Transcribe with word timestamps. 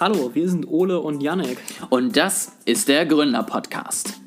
Hallo, 0.00 0.34
wir 0.34 0.48
sind 0.48 0.66
Ole 0.66 0.98
und 0.98 1.22
Janek. 1.22 1.56
Und 1.88 2.16
das 2.16 2.50
ist 2.64 2.88
der 2.88 3.06
Gründer-Podcast. 3.06 4.23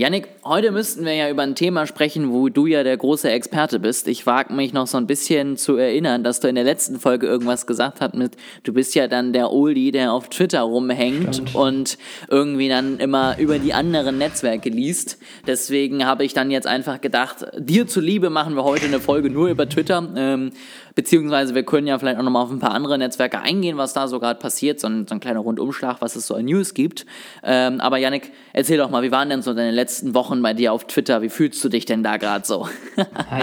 Yannick, 0.00 0.28
heute 0.44 0.72
müssten 0.72 1.04
wir 1.04 1.12
ja 1.12 1.28
über 1.28 1.42
ein 1.42 1.54
Thema 1.54 1.86
sprechen, 1.86 2.32
wo 2.32 2.48
du 2.48 2.64
ja 2.64 2.82
der 2.84 2.96
große 2.96 3.30
Experte 3.30 3.78
bist. 3.78 4.08
Ich 4.08 4.24
wage 4.24 4.50
mich 4.54 4.72
noch 4.72 4.86
so 4.86 4.96
ein 4.96 5.06
bisschen 5.06 5.58
zu 5.58 5.76
erinnern, 5.76 6.24
dass 6.24 6.40
du 6.40 6.48
in 6.48 6.54
der 6.54 6.64
letzten 6.64 6.98
Folge 6.98 7.26
irgendwas 7.26 7.66
gesagt 7.66 8.00
hast 8.00 8.14
mit, 8.14 8.32
du 8.62 8.72
bist 8.72 8.94
ja 8.94 9.08
dann 9.08 9.34
der 9.34 9.52
Oldie, 9.52 9.90
der 9.90 10.14
auf 10.14 10.30
Twitter 10.30 10.62
rumhängt 10.62 11.34
Stimmt. 11.34 11.54
und 11.54 11.98
irgendwie 12.30 12.70
dann 12.70 12.98
immer 12.98 13.36
über 13.38 13.58
die 13.58 13.74
anderen 13.74 14.16
Netzwerke 14.16 14.70
liest. 14.70 15.18
Deswegen 15.46 16.06
habe 16.06 16.24
ich 16.24 16.32
dann 16.32 16.50
jetzt 16.50 16.66
einfach 16.66 17.02
gedacht, 17.02 17.44
dir 17.58 17.86
zuliebe 17.86 18.30
machen 18.30 18.56
wir 18.56 18.64
heute 18.64 18.86
eine 18.86 19.00
Folge 19.00 19.28
nur 19.28 19.50
über 19.50 19.68
Twitter. 19.68 20.08
Ähm, 20.16 20.52
Beziehungsweise 20.94 21.54
wir 21.54 21.62
können 21.62 21.86
ja 21.86 21.98
vielleicht 21.98 22.18
auch 22.18 22.22
nochmal 22.22 22.42
auf 22.42 22.50
ein 22.50 22.58
paar 22.58 22.72
andere 22.72 22.98
Netzwerke 22.98 23.40
eingehen, 23.40 23.76
was 23.78 23.92
da 23.92 24.08
so 24.08 24.18
gerade 24.18 24.38
passiert, 24.38 24.80
so 24.80 24.86
ein, 24.86 25.06
so 25.06 25.14
ein, 25.14 25.20
kleiner 25.20 25.40
Rundumschlag, 25.40 26.00
was 26.00 26.16
es 26.16 26.26
so 26.26 26.34
an 26.34 26.44
News 26.44 26.74
gibt. 26.74 27.06
Ähm, 27.42 27.80
aber 27.80 27.98
Yannick, 27.98 28.32
erzähl 28.52 28.78
doch 28.78 28.90
mal, 28.90 29.02
wie 29.02 29.10
waren 29.10 29.30
denn 29.30 29.42
so 29.42 29.54
deine 29.54 29.70
letzten 29.70 29.89
Wochen 30.14 30.42
bei 30.42 30.54
dir 30.54 30.72
auf 30.72 30.86
Twitter? 30.86 31.22
Wie 31.22 31.28
fühlst 31.28 31.62
du 31.64 31.68
dich 31.68 31.84
denn 31.84 32.02
da 32.02 32.16
gerade 32.16 32.46
so? 32.46 32.68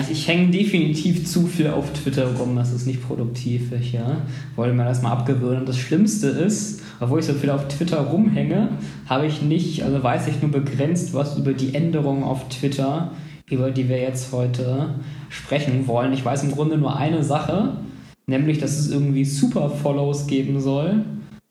ich, 0.02 0.12
ich 0.12 0.28
hänge 0.28 0.52
definitiv 0.52 1.26
zu 1.26 1.48
viel 1.48 1.68
auf 1.68 1.92
Twitter 1.94 2.28
rum, 2.36 2.56
das 2.56 2.74
ist 2.74 2.86
nicht 2.86 3.06
produktiv. 3.06 3.72
Ich 3.80 3.94
ja, 3.94 4.22
wollte 4.56 4.74
mir 4.74 4.86
das 4.86 5.02
mal 5.02 5.12
abgewöhnen. 5.12 5.60
Und 5.60 5.70
das 5.70 5.78
Schlimmste 5.78 6.28
ist, 6.28 6.82
obwohl 7.00 7.20
ich 7.20 7.26
so 7.26 7.34
viel 7.34 7.50
auf 7.50 7.68
Twitter 7.68 8.00
rumhänge, 8.00 8.70
habe 9.08 9.28
ich 9.28 9.42
nicht, 9.42 9.84
also 9.84 10.02
weiß 10.02 10.28
ich 10.28 10.42
nur 10.42 10.52
begrenzt 10.52 11.14
was 11.14 11.38
über 11.38 11.54
die 11.54 11.76
Änderungen 11.76 12.24
auf 12.24 12.50
Twitter 12.50 13.12
über 13.50 13.72
die 13.72 13.88
wir 13.88 14.00
jetzt 14.00 14.32
heute 14.34 14.96
sprechen 15.30 15.88
wollen. 15.88 16.14
Ich 16.14 16.24
weiß 16.24 16.44
im 16.44 16.52
Grunde 16.52 16.78
nur 16.78 16.98
eine 16.98 17.24
Sache, 17.24 17.78
nämlich, 18.26 18.60
dass 18.60 18.78
es 18.78 18.92
irgendwie 18.92 19.26
Super 19.26 19.70
Follows 19.70 20.28
geben 20.28 20.60
soll, 20.60 21.06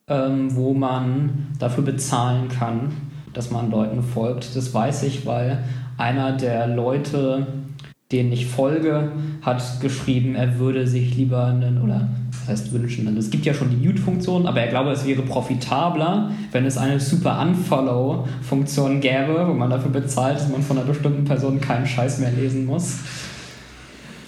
ähm, 0.08 0.54
wo 0.54 0.74
man 0.74 1.48
dafür 1.58 1.84
bezahlen 1.84 2.48
kann, 2.48 2.92
dass 3.36 3.50
man 3.50 3.70
Leuten 3.70 4.02
folgt. 4.02 4.56
Das 4.56 4.72
weiß 4.72 5.02
ich, 5.04 5.26
weil 5.26 5.64
einer 5.98 6.32
der 6.32 6.66
Leute, 6.66 7.46
denen 8.12 8.32
ich 8.32 8.46
folge, 8.46 9.12
hat 9.42 9.62
geschrieben, 9.80 10.34
er 10.34 10.58
würde 10.58 10.86
sich 10.86 11.16
lieber 11.16 11.46
einen, 11.46 11.82
oder 11.82 12.08
das 12.30 12.48
heißt 12.48 12.72
wünschen. 12.72 13.06
Also 13.08 13.18
es 13.18 13.30
gibt 13.30 13.44
ja 13.44 13.54
schon 13.54 13.70
die 13.70 13.76
Mute-Funktion, 13.76 14.46
aber 14.46 14.60
er 14.60 14.68
glaube, 14.68 14.90
es 14.90 15.04
wäre 15.04 15.22
profitabler, 15.22 16.30
wenn 16.52 16.64
es 16.64 16.78
eine 16.78 17.00
super 17.00 17.40
Unfollow-Funktion 17.40 19.00
gäbe, 19.00 19.46
wo 19.48 19.54
man 19.54 19.70
dafür 19.70 19.90
bezahlt, 19.90 20.36
dass 20.36 20.48
man 20.48 20.62
von 20.62 20.78
einer 20.78 20.86
bestimmten 20.86 21.24
Person 21.24 21.60
keinen 21.60 21.86
Scheiß 21.86 22.20
mehr 22.20 22.30
lesen 22.30 22.66
muss. 22.66 22.98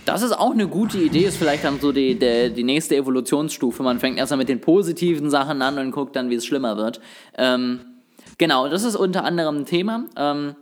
Das 0.04 0.22
ist 0.22 0.32
auch 0.32 0.52
eine 0.52 0.66
gute 0.66 0.96
Idee, 0.96 1.24
ist 1.24 1.36
vielleicht 1.36 1.64
dann 1.64 1.80
so 1.80 1.92
die, 1.92 2.18
die, 2.18 2.50
die 2.54 2.64
nächste 2.64 2.96
Evolutionsstufe. 2.96 3.82
Man 3.82 3.98
fängt 3.98 4.16
erstmal 4.16 4.38
mit 4.38 4.48
den 4.48 4.60
positiven 4.60 5.28
Sachen 5.28 5.60
an 5.60 5.78
und 5.78 5.90
guckt 5.90 6.16
dann, 6.16 6.30
wie 6.30 6.36
es 6.36 6.46
schlimmer 6.46 6.78
wird. 6.78 6.98
Ähm, 7.36 7.80
genau, 8.38 8.68
das 8.68 8.84
ist 8.84 8.96
unter 8.96 9.24
anderem 9.24 9.58
ein 9.58 9.66
Thema. 9.66 10.04
Ähm, 10.16 10.54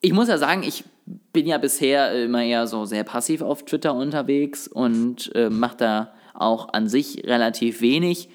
ich 0.00 0.12
muss 0.12 0.28
ja 0.28 0.38
sagen, 0.38 0.62
ich 0.62 0.84
bin 1.32 1.46
ja 1.46 1.58
bisher 1.58 2.12
immer 2.24 2.42
eher 2.42 2.66
so 2.66 2.84
sehr 2.84 3.04
passiv 3.04 3.42
auf 3.42 3.64
Twitter 3.64 3.94
unterwegs 3.94 4.68
und 4.68 5.34
äh, 5.34 5.50
mache 5.50 5.76
da 5.76 6.12
auch 6.34 6.72
an 6.72 6.88
sich 6.88 7.24
relativ 7.26 7.80
wenig. 7.80 8.28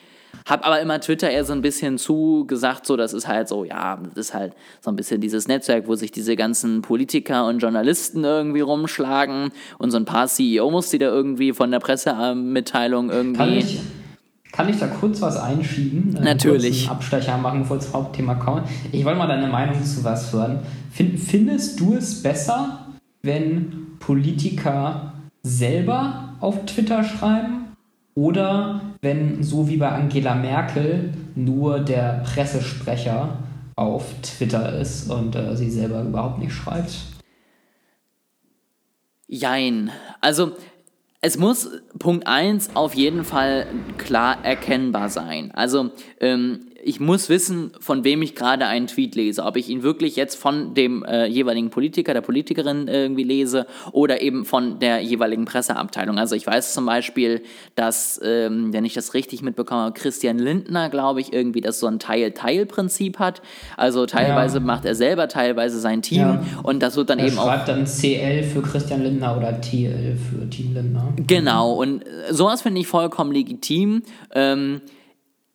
Hab 0.45 0.65
aber 0.65 0.81
immer 0.81 0.99
Twitter 0.99 1.29
eher 1.29 1.43
so 1.43 1.53
ein 1.53 1.61
bisschen 1.61 1.97
zugesagt, 1.97 2.85
so 2.85 2.95
das 2.97 3.13
ist 3.13 3.27
halt 3.27 3.47
so, 3.47 3.63
ja, 3.63 3.97
das 3.97 4.27
ist 4.27 4.33
halt 4.33 4.53
so 4.79 4.89
ein 4.89 4.95
bisschen 4.95 5.21
dieses 5.21 5.47
Netzwerk, 5.47 5.88
wo 5.88 5.95
sich 5.95 6.11
diese 6.11 6.35
ganzen 6.35 6.81
Politiker 6.81 7.45
und 7.45 7.59
Journalisten 7.59 8.23
irgendwie 8.23 8.61
rumschlagen 8.61 9.51
und 9.77 9.91
so 9.91 9.97
ein 9.97 10.05
paar 10.05 10.27
CEOs, 10.27 10.89
die 10.89 10.97
da 10.97 11.07
irgendwie 11.07 11.53
von 11.53 11.69
der 11.69 11.79
Pressemitteilung 11.79 13.11
irgendwie. 13.11 13.38
Kann 13.38 13.53
ich, 13.53 13.79
kann 14.51 14.69
ich 14.69 14.79
da 14.79 14.88
kurz 14.88 15.22
was 15.22 15.38
einschieben? 15.38 16.17
Natürlich. 16.22 16.84
Einen 16.88 16.97
Abstecher 16.97 17.38
machen, 17.38 17.62
bevor 17.62 17.78
ins 17.78 17.94
Hauptthema 17.94 18.35
kommen. 18.35 18.63
Ich 18.91 19.06
wollte 19.06 19.17
mal 19.17 19.28
deine 19.28 19.47
Meinung 19.47 19.84
zu 19.84 20.03
was 20.03 20.31
hören. 20.34 20.59
Find, 20.91 21.19
findest 21.19 21.79
du 21.79 21.94
es 21.94 22.22
besser, 22.22 22.88
wenn 23.22 23.97
Politiker 24.00 25.13
selber 25.44 26.35
auf 26.39 26.66
Twitter 26.66 27.03
schreiben 27.03 27.75
oder 28.13 28.81
wenn, 29.01 29.41
so 29.41 29.67
wie 29.69 29.78
bei 29.78 29.89
Angela 29.89 30.35
Merkel, 30.35 31.13
nur 31.35 31.79
der 31.79 32.23
Pressesprecher 32.25 33.38
auf 33.75 34.13
Twitter 34.22 34.78
ist 34.78 35.09
und 35.09 35.35
äh, 35.35 35.56
sie 35.56 35.72
selber 35.72 36.01
überhaupt 36.01 36.39
nicht 36.39 36.53
schreibt? 36.53 36.91
Jein. 39.28 39.91
Also 40.19 40.51
es 41.21 41.37
muss 41.37 41.69
Punkt 41.99 42.25
1 42.25 42.75
auf 42.75 42.95
jeden 42.95 43.23
Fall 43.23 43.67
klar 43.97 44.43
erkennbar 44.43 45.09
sein. 45.09 45.51
Also 45.53 45.91
ähm, 46.19 46.70
ich 46.84 47.00
muss 47.00 47.30
wissen, 47.30 47.72
von 47.80 48.03
wem 48.03 48.22
ich 48.22 48.36
gerade 48.36 48.66
einen 48.66 48.88
Tweet 48.88 49.16
lese. 49.16 49.44
Ob 49.44 49.58
ich 49.58 49.69
ihn 49.69 49.84
wirklich 49.84 50.16
jetzt 50.16 50.36
von 50.36 50.74
dem 50.74 51.03
äh, 51.03 51.25
jeweiligen 51.25 51.69
Politiker, 51.69 52.14
der 52.14 52.22
Politikerin 52.22 52.88
irgendwie 52.88 53.24
lese 53.24 53.66
oder 53.92 54.22
eben 54.22 54.46
von 54.46 54.80
der 54.80 55.02
jeweiligen 55.02 55.46
Presseabteilung. 55.46 56.18
Also 56.18 56.36
ich 56.36 56.46
weiß 56.46 56.74
zum 56.74 56.86
Beispiel, 56.86 57.44
dass, 57.75 58.19
ähm, 58.24 58.74
wenn 58.74 58.86
ich 58.86 58.94
das 58.94 59.14
richtig 59.14 59.42
mitbekomme, 59.42 59.92
Christian 59.94 60.40
Lindner, 60.40 60.90
glaube 60.90 61.22
ich, 61.22 61.34
irgendwie 61.34 61.62
das 61.62 61.80
so 61.80 61.88
ein 61.88 62.00
Teil-Teil-Prinzip 62.00 63.19
hat. 63.19 63.42
Also 63.78 64.06
teilweise 64.06 64.58
ja. 64.58 64.63
macht 64.63 64.86
er 64.86 64.96
selber, 64.96 65.28
teilweise 65.28 65.80
sein 65.80 66.02
Team 66.02 66.19
ja. 66.19 66.44
und 66.63 66.81
das 66.81 66.96
wird 66.96 67.09
dann 67.09 67.19
er 67.19 67.28
eben 67.28 67.38
auch... 67.38 67.46
schreibt 67.46 67.68
dann 67.68 67.86
CL 67.86 68.44
für 68.44 68.62
Christian 68.62 69.03
Lindner 69.03 69.38
oder 69.38 69.59
TL 69.62 70.18
für 70.18 70.50
Team 70.50 70.74
Lindner. 70.74 71.13
Genau 71.28 71.74
und 71.74 72.03
sowas 72.30 72.62
finde 72.62 72.81
ich 72.81 72.88
vollkommen 72.88 73.31
legitim. 73.31 74.03
Ähm, 74.34 74.81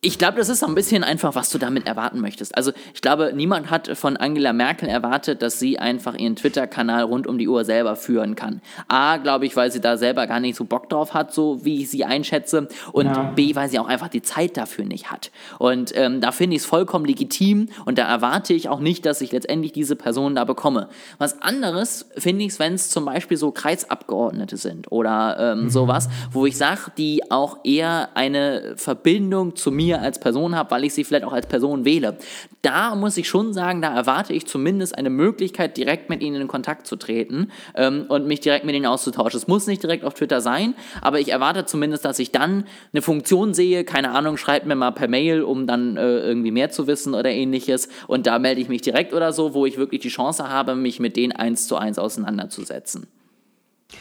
ich 0.07 0.17
glaube, 0.17 0.37
das 0.37 0.47
ist 0.47 0.61
so 0.61 0.67
ein 0.67 0.73
bisschen 0.73 1.03
einfach, 1.03 1.35
was 1.35 1.49
du 1.49 1.57
damit 1.57 1.85
erwarten 1.85 2.21
möchtest. 2.21 2.55
Also 2.55 2.71
ich 2.93 3.01
glaube, 3.01 3.33
niemand 3.35 3.69
hat 3.69 3.89
von 3.97 4.15
Angela 4.15 4.53
Merkel 4.53 4.87
erwartet, 4.87 5.41
dass 5.41 5.59
sie 5.59 5.79
einfach 5.79 6.15
ihren 6.15 6.37
Twitter-Kanal 6.37 7.03
rund 7.03 7.27
um 7.27 7.37
die 7.37 7.49
Uhr 7.49 7.65
selber 7.65 7.97
führen 7.97 8.35
kann. 8.35 8.61
A, 8.87 9.17
glaube 9.17 9.45
ich, 9.45 9.57
weil 9.57 9.69
sie 9.69 9.81
da 9.81 9.97
selber 9.97 10.25
gar 10.25 10.39
nicht 10.39 10.55
so 10.55 10.63
Bock 10.63 10.87
drauf 10.87 11.13
hat, 11.13 11.33
so 11.33 11.65
wie 11.65 11.81
ich 11.81 11.89
sie 11.89 12.05
einschätze. 12.05 12.69
Und 12.93 13.07
ja. 13.07 13.33
B, 13.35 13.53
weil 13.55 13.67
sie 13.67 13.79
auch 13.79 13.89
einfach 13.89 14.07
die 14.07 14.21
Zeit 14.21 14.55
dafür 14.55 14.85
nicht 14.85 15.11
hat. 15.11 15.29
Und 15.59 15.91
ähm, 15.97 16.21
da 16.21 16.31
finde 16.31 16.55
ich 16.55 16.61
es 16.61 16.65
vollkommen 16.65 17.03
legitim 17.03 17.67
und 17.83 17.97
da 17.97 18.07
erwarte 18.07 18.53
ich 18.53 18.69
auch 18.69 18.79
nicht, 18.79 19.05
dass 19.05 19.19
ich 19.19 19.33
letztendlich 19.33 19.73
diese 19.73 19.97
Person 19.97 20.35
da 20.35 20.45
bekomme. 20.45 20.87
Was 21.17 21.41
anderes 21.41 22.07
finde 22.17 22.45
ich 22.45 22.51
es, 22.51 22.59
wenn 22.59 22.75
es 22.75 22.89
zum 22.89 23.03
Beispiel 23.03 23.35
so 23.35 23.51
Kreisabgeordnete 23.51 24.55
sind 24.55 24.89
oder 24.89 25.35
ähm, 25.37 25.63
mhm. 25.63 25.69
sowas, 25.69 26.07
wo 26.31 26.45
ich 26.45 26.55
sage, 26.55 26.93
die 26.97 27.29
auch 27.29 27.57
eher 27.65 28.15
eine 28.15 28.75
Verbindung 28.77 29.57
zu 29.57 29.69
mir 29.69 29.96
als 30.01 30.19
Person 30.19 30.55
habe, 30.55 30.71
weil 30.71 30.83
ich 30.83 30.93
sie 30.93 31.03
vielleicht 31.03 31.25
auch 31.25 31.33
als 31.33 31.47
Person 31.47 31.85
wähle. 31.85 32.17
Da 32.61 32.95
muss 32.95 33.17
ich 33.17 33.27
schon 33.27 33.53
sagen, 33.53 33.81
da 33.81 33.93
erwarte 33.93 34.33
ich 34.33 34.45
zumindest 34.45 34.97
eine 34.97 35.09
Möglichkeit, 35.09 35.77
direkt 35.77 36.09
mit 36.09 36.21
ihnen 36.21 36.41
in 36.41 36.47
Kontakt 36.47 36.87
zu 36.87 36.95
treten 36.95 37.51
ähm, 37.75 38.05
und 38.07 38.27
mich 38.27 38.39
direkt 38.39 38.65
mit 38.65 38.75
ihnen 38.75 38.85
auszutauschen. 38.85 39.37
Es 39.37 39.47
muss 39.47 39.67
nicht 39.67 39.83
direkt 39.83 40.03
auf 40.03 40.13
Twitter 40.13 40.41
sein, 40.41 40.75
aber 41.01 41.19
ich 41.19 41.31
erwarte 41.31 41.65
zumindest, 41.65 42.05
dass 42.05 42.19
ich 42.19 42.31
dann 42.31 42.65
eine 42.93 43.01
Funktion 43.01 43.53
sehe, 43.53 43.83
keine 43.83 44.11
Ahnung, 44.11 44.37
schreibt 44.37 44.65
mir 44.65 44.75
mal 44.75 44.91
per 44.91 45.07
Mail, 45.07 45.41
um 45.41 45.67
dann 45.67 45.97
äh, 45.97 46.19
irgendwie 46.19 46.51
mehr 46.51 46.69
zu 46.69 46.87
wissen 46.87 47.13
oder 47.13 47.29
ähnliches 47.29 47.89
und 48.07 48.27
da 48.27 48.39
melde 48.39 48.61
ich 48.61 48.69
mich 48.69 48.81
direkt 48.81 49.13
oder 49.13 49.33
so, 49.33 49.53
wo 49.53 49.65
ich 49.65 49.77
wirklich 49.77 50.01
die 50.01 50.09
Chance 50.09 50.49
habe, 50.49 50.75
mich 50.75 50.99
mit 50.99 51.15
denen 51.15 51.33
eins 51.33 51.67
zu 51.67 51.77
eins 51.77 51.99
auseinanderzusetzen. 51.99 53.07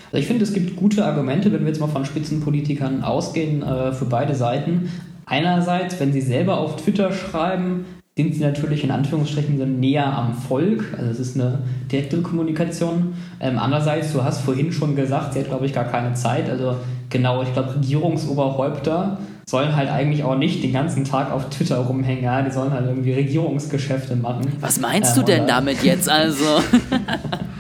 Also 0.06 0.18
ich 0.18 0.26
finde, 0.26 0.44
es 0.44 0.52
gibt 0.52 0.76
gute 0.76 1.04
Argumente, 1.04 1.52
wenn 1.52 1.60
wir 1.60 1.68
jetzt 1.68 1.80
mal 1.80 1.88
von 1.88 2.04
Spitzenpolitikern 2.04 3.02
ausgehen, 3.02 3.62
äh, 3.62 3.92
für 3.92 4.06
beide 4.06 4.34
Seiten. 4.34 4.90
Einerseits, 5.26 5.98
wenn 5.98 6.12
sie 6.12 6.20
selber 6.20 6.58
auf 6.58 6.76
Twitter 6.76 7.12
schreiben, 7.12 7.84
sind 8.16 8.34
sie 8.34 8.40
natürlich 8.40 8.84
in 8.84 8.92
Anführungsstrichen 8.92 9.80
näher 9.80 10.06
am 10.06 10.32
Volk, 10.32 10.94
also 10.96 11.10
es 11.10 11.18
ist 11.18 11.38
eine 11.38 11.58
direkte 11.90 12.22
Kommunikation. 12.22 13.14
Ähm, 13.40 13.58
andererseits, 13.58 14.12
du 14.12 14.24
hast 14.24 14.40
vorhin 14.40 14.72
schon 14.72 14.96
gesagt, 14.96 15.34
sie 15.34 15.40
hat, 15.40 15.48
glaube 15.48 15.66
ich, 15.66 15.74
gar 15.74 15.84
keine 15.84 16.14
Zeit. 16.14 16.48
Also 16.48 16.76
genau, 17.10 17.42
ich 17.42 17.52
glaube, 17.52 17.74
Regierungsoberhäupter 17.74 19.18
sollen 19.48 19.76
halt 19.76 19.90
eigentlich 19.90 20.24
auch 20.24 20.38
nicht 20.38 20.62
den 20.62 20.72
ganzen 20.72 21.04
Tag 21.04 21.30
auf 21.30 21.50
Twitter 21.50 21.78
rumhängen, 21.78 22.24
ja? 22.24 22.40
die 22.42 22.50
sollen 22.50 22.72
halt 22.72 22.86
irgendwie 22.86 23.12
Regierungsgeschäfte 23.12 24.16
machen. 24.16 24.46
Was 24.60 24.80
meinst 24.80 25.16
ähm, 25.16 25.24
du 25.24 25.32
denn 25.32 25.46
damit 25.46 25.82
jetzt 25.82 26.08
also? 26.08 26.44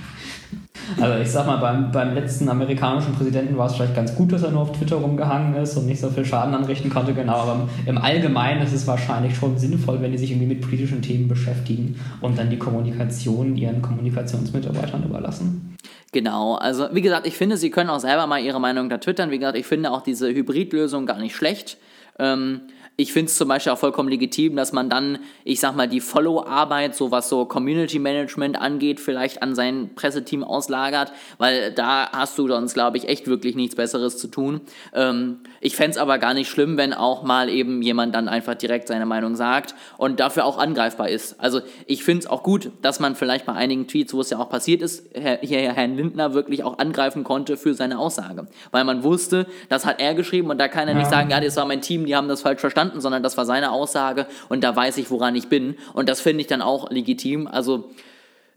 Also 1.00 1.20
ich 1.20 1.30
sag 1.30 1.46
mal, 1.46 1.56
beim, 1.56 1.90
beim 1.90 2.14
letzten 2.14 2.48
amerikanischen 2.48 3.14
Präsidenten 3.14 3.56
war 3.56 3.66
es 3.66 3.74
vielleicht 3.74 3.94
ganz 3.94 4.14
gut, 4.14 4.32
dass 4.32 4.42
er 4.42 4.50
nur 4.50 4.62
auf 4.62 4.72
Twitter 4.72 4.96
rumgehangen 4.96 5.54
ist 5.56 5.76
und 5.76 5.86
nicht 5.86 6.00
so 6.00 6.10
viel 6.10 6.24
Schaden 6.24 6.54
anrichten 6.54 6.90
konnte, 6.90 7.14
genau. 7.14 7.34
Aber 7.34 7.68
im 7.86 7.98
Allgemeinen 7.98 8.62
ist 8.62 8.72
es 8.72 8.86
wahrscheinlich 8.86 9.36
schon 9.36 9.58
sinnvoll, 9.58 10.00
wenn 10.00 10.12
die 10.12 10.18
sich 10.18 10.30
irgendwie 10.30 10.54
mit 10.54 10.60
politischen 10.60 11.02
Themen 11.02 11.28
beschäftigen 11.28 11.98
und 12.20 12.38
dann 12.38 12.50
die 12.50 12.58
Kommunikation 12.58 13.56
ihren 13.56 13.82
Kommunikationsmitarbeitern 13.82 15.04
überlassen. 15.04 15.76
Genau, 16.12 16.54
also 16.54 16.88
wie 16.92 17.02
gesagt, 17.02 17.26
ich 17.26 17.36
finde, 17.36 17.56
Sie 17.56 17.70
können 17.70 17.90
auch 17.90 18.00
selber 18.00 18.26
mal 18.26 18.40
Ihre 18.40 18.60
Meinung 18.60 18.88
da 18.88 18.98
twittern. 18.98 19.30
Wie 19.30 19.38
gesagt, 19.38 19.58
ich 19.58 19.66
finde 19.66 19.90
auch 19.90 20.02
diese 20.02 20.28
Hybridlösung 20.28 21.04
gar 21.04 21.18
nicht 21.18 21.36
schlecht. 21.36 21.78
Ähm, 22.18 22.62
ich 22.96 23.12
finde 23.12 23.30
es 23.30 23.36
zum 23.36 23.48
Beispiel 23.48 23.72
auch 23.72 23.78
vollkommen 23.78 24.08
legitim, 24.08 24.56
dass 24.56 24.72
man 24.72 24.88
dann, 24.88 25.18
ich 25.44 25.60
sag 25.60 25.76
mal, 25.76 25.86
die 25.86 26.00
Follow-Arbeit, 26.00 26.96
so 26.96 27.10
was 27.10 27.28
so 27.28 27.44
Community 27.44 27.98
Management 27.98 28.58
angeht, 28.58 29.00
vielleicht 29.00 29.42
an 29.42 29.54
sein 29.54 29.90
Presseteam 29.94 30.42
auslagert, 30.42 31.12
weil 31.36 31.72
da 31.72 32.10
hast 32.10 32.38
du 32.38 32.48
sonst, 32.48 32.72
glaube 32.72 32.96
ich, 32.96 33.08
echt 33.08 33.26
wirklich 33.26 33.54
nichts 33.54 33.76
Besseres 33.76 34.16
zu 34.16 34.28
tun. 34.28 34.62
Ähm, 34.94 35.40
ich 35.60 35.76
fände 35.76 35.92
es 35.92 35.98
aber 35.98 36.18
gar 36.18 36.34
nicht 36.34 36.48
schlimm, 36.48 36.76
wenn 36.76 36.94
auch 36.94 37.22
mal 37.22 37.48
eben 37.48 37.82
jemand 37.82 38.14
dann 38.14 38.28
einfach 38.28 38.54
direkt 38.54 38.88
seine 38.88 39.06
Meinung 39.06 39.36
sagt 39.36 39.74
und 39.98 40.20
dafür 40.20 40.44
auch 40.44 40.58
angreifbar 40.58 41.08
ist. 41.08 41.40
Also 41.40 41.60
ich 41.86 42.04
finde 42.04 42.20
es 42.20 42.26
auch 42.26 42.42
gut, 42.42 42.70
dass 42.82 43.00
man 43.00 43.16
vielleicht 43.16 43.46
bei 43.46 43.52
einigen 43.52 43.88
Tweets, 43.88 44.14
wo 44.14 44.20
es 44.20 44.30
ja 44.30 44.38
auch 44.38 44.48
passiert 44.48 44.82
ist, 44.82 45.08
hier 45.40 45.72
Herrn 45.72 45.96
Lindner 45.96 46.34
wirklich 46.34 46.62
auch 46.62 46.78
angreifen 46.78 47.24
konnte 47.24 47.56
für 47.56 47.74
seine 47.74 47.98
Aussage. 47.98 48.46
Weil 48.70 48.84
man 48.84 49.02
wusste, 49.02 49.46
das 49.68 49.86
hat 49.86 50.00
er 50.00 50.14
geschrieben 50.14 50.50
und 50.50 50.58
da 50.58 50.68
kann 50.68 50.88
er 50.88 50.94
ja. 50.94 51.00
nicht 51.00 51.10
sagen, 51.10 51.30
ja, 51.30 51.40
das 51.40 51.56
war 51.56 51.66
mein 51.66 51.80
Team, 51.80 52.06
die 52.06 52.14
haben 52.14 52.28
das 52.28 52.42
falsch 52.42 52.60
verstanden 52.60 52.76
verstanden, 52.76 53.00
sondern 53.00 53.22
das 53.22 53.36
war 53.36 53.46
seine 53.46 53.70
Aussage 53.70 54.26
und 54.48 54.62
da 54.62 54.74
weiß 54.74 54.98
ich, 54.98 55.10
woran 55.10 55.34
ich 55.34 55.48
bin. 55.48 55.76
Und 55.94 56.08
das 56.08 56.20
finde 56.20 56.40
ich 56.40 56.46
dann 56.46 56.62
auch 56.62 56.90
legitim. 56.90 57.46
Also 57.46 57.90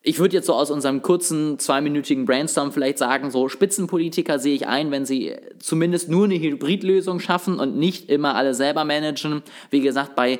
ich 0.02 0.20
würde 0.20 0.36
jetzt 0.36 0.46
so 0.46 0.54
aus 0.54 0.72
unserem 0.72 1.02
kurzen 1.02 1.60
zweiminütigen 1.60 2.26
Brainstorm 2.26 2.72
vielleicht 2.72 2.98
sagen, 2.98 3.32
so 3.32 3.50
Spitzenpolitiker 3.50 4.40
sehe 4.40 4.56
ich 4.56 4.68
ein, 4.68 4.92
wenn 4.92 5.06
sie 5.06 5.36
zumindest 5.60 6.10
nur 6.10 6.26
eine 6.26 6.40
Hybridlösung 6.40 7.20
schaffen 7.20 7.60
und 7.60 7.78
nicht 7.78 8.10
immer 8.10 8.36
alle 8.36 8.54
selber 8.54 8.86
managen. 8.86 9.44
Wie 9.70 9.82
gesagt, 9.82 10.16
bei 10.16 10.40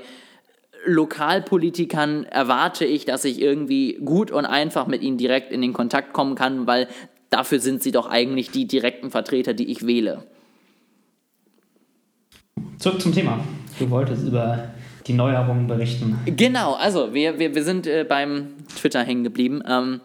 Lokalpolitikern 0.86 2.24
erwarte 2.24 2.86
ich, 2.86 3.04
dass 3.04 3.26
ich 3.26 3.42
irgendwie 3.42 4.00
gut 4.04 4.32
und 4.32 4.46
einfach 4.46 4.88
mit 4.88 5.02
ihnen 5.02 5.18
direkt 5.18 5.52
in 5.52 5.62
den 5.62 5.74
Kontakt 5.74 6.14
kommen 6.14 6.36
kann, 6.36 6.66
weil 6.66 6.88
dafür 7.30 7.60
sind 7.60 7.84
sie 7.84 7.92
doch 7.92 8.08
eigentlich 8.08 8.52
die 8.52 8.66
direkten 8.66 9.12
Vertreter, 9.12 9.54
die 9.54 9.70
ich 9.72 9.86
wähle. 9.86 10.24
Zurück 12.78 13.02
zum 13.02 13.14
Thema. 13.14 13.44
Du 13.78 13.90
wolltest 13.90 14.26
über 14.26 14.70
die 15.08 15.14
Neuerungen 15.14 15.68
berichten. 15.68 16.20
Genau, 16.26 16.74
also 16.74 17.14
wir, 17.14 17.40
wir, 17.40 17.56
wir 17.56 17.64
sind 17.64 17.88
äh, 17.88 18.06
beim 18.08 18.50
Twitter 18.76 19.04
hängen 19.04 19.24
geblieben. 19.24 19.62
Ähm, 19.68 20.02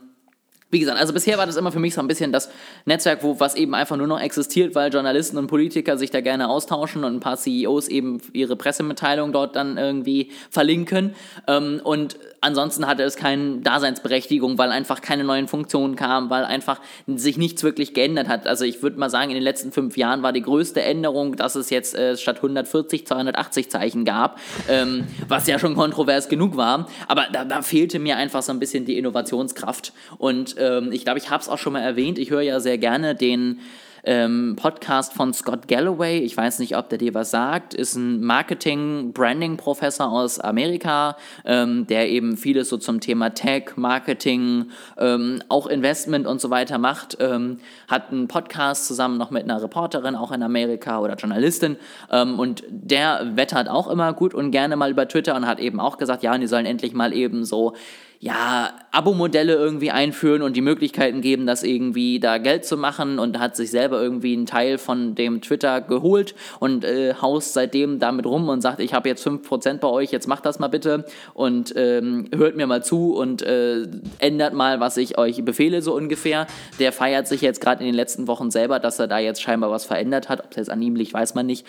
wie 0.75 0.81
gesagt, 0.81 0.99
also 0.99 1.13
bisher 1.13 1.39
war 1.39 1.47
das 1.47 1.57
immer 1.57 1.73
für 1.73 1.79
mich 1.79 1.95
so 1.95 2.01
ein 2.01 2.09
bisschen 2.09 2.33
das 2.33 2.51
Netzwerk, 2.85 3.23
wo 3.23 3.39
was 3.41 3.55
eben 3.55 3.75
einfach 3.75 3.97
nur 3.97 4.09
noch 4.09 4.21
existiert, 4.21 4.75
weil 4.75 4.93
Journalisten 4.93 5.39
und 5.39 5.47
Politiker 5.47 5.97
sich 5.97 6.11
da 6.11 6.21
gerne 6.21 6.49
austauschen 6.49 7.05
und 7.05 7.15
ein 7.15 7.21
paar 7.21 7.37
CEOs 7.37 7.89
eben 7.89 8.21
ihre 8.33 8.57
Pressemitteilung 8.57 9.33
dort 9.33 9.57
dann 9.57 9.79
irgendwie 9.79 10.33
verlinken. 10.51 11.15
Ähm, 11.47 11.81
und 11.85 12.19
ansonsten 12.41 12.87
hatte 12.87 13.05
es 13.05 13.17
keine 13.17 13.59
Daseinsberechtigung, 13.59 14.59
weil 14.59 14.71
einfach 14.71 15.01
keine 15.01 15.25
neuen 15.25 15.49
Funktionen 15.49 15.95
kamen, 15.97 16.29
weil 16.29 16.45
einfach 16.45 16.81
sich 17.07 17.39
nichts 17.39 17.63
wirklich 17.63 17.95
geändert 17.95 18.29
hat. 18.29 18.47
Also 18.47 18.65
ich 18.65 18.83
würde 18.83 18.99
mal 18.99 19.11
sagen, 19.11 19.31
in 19.31 19.37
den 19.37 19.45
letzten 19.45 19.71
fünf 19.71 19.97
Jahren 19.97 20.23
war 20.23 20.33
die 20.33 20.43
größte 20.43 20.83
Änderung, 20.83 21.37
dass 21.37 21.55
es 21.55 21.71
jetzt 21.71 21.95
äh, 21.95 22.17
statt 22.17 22.37
140 22.37 23.07
280 23.07 23.71
Zeichen 23.71 24.05
gab, 24.05 24.41
ähm, 24.69 25.07
was 25.29 25.47
ja 25.47 25.59
schon 25.61 25.75
kontrovers 25.75 26.29
genug 26.29 26.57
war. 26.57 26.89
Aber 27.07 27.27
da, 27.33 27.45
da, 27.45 27.63
fehlte 27.63 27.99
mir 27.99 28.17
einfach 28.17 28.43
so 28.43 28.53
ein 28.53 28.59
bisschen 28.59 28.85
die 28.85 28.99
Innovationskraft. 28.99 29.93
Und 30.19 30.57
ähm, 30.65 30.93
ich 30.93 31.05
glaube, 31.05 31.19
ich 31.19 31.31
habe 31.31 31.43
es 31.43 31.49
auch 31.49 31.59
schon 31.59 31.75
mal 31.75 31.83
erwähnt, 31.83 32.19
ich 32.19 32.31
höre 32.31 32.43
ja 32.43 32.61
sehr 32.61 32.79
gerne 32.79 33.15
den 33.15 33.61
ähm, 34.05 34.57
Podcast 34.57 35.13
von 35.13 35.33
Scott 35.33 35.67
Galloway. 35.69 36.19
Ich 36.19 36.37
weiß 36.37 36.59
nicht, 36.59 36.77
ob 36.77 36.89
der 36.89 36.99
dir 36.99 37.15
was 37.15 37.31
sagt. 37.31 37.75
Ist 37.75 37.97
ein 37.97 38.23
Marketing-Branding-Professor 38.23 40.11
aus 40.11 40.39
Amerika, 40.41 41.17
ähm, 41.45 41.87
der 41.87 42.09
eben 42.11 42.37
vieles 42.37 42.69
so 42.69 42.77
zum 42.77 43.01
Thema 43.01 43.31
Tech, 43.31 43.77
Marketing, 43.77 44.67
ähm, 44.99 45.43
auch 45.49 45.67
Investment 45.67 46.27
und 46.27 46.41
so 46.41 46.51
weiter 46.51 46.79
macht. 46.79 47.17
Ähm, 47.21 47.59
hat 47.89 48.11
einen 48.11 48.29
Podcast 48.29 48.87
zusammen 48.87 49.17
noch 49.17 49.31
mit 49.31 49.45
einer 49.45 49.63
Reporterin, 49.63 50.17
auch 50.17 50.33
in 50.33 50.43
Amerika 50.43 51.01
oder 51.01 51.15
Journalistin. 51.15 51.77
Ähm, 52.11 52.39
und 52.39 52.63
der 52.69 53.33
wettert 53.37 53.69
auch 53.69 53.89
immer 53.89 54.13
gut 54.13 54.35
und 54.35 54.51
gerne 54.51 54.77
mal 54.77 54.91
über 54.91 55.09
Twitter 55.09 55.35
und 55.35 55.47
hat 55.47 55.61
eben 55.61 55.81
auch 55.81 55.97
gesagt, 55.97 56.23
ja, 56.23 56.37
die 56.37 56.47
sollen 56.47 56.67
endlich 56.67 56.93
mal 56.93 57.13
eben 57.13 57.45
so 57.45 57.75
ja, 58.25 58.73
Abo-Modelle 58.91 59.53
irgendwie 59.53 59.91
einführen 59.91 60.41
und 60.41 60.57
die 60.57 60.63
Möglichkeiten 60.63 61.21
geben, 61.21 61.45
das 61.45 61.63
irgendwie 61.63 62.21
da 62.21 62.39
Geld 62.39 62.65
zu 62.65 62.79
machen 62.79 63.19
und 63.19 63.39
hat 63.39 63.55
sich 63.55 63.71
selber 63.71 64.01
irgendwie 64.01 64.33
einen 64.33 64.47
Teil 64.47 64.79
von 64.79 65.15
dem 65.15 65.43
Twitter 65.43 65.83
geholt 65.83 66.35
und 66.59 66.87
äh, 66.87 67.13
haust 67.21 67.53
seitdem 67.53 67.99
damit 67.99 68.25
rum 68.25 68.49
und 68.49 68.63
sagt, 68.63 68.81
ich 68.81 68.95
habe 68.95 69.11
jetzt 69.11 69.27
5% 69.27 69.77
bei 69.77 69.89
euch, 69.89 70.11
jetzt 70.11 70.27
macht 70.27 70.47
das 70.47 70.59
mal 70.59 70.69
bitte 70.69 71.05
und 71.35 71.75
ähm, 71.77 72.31
hört 72.35 72.57
mir 72.57 72.67
mal 72.67 72.83
zu 72.83 73.15
und 73.15 73.43
äh, 73.43 73.83
ändert 74.21 74.55
mal, 74.55 74.81
was 74.81 74.97
ich 74.97 75.19
euch 75.19 75.45
befehle, 75.45 75.83
so 75.83 75.95
ungefähr. 75.95 76.47
Der 76.79 76.93
feiert 76.93 77.29
sich 77.29 77.43
jetzt 77.43 77.61
gerade 77.61 77.81
in 77.81 77.87
den 77.87 77.95
letzten 77.95 78.27
Wochen 78.27 78.51
selber, 78.51 78.79
dass 78.79 78.99
er 78.99 79.07
da 79.07 79.19
jetzt 79.19 79.43
scheinbar 79.43 79.71
was 79.71 79.85
verändert 79.85 80.31
hat. 80.31 80.43
Ob 80.43 80.53
es 80.53 80.57
jetzt 80.57 80.71
an 80.71 80.81
ihm 80.81 80.97
liegt, 80.97 81.13
weiß 81.13 81.35
man 81.35 81.45
nicht. 81.45 81.67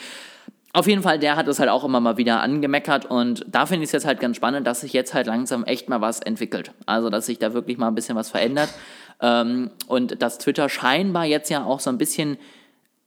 Auf 0.75 0.87
jeden 0.87 1.03
Fall, 1.03 1.19
der 1.19 1.37
hat 1.37 1.47
es 1.47 1.59
halt 1.59 1.69
auch 1.69 1.85
immer 1.85 2.01
mal 2.01 2.17
wieder 2.17 2.41
angemeckert 2.41 3.05
und 3.05 3.45
da 3.47 3.65
finde 3.65 3.85
ich 3.85 3.87
es 3.87 3.91
jetzt 3.93 4.05
halt 4.05 4.19
ganz 4.19 4.35
spannend, 4.35 4.67
dass 4.67 4.81
sich 4.81 4.91
jetzt 4.91 5.13
halt 5.13 5.25
langsam 5.25 5.63
echt 5.63 5.87
mal 5.87 6.01
was 6.01 6.19
entwickelt. 6.19 6.71
Also, 6.85 7.09
dass 7.09 7.27
sich 7.27 7.39
da 7.39 7.53
wirklich 7.53 7.77
mal 7.77 7.87
ein 7.87 7.95
bisschen 7.95 8.17
was 8.17 8.29
verändert 8.29 8.67
ähm, 9.21 9.71
und 9.87 10.21
dass 10.21 10.37
Twitter 10.37 10.67
scheinbar 10.67 11.23
jetzt 11.23 11.49
ja 11.49 11.63
auch 11.63 11.79
so 11.79 11.89
ein 11.89 11.97
bisschen 11.97 12.35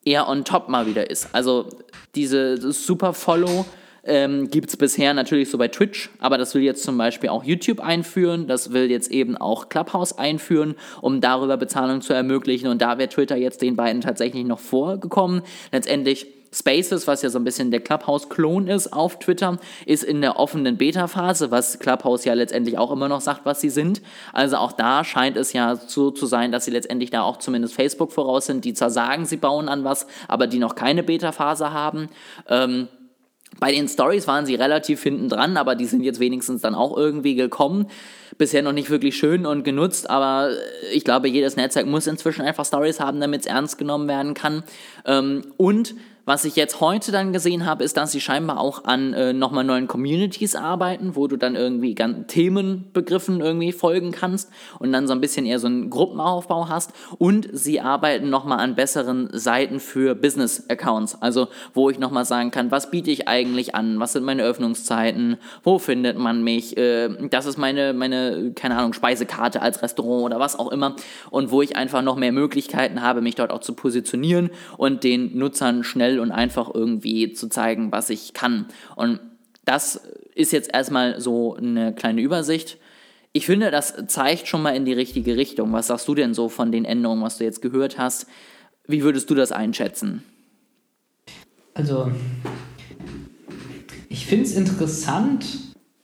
eher 0.03 0.31
on 0.31 0.47
top 0.47 0.71
mal 0.71 0.87
wieder 0.87 1.11
ist. 1.11 1.29
Also, 1.35 1.69
diese 2.15 2.73
Super 2.73 3.13
Follow 3.13 3.67
ähm, 4.03 4.49
gibt 4.49 4.71
es 4.71 4.79
bisher 4.79 5.13
natürlich 5.13 5.51
so 5.51 5.59
bei 5.59 5.69
Twitch, 5.69 6.09
aber 6.21 6.39
das 6.39 6.55
will 6.55 6.63
jetzt 6.63 6.85
zum 6.85 6.97
Beispiel 6.97 7.29
auch 7.29 7.45
YouTube 7.45 7.81
einführen, 7.81 8.47
das 8.47 8.73
will 8.73 8.91
jetzt 8.91 9.11
eben 9.11 9.37
auch 9.37 9.69
Clubhouse 9.69 10.17
einführen, 10.17 10.75
um 11.03 11.21
darüber 11.21 11.59
Bezahlung 11.59 12.01
zu 12.01 12.15
ermöglichen 12.15 12.69
und 12.69 12.81
da 12.81 12.97
wäre 12.97 13.11
Twitter 13.11 13.37
jetzt 13.37 13.61
den 13.61 13.77
beiden 13.77 14.01
tatsächlich 14.01 14.47
noch 14.47 14.59
vorgekommen. 14.59 15.43
Letztendlich 15.71 16.38
Spaces, 16.53 17.07
was 17.07 17.23
ja 17.23 17.31
so 17.31 17.39
ein 17.39 17.45
bisschen 17.45 17.71
der 17.71 17.81
Clubhouse-Klon 17.81 18.69
ist 18.69 18.93
auf 18.93 19.19
Twitter, 19.19 19.59
ist 19.87 20.05
in 20.05 20.21
der 20.21 20.39
offenen 20.39 20.77
Beta-Phase, 20.77 21.51
was 21.51 21.79
Clubhouse 21.79 22.25
ja 22.25 22.35
letztendlich 22.35 22.79
auch 22.79 22.91
immer 22.91 23.09
noch 23.09 23.21
sagt, 23.21 23.45
was 23.45 23.61
sie 23.61 23.71
sind. 23.71 24.01
Also 24.33 24.57
auch 24.57 24.73
da 24.73 25.05
scheint 25.05 25.37
es 25.37 25.53
ja 25.53 25.77
so 25.77 26.11
zu 26.11 26.27
sein, 26.27 26.53
dass 26.53 26.65
sie 26.65 26.71
letztendlich 26.71 27.11
da 27.11 27.23
auch 27.23 27.39
zumindest 27.39 27.75
Facebook 27.75 28.13
voraus 28.13 28.47
sind, 28.47 28.65
die 28.65 28.75
zwar 28.75 28.91
sagen, 28.91 29.27
sie 29.27 29.37
bauen 29.37 29.69
an 29.69 29.85
was, 29.85 30.07
aber 30.27 30.47
die 30.47 30.59
noch 30.59 30.75
keine 30.75 31.03
Beta-Phase 31.03 31.73
haben. 31.73 32.09
Ähm, 32.49 32.89
bei 33.61 33.73
den 33.73 33.89
Stories 33.89 34.29
waren 34.29 34.47
sie 34.47 34.55
relativ 34.55 35.03
hinten 35.03 35.29
dran, 35.29 35.57
aber 35.57 35.75
die 35.75 35.87
sind 35.87 36.03
jetzt 36.03 36.21
wenigstens 36.21 36.63
dann 36.63 36.75
auch 36.75 36.97
irgendwie 36.97 37.35
gekommen. 37.35 37.87
Bisher 38.37 38.63
noch 38.63 38.73
nicht 38.73 38.91
wirklich 38.91 39.17
schön 39.17 39.47
und 39.47 39.65
genutzt, 39.65 40.09
aber 40.09 40.51
ich 40.93 41.03
glaube, 41.03 41.29
jedes 41.29 41.57
Netzwerk 41.57 41.87
muss 41.87 42.07
inzwischen 42.07 42.43
einfach 42.43 42.65
Stories 42.65 43.01
haben, 43.01 43.21
damit 43.21 43.41
es 43.41 43.47
ernst 43.47 43.79
genommen 43.79 44.07
werden 44.07 44.35
kann. 44.35 44.63
Ähm, 45.07 45.43
und 45.57 45.95
was 46.29 46.45
ich 46.45 46.57
jetzt 46.57 46.83
heute 46.83 47.11
dann 47.11 47.33
gesehen 47.33 47.65
habe, 47.65 47.83
ist, 47.83 47.97
dass 47.97 48.13
sie 48.13 48.21
scheinbar 48.21 48.61
auch 48.61 48.85
an 48.85 49.15
äh, 49.15 49.33
nochmal 49.33 49.65
neuen 49.65 49.89
Communities 49.89 50.55
arbeiten, 50.57 51.17
wo 51.17 51.27
du 51.27 51.39
dann 51.39 51.57
irgendwie 51.57 51.95
ganz 51.95 52.27
Themenbegriffen 52.27 53.41
irgendwie 53.41 53.73
folgen 53.73 54.13
kannst 54.13 54.51
und 54.79 54.93
dann 54.93 55.07
so 55.07 55.15
ein 55.15 55.23
bisschen 55.23 55.47
eher 55.47 55.59
so 55.59 55.69
einen 55.69 55.89
Gruppenaufbau 55.89 56.69
hast. 56.69 56.93
Und 57.17 57.49
sie 57.55 57.81
arbeiten 57.81 58.29
nochmal 58.29 58.59
an 58.59 58.75
besseren 58.75 59.31
Seiten 59.33 59.81
für 59.81 60.15
Business-Accounts. 60.15 61.23
Also, 61.23 61.49
wo 61.73 61.89
ich 61.89 61.99
nochmal 61.99 62.27
sagen 62.27 62.51
kann, 62.51 62.71
was 62.71 62.91
biete 62.91 63.11
ich 63.11 63.27
eigentlich 63.27 63.75
an? 63.75 63.99
Was 63.99 64.13
sind 64.13 64.25
meine 64.25 64.43
Öffnungszeiten? 64.43 65.39
Wo 65.63 65.79
findet 65.79 66.19
man 66.19 66.45
mich? 66.45 66.77
Äh, 66.77 67.09
das 67.31 67.47
ist 67.47 67.57
meine, 67.57 67.95
meine, 67.95 68.53
keine 68.55 68.77
Ahnung, 68.77 68.93
Speisekarte 68.93 69.63
als 69.63 69.81
Restaurant 69.81 70.27
oder 70.27 70.39
was 70.39 70.59
auch 70.59 70.71
immer. 70.73 70.95
Und 71.31 71.51
wo 71.51 71.63
ich 71.63 71.75
einfach 71.75 72.03
noch 72.03 72.17
mehr 72.17 72.33
Möglichkeiten 72.33 73.01
habe, 73.01 73.23
mich 73.23 73.35
dort 73.35 73.51
auch 73.51 73.61
zu 73.61 73.73
positionieren 73.73 74.51
und 74.77 75.05
den 75.05 75.39
Nutzern 75.39 75.85
schnell 75.85 76.18
und 76.19 76.33
einfach 76.33 76.73
irgendwie 76.73 77.33
zu 77.33 77.49
zeigen, 77.49 77.93
was 77.93 78.11
ich 78.11 78.33
kann. 78.33 78.67
Und 78.97 79.21
das 79.65 80.01
ist 80.35 80.53
jetzt 80.53 80.71
erstmal 80.73 81.21
so 81.21 81.55
eine 81.55 81.95
kleine 81.95 82.21
Übersicht. 82.21 82.79
Ich 83.33 83.47
finde, 83.47 83.71
das 83.71 83.95
zeigt 84.07 84.49
schon 84.49 84.63
mal 84.63 84.75
in 84.75 84.85
die 84.85 84.93
richtige 84.93 85.37
Richtung. 85.37 85.73
Was 85.73 85.89
sagst 85.89 86.09
du 86.09 86.15
denn 86.15 86.35
so 86.35 86.49
von 86.49 86.73
den 86.73 86.85
Änderungen, 86.85 87.23
was 87.23 87.39
du 87.39 87.45
jetzt 87.45 87.61
gehört 87.61 87.99
hast? 87.99 88.27
Wie 88.87 89.03
würdest 89.03 89.29
du 89.29 89.35
das 89.35 89.53
einschätzen? 89.53 90.25
Also, 91.75 92.11
ich 94.09 94.27
finde 94.27 94.45
es 94.47 94.57
interessant, 94.57 95.47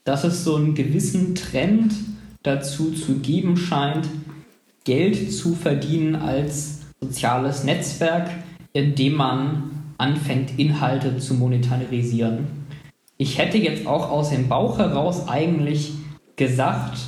dass 0.03 0.23
es 0.23 0.43
so 0.43 0.55
einen 0.55 0.75
gewissen 0.75 1.33
Trend 1.33 1.93
dazu 2.43 2.91
zu 2.91 3.15
geben 3.15 3.57
scheint, 3.57 4.07
Geld 4.83 5.33
zu 5.33 5.55
verdienen 5.55 6.15
als 6.15 6.81
soziales 7.01 7.63
Netzwerk, 7.63 8.29
indem 8.71 9.15
man 9.15 9.74
anfängt, 9.97 10.57
Inhalte 10.59 11.17
zu 11.17 11.33
monetarisieren. 11.35 12.47
Ich 13.17 13.37
hätte 13.37 13.57
jetzt 13.57 13.87
auch 13.87 14.09
aus 14.11 14.29
dem 14.29 14.49
Bauch 14.49 14.77
heraus 14.77 15.27
eigentlich 15.27 15.93
gesagt, 16.35 16.99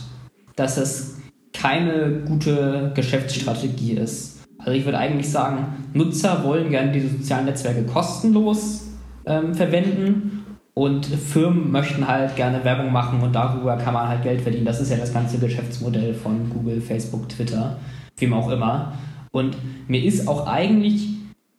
dass 0.55 0.77
es 0.77 1.17
keine 1.53 2.21
gute 2.27 2.91
Geschäftsstrategie 2.95 3.93
ist. 3.93 4.45
Also 4.57 4.71
ich 4.71 4.85
würde 4.85 4.97
eigentlich 4.97 5.29
sagen, 5.29 5.85
Nutzer 5.93 6.43
wollen 6.43 6.69
gerne 6.69 6.91
diese 6.91 7.09
sozialen 7.09 7.45
Netzwerke 7.45 7.83
kostenlos 7.83 8.87
ähm, 9.25 9.53
verwenden 9.53 10.45
und 10.73 11.05
Firmen 11.05 11.71
möchten 11.71 12.07
halt 12.07 12.35
gerne 12.35 12.63
Werbung 12.63 12.91
machen 12.91 13.21
und 13.21 13.33
darüber 13.33 13.77
kann 13.77 13.93
man 13.93 14.07
halt 14.07 14.23
Geld 14.23 14.41
verdienen. 14.41 14.65
Das 14.65 14.79
ist 14.79 14.91
ja 14.91 14.97
das 14.97 15.13
ganze 15.13 15.39
Geschäftsmodell 15.39 16.13
von 16.13 16.49
Google, 16.49 16.81
Facebook, 16.81 17.27
Twitter, 17.29 17.77
wem 18.17 18.33
auch 18.33 18.49
immer. 18.51 18.93
Und 19.31 19.57
mir 19.87 20.03
ist 20.03 20.27
auch 20.27 20.47
eigentlich 20.47 21.09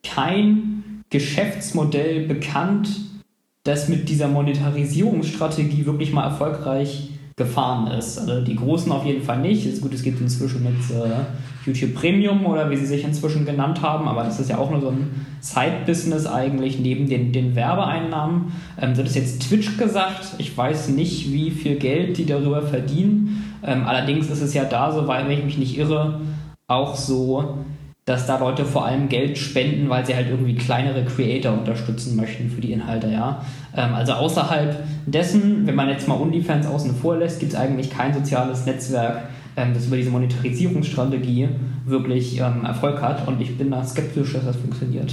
kein 0.05 0.78
Geschäftsmodell 1.11 2.27
bekannt, 2.27 2.89
das 3.65 3.89
mit 3.89 4.09
dieser 4.09 4.29
Monetarisierungsstrategie 4.29 5.87
wirklich 5.87 6.13
mal 6.13 6.25
erfolgreich 6.25 7.11
gefahren 7.39 7.87
ist. 7.87 8.19
Also 8.19 8.43
die 8.43 8.57
Großen 8.57 8.91
auf 8.93 9.07
jeden 9.07 9.23
Fall 9.23 9.39
nicht. 9.39 9.65
Es 9.65 9.75
ist 9.75 9.83
gut, 9.83 9.95
es 9.95 10.03
gibt 10.03 10.21
inzwischen 10.21 10.65
mit 10.65 10.91
äh, 10.91 11.25
YouTube 11.65 11.95
Premium 11.95 12.45
oder 12.45 12.69
wie 12.71 12.77
sie 12.77 12.87
sich 12.87 13.05
inzwischen 13.05 13.47
genannt 13.47 13.81
haben, 13.81 14.09
aber 14.09 14.25
das 14.25 14.41
ist 14.41 14.51
ja 14.51 14.59
auch 14.59 14.71
nur 14.71 14.81
so 14.81 14.89
ein 14.89 15.27
Side-Business 15.41 16.27
eigentlich 16.27 16.81
neben 16.81 17.09
den, 17.09 17.33
den 17.33 17.55
Werbeeinnahmen. 17.55 18.53
Ähm, 18.81 18.95
so 18.95 19.03
hat 19.03 19.09
es 19.09 19.15
jetzt 19.15 19.49
Twitch 19.49 19.79
gesagt. 19.79 20.35
Ich 20.39 20.57
weiß 20.57 20.89
nicht, 20.89 21.33
wie 21.33 21.51
viel 21.51 21.77
Geld 21.77 22.19
die 22.19 22.27
darüber 22.27 22.63
verdienen. 22.63 23.55
Ähm, 23.65 23.85
allerdings 23.85 24.29
ist 24.29 24.43
es 24.43 24.53
ja 24.53 24.65
da, 24.65 24.93
so 24.93 25.07
weil, 25.07 25.29
wenn 25.29 25.39
ich 25.39 25.45
mich 25.45 25.59
nicht 25.59 25.79
irre, 25.79 26.21
auch 26.67 26.97
so, 26.97 27.59
dass 28.09 28.27
da 28.27 28.39
Leute 28.39 28.65
vor 28.65 28.87
allem 28.87 29.09
Geld 29.09 29.37
spenden, 29.37 29.91
weil 29.91 30.07
sie 30.07 30.15
halt 30.15 30.29
irgendwie 30.29 30.55
kleinere 30.55 31.05
Creator 31.05 31.53
unterstützen 31.53 32.17
möchten 32.17 32.51
für 32.51 32.61
die 32.61 32.73
Inhalte, 32.73 33.09
ja. 33.09 33.45
Ähm, 33.77 33.95
also 33.95 34.13
außerhalb 34.13 34.83
dessen, 35.07 35.67
wenn 35.67 35.75
man 35.75 35.89
jetzt 35.91 36.09
mal 36.09 36.19
OnlyFans 36.19 36.67
außen 36.67 36.97
vor 36.97 37.19
lässt, 37.19 37.41
gibt 37.41 37.53
es 37.53 37.59
eigentlich 37.59 37.91
kein 37.91 38.15
soziales 38.15 38.65
Netzwerk, 38.65 39.29
ähm, 39.57 39.75
das 39.75 39.87
über 39.87 39.97
diese 39.97 40.11
Monetarisierungsstrategie 40.11 41.49
wirklich 41.85 42.41
ähm, 42.41 42.65
Erfolg 42.65 43.03
hat 43.03 43.29
und 43.29 43.41
ich 43.41 43.59
bin 43.59 43.71
da 43.71 43.85
skeptisch, 43.85 44.33
dass 44.33 44.45
das 44.45 44.57
funktioniert. 44.57 45.13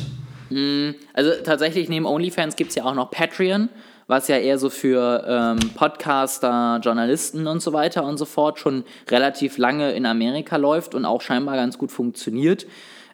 Mm, 0.50 0.92
also 1.14 1.32
tatsächlich 1.44 1.90
neben 1.90 2.06
OnlyFans 2.06 2.56
gibt 2.56 2.70
es 2.70 2.76
ja 2.76 2.86
auch 2.86 2.96
noch 2.96 3.12
Patreon, 3.12 3.70
was 4.08 4.28
ja 4.28 4.38
eher 4.38 4.58
so 4.58 4.70
für 4.70 5.24
ähm, 5.28 5.72
Podcaster, 5.76 6.80
Journalisten 6.84 7.48
und 7.48 7.62
so 7.62 7.74
weiter 7.74 8.06
und 8.06 8.18
so 8.18 8.26
fort 8.26 8.60
schon 8.60 8.84
relativ 9.10 9.58
lange 9.58 9.92
in 9.94 10.06
Amerika 10.06 10.58
läuft 10.58 10.96
und 10.96 11.06
auch 11.06 11.22
scheinbar 11.22 11.56
ganz 11.56 11.78
gut 11.78 11.92
funktioniert. 11.92 12.68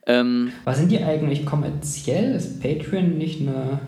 Ähm, 0.05 0.51
Was 0.65 0.77
sind 0.77 0.91
die 0.91 1.03
eigentlich 1.03 1.45
kommerziell? 1.45 2.36
Ist 2.36 2.62
Patreon 2.62 3.17
nicht 3.17 3.41
eine 3.41 3.79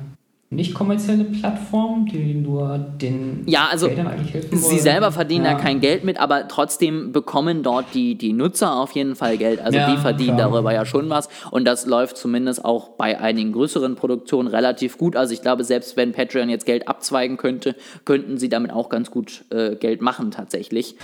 nicht 0.55 0.73
kommerzielle 0.73 1.23
Plattform, 1.25 2.05
die 2.05 2.33
nur 2.35 2.77
den 2.77 3.43
ja, 3.45 3.67
also 3.71 3.87
eigentlich 3.87 4.33
helfen 4.33 4.57
Sie 4.57 4.79
selber 4.79 5.11
verdienen 5.11 5.45
ja. 5.45 5.53
da 5.53 5.59
kein 5.59 5.79
Geld 5.79 6.03
mit, 6.03 6.19
aber 6.19 6.47
trotzdem 6.47 7.11
bekommen 7.11 7.63
dort 7.63 7.93
die, 7.93 8.15
die 8.15 8.33
Nutzer 8.33 8.75
auf 8.75 8.91
jeden 8.91 9.15
Fall 9.15 9.37
Geld. 9.37 9.59
Also 9.59 9.77
ja, 9.77 9.91
die 9.91 9.97
verdienen 9.97 10.37
klar. 10.37 10.51
darüber 10.51 10.73
ja 10.73 10.85
schon 10.85 11.09
was 11.09 11.29
und 11.51 11.65
das 11.65 11.85
läuft 11.85 12.17
zumindest 12.17 12.63
auch 12.63 12.89
bei 12.89 13.19
einigen 13.19 13.51
größeren 13.51 13.95
Produktionen 13.95 14.47
relativ 14.47 14.97
gut. 14.97 15.15
Also 15.15 15.33
ich 15.33 15.41
glaube, 15.41 15.63
selbst 15.63 15.97
wenn 15.97 16.11
Patreon 16.11 16.49
jetzt 16.49 16.65
Geld 16.65 16.87
abzweigen 16.87 17.37
könnte, 17.37 17.75
könnten 18.05 18.37
sie 18.37 18.49
damit 18.49 18.71
auch 18.71 18.89
ganz 18.89 19.11
gut 19.11 19.45
äh, 19.49 19.75
Geld 19.75 20.01
machen 20.01 20.31
tatsächlich. 20.31 20.95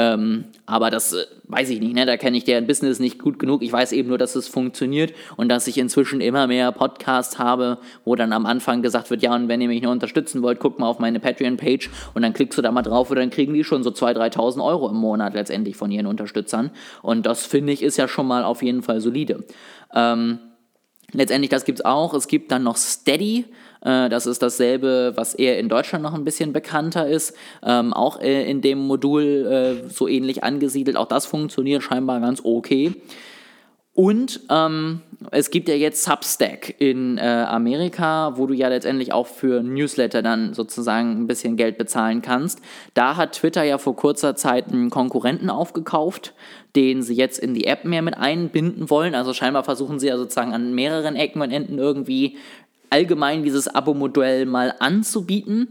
Ähm, 0.00 0.46
aber 0.64 0.88
das 0.88 1.12
äh, 1.12 1.26
weiß 1.48 1.68
ich 1.68 1.78
nicht, 1.78 1.94
ne? 1.94 2.06
da 2.06 2.16
kenne 2.16 2.38
ich 2.38 2.44
deren 2.44 2.66
Business 2.66 3.00
nicht 3.00 3.18
gut 3.18 3.38
genug. 3.38 3.62
Ich 3.62 3.70
weiß 3.70 3.92
eben 3.92 4.08
nur, 4.08 4.16
dass 4.16 4.34
es 4.34 4.48
funktioniert 4.48 5.12
und 5.36 5.50
dass 5.50 5.66
ich 5.66 5.76
inzwischen 5.76 6.22
immer 6.22 6.46
mehr 6.46 6.72
Podcasts 6.72 7.38
habe, 7.38 7.76
wo 8.06 8.16
dann 8.16 8.32
am 8.32 8.46
Anfang 8.46 8.80
gesagt 8.80 9.10
wird, 9.10 9.20
ja, 9.20 9.34
und 9.34 9.48
wenn 9.48 9.60
ihr 9.60 9.68
mich 9.68 9.82
nur 9.82 9.92
unterstützen 9.92 10.40
wollt, 10.40 10.58
guckt 10.58 10.78
mal 10.78 10.86
auf 10.86 11.00
meine 11.00 11.20
Patreon-Page 11.20 11.90
und 12.14 12.22
dann 12.22 12.32
klickst 12.32 12.56
du 12.56 12.62
da 12.62 12.72
mal 12.72 12.80
drauf 12.80 13.10
und 13.10 13.18
dann 13.18 13.28
kriegen 13.28 13.52
die 13.52 13.62
schon 13.62 13.82
so 13.82 13.90
2.000, 13.90 14.36
3.000 14.36 14.64
Euro 14.64 14.88
im 14.88 14.96
Monat 14.96 15.34
letztendlich 15.34 15.76
von 15.76 15.90
ihren 15.90 16.06
Unterstützern. 16.06 16.70
Und 17.02 17.26
das 17.26 17.44
finde 17.44 17.74
ich 17.74 17.82
ist 17.82 17.98
ja 17.98 18.08
schon 18.08 18.26
mal 18.26 18.42
auf 18.42 18.62
jeden 18.62 18.80
Fall 18.80 19.02
solide. 19.02 19.44
Ähm, 19.94 20.38
letztendlich, 21.12 21.50
das 21.50 21.64
gibt 21.64 21.80
es 21.80 21.84
auch. 21.84 22.14
Es 22.14 22.28
gibt 22.28 22.50
dann 22.52 22.62
noch 22.62 22.76
Steady. 22.76 23.46
Äh, 23.82 24.08
das 24.08 24.26
ist 24.26 24.42
dasselbe, 24.42 25.12
was 25.16 25.34
eher 25.34 25.58
in 25.58 25.68
Deutschland 25.68 26.02
noch 26.02 26.14
ein 26.14 26.24
bisschen 26.24 26.52
bekannter 26.52 27.08
ist. 27.08 27.34
Ähm, 27.62 27.92
auch 27.92 28.20
äh, 28.20 28.48
in 28.50 28.60
dem 28.60 28.78
Modul 28.78 29.22
äh, 29.84 29.88
so 29.88 30.08
ähnlich 30.08 30.44
angesiedelt. 30.44 30.96
Auch 30.96 31.08
das 31.08 31.26
funktioniert 31.26 31.82
scheinbar 31.82 32.20
ganz 32.20 32.40
okay. 32.44 32.94
Und 33.92 34.40
ähm, 34.48 35.00
es 35.32 35.50
gibt 35.50 35.68
ja 35.68 35.74
jetzt 35.74 36.04
Substack 36.04 36.80
in 36.80 37.18
äh, 37.18 37.22
Amerika, 37.22 38.38
wo 38.38 38.46
du 38.46 38.54
ja 38.54 38.68
letztendlich 38.68 39.12
auch 39.12 39.26
für 39.26 39.62
Newsletter 39.62 40.22
dann 40.22 40.54
sozusagen 40.54 41.20
ein 41.20 41.26
bisschen 41.26 41.56
Geld 41.56 41.76
bezahlen 41.76 42.22
kannst. 42.22 42.60
Da 42.94 43.16
hat 43.16 43.32
Twitter 43.32 43.64
ja 43.64 43.78
vor 43.78 43.96
kurzer 43.96 44.36
Zeit 44.36 44.68
einen 44.68 44.90
Konkurrenten 44.90 45.50
aufgekauft, 45.50 46.34
den 46.76 47.02
sie 47.02 47.14
jetzt 47.14 47.38
in 47.38 47.54
die 47.54 47.66
App 47.66 47.84
mehr 47.84 48.02
mit 48.02 48.16
einbinden 48.16 48.90
wollen. 48.90 49.14
Also 49.14 49.34
scheinbar 49.34 49.64
versuchen 49.64 49.98
sie 49.98 50.08
ja 50.08 50.16
sozusagen 50.16 50.52
an 50.52 50.74
mehreren 50.74 51.16
Ecken 51.16 51.42
und 51.42 51.50
Enden 51.50 51.78
irgendwie 51.78 52.36
allgemein 52.90 53.42
dieses 53.42 53.68
Abo-Modell 53.68 54.46
mal 54.46 54.74
anzubieten. 54.78 55.68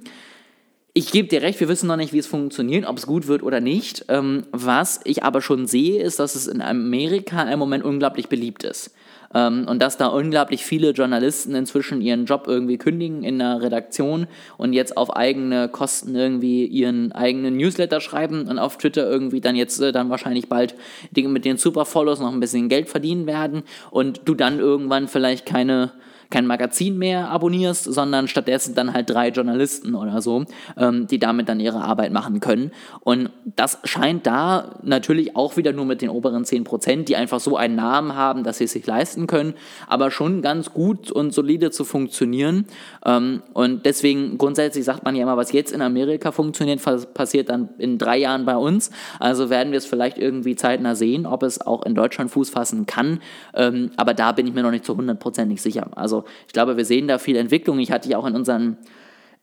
Ich 0.93 1.11
gebe 1.11 1.27
dir 1.27 1.41
recht, 1.41 1.59
wir 1.59 1.69
wissen 1.69 1.87
noch 1.87 1.97
nicht, 1.97 2.13
wie 2.13 2.17
es 2.17 2.27
funktioniert, 2.27 2.85
ob 2.85 2.97
es 2.97 3.05
gut 3.05 3.27
wird 3.27 3.43
oder 3.43 3.61
nicht. 3.61 4.05
Ähm, 4.09 4.45
was 4.51 4.99
ich 5.03 5.23
aber 5.23 5.41
schon 5.41 5.67
sehe, 5.67 6.01
ist, 6.01 6.19
dass 6.19 6.35
es 6.35 6.47
in 6.47 6.61
Amerika 6.61 7.43
im 7.43 7.59
Moment 7.59 7.83
unglaublich 7.83 8.27
beliebt 8.27 8.63
ist. 8.63 8.93
Ähm, 9.33 9.65
und 9.67 9.81
dass 9.81 9.97
da 9.97 10.07
unglaublich 10.07 10.65
viele 10.65 10.91
Journalisten 10.91 11.53
inzwischen 11.55 12.01
ihren 12.01 12.25
Job 12.25 12.45
irgendwie 12.47 12.77
kündigen 12.77 13.23
in 13.23 13.39
der 13.39 13.61
Redaktion 13.61 14.27
und 14.57 14.73
jetzt 14.73 14.97
auf 14.97 15.15
eigene 15.15 15.69
Kosten 15.69 16.15
irgendwie 16.15 16.65
ihren 16.65 17.11
eigenen 17.11 17.57
Newsletter 17.57 18.01
schreiben 18.01 18.47
und 18.47 18.57
auf 18.57 18.77
Twitter 18.77 19.09
irgendwie 19.09 19.41
dann 19.41 19.55
jetzt 19.55 19.79
äh, 19.81 19.91
dann 19.91 20.09
wahrscheinlich 20.09 20.49
bald 20.49 20.75
mit 21.15 21.45
den 21.45 21.57
Superfollows 21.57 22.19
noch 22.19 22.31
ein 22.31 22.39
bisschen 22.39 22.69
Geld 22.69 22.89
verdienen 22.89 23.27
werden 23.27 23.63
und 23.91 24.21
du 24.25 24.33
dann 24.33 24.59
irgendwann 24.59 25.07
vielleicht 25.07 25.45
keine 25.45 25.91
kein 26.29 26.45
Magazin 26.45 26.97
mehr 26.97 27.29
abonnierst, 27.29 27.85
sondern 27.85 28.27
stattdessen 28.27 28.75
dann 28.75 28.93
halt 28.93 29.09
drei 29.09 29.29
Journalisten 29.29 29.95
oder 29.95 30.21
so, 30.21 30.45
ähm, 30.77 31.07
die 31.07 31.17
damit 31.17 31.49
dann 31.49 31.59
ihre 31.59 31.81
Arbeit 31.81 32.11
machen 32.11 32.39
können. 32.39 32.71
Und 33.01 33.31
das 33.55 33.79
scheint 33.83 34.27
da 34.27 34.75
natürlich 34.83 35.35
auch 35.35 35.57
wieder 35.57 35.73
nur 35.73 35.85
mit 35.85 36.01
den 36.01 36.09
oberen 36.09 36.45
10 36.45 36.63
Prozent, 36.65 37.09
die 37.09 37.15
einfach 37.15 37.39
so 37.39 37.57
einen 37.57 37.75
Namen 37.75 38.15
haben, 38.15 38.43
dass 38.43 38.59
sie 38.59 38.65
es 38.65 38.73
sich 38.73 38.85
leisten 38.85 39.25
können, 39.25 39.55
aber 39.87 40.11
schon 40.11 40.43
ganz 40.43 40.71
gut 40.71 41.11
und 41.11 41.33
solide 41.33 41.71
zu 41.71 41.83
funktionieren. 41.83 42.65
Ähm, 43.03 43.41
und 43.53 43.85
deswegen 43.85 44.37
grundsätzlich 44.37 44.85
sagt 44.85 45.03
man 45.03 45.15
ja 45.15 45.23
immer, 45.23 45.37
was 45.37 45.51
jetzt 45.51 45.71
in 45.71 45.81
Amerika 45.81 46.31
funktioniert, 46.31 46.81
passiert 47.13 47.49
dann 47.49 47.69
in 47.79 47.97
drei 47.97 48.17
Jahren 48.19 48.45
bei 48.45 48.55
uns. 48.55 48.91
Also 49.19 49.49
werden 49.49 49.71
wir 49.71 49.79
es 49.79 49.85
vielleicht 49.85 50.19
irgendwie 50.19 50.55
zeitnah 50.55 50.93
sehen, 50.93 51.25
ob 51.25 51.41
es 51.41 51.59
auch 51.59 51.83
in 51.85 51.95
Deutschland 51.95 52.29
Fuß 52.29 52.51
fassen 52.51 52.85
kann. 52.85 53.19
Ähm, 53.55 53.89
aber 53.97 54.13
da 54.13 54.31
bin 54.31 54.45
ich 54.45 54.53
mir 54.53 54.61
noch 54.61 54.71
nicht 54.71 54.85
zu 54.85 54.95
hundertprozentig 54.95 55.59
sicher. 55.61 55.87
Also 55.95 56.18
ich 56.47 56.53
glaube, 56.53 56.77
wir 56.77 56.85
sehen 56.85 57.07
da 57.07 57.17
viel 57.17 57.35
Entwicklung. 57.35 57.79
Ich 57.79 57.91
hatte 57.91 58.09
ja 58.09 58.17
auch 58.17 58.25
in 58.25 58.35
unseren 58.35 58.77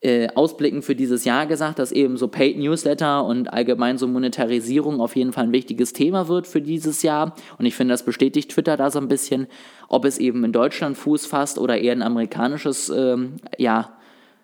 äh, 0.02 0.28
Ausblicken 0.35 0.83
für 0.83 0.95
dieses 0.95 1.25
Jahr 1.25 1.47
gesagt, 1.47 1.78
dass 1.78 1.90
eben 1.90 2.16
so 2.16 2.28
Paid 2.28 2.59
Newsletter 2.59 3.25
und 3.25 3.52
allgemein 3.52 3.97
so 3.99 4.06
Monetarisierung 4.06 5.00
auf 5.00 5.16
jeden 5.16 5.33
Fall 5.33 5.45
ein 5.45 5.52
wichtiges 5.52 5.92
Thema 5.92 6.28
wird 6.28 6.47
für 6.47 6.61
dieses 6.61 7.02
Jahr. 7.02 7.35
Und 7.59 7.66
ich 7.66 7.75
finde, 7.75 7.95
das 7.95 8.04
bestätigt 8.04 8.50
Twitter 8.50 8.76
da 8.76 8.90
so 8.90 8.99
ein 8.99 9.09
bisschen, 9.09 9.47
ob 9.88 10.04
es 10.04 10.18
eben 10.18 10.45
in 10.45 10.52
Deutschland 10.52 10.99
Fuß 10.99 11.26
fasst 11.26 11.59
oder 11.59 11.78
eher 11.78 11.92
ein 11.92 12.02
amerikanisches, 12.02 12.90
ähm, 12.90 13.37
ja, 13.56 13.97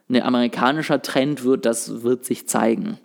ein 0.08 0.22
amerikanischer 0.22 1.02
Trend 1.02 1.44
wird, 1.44 1.66
das 1.66 2.02
wird 2.02 2.24
sich 2.24 2.48
zeigen. 2.48 2.98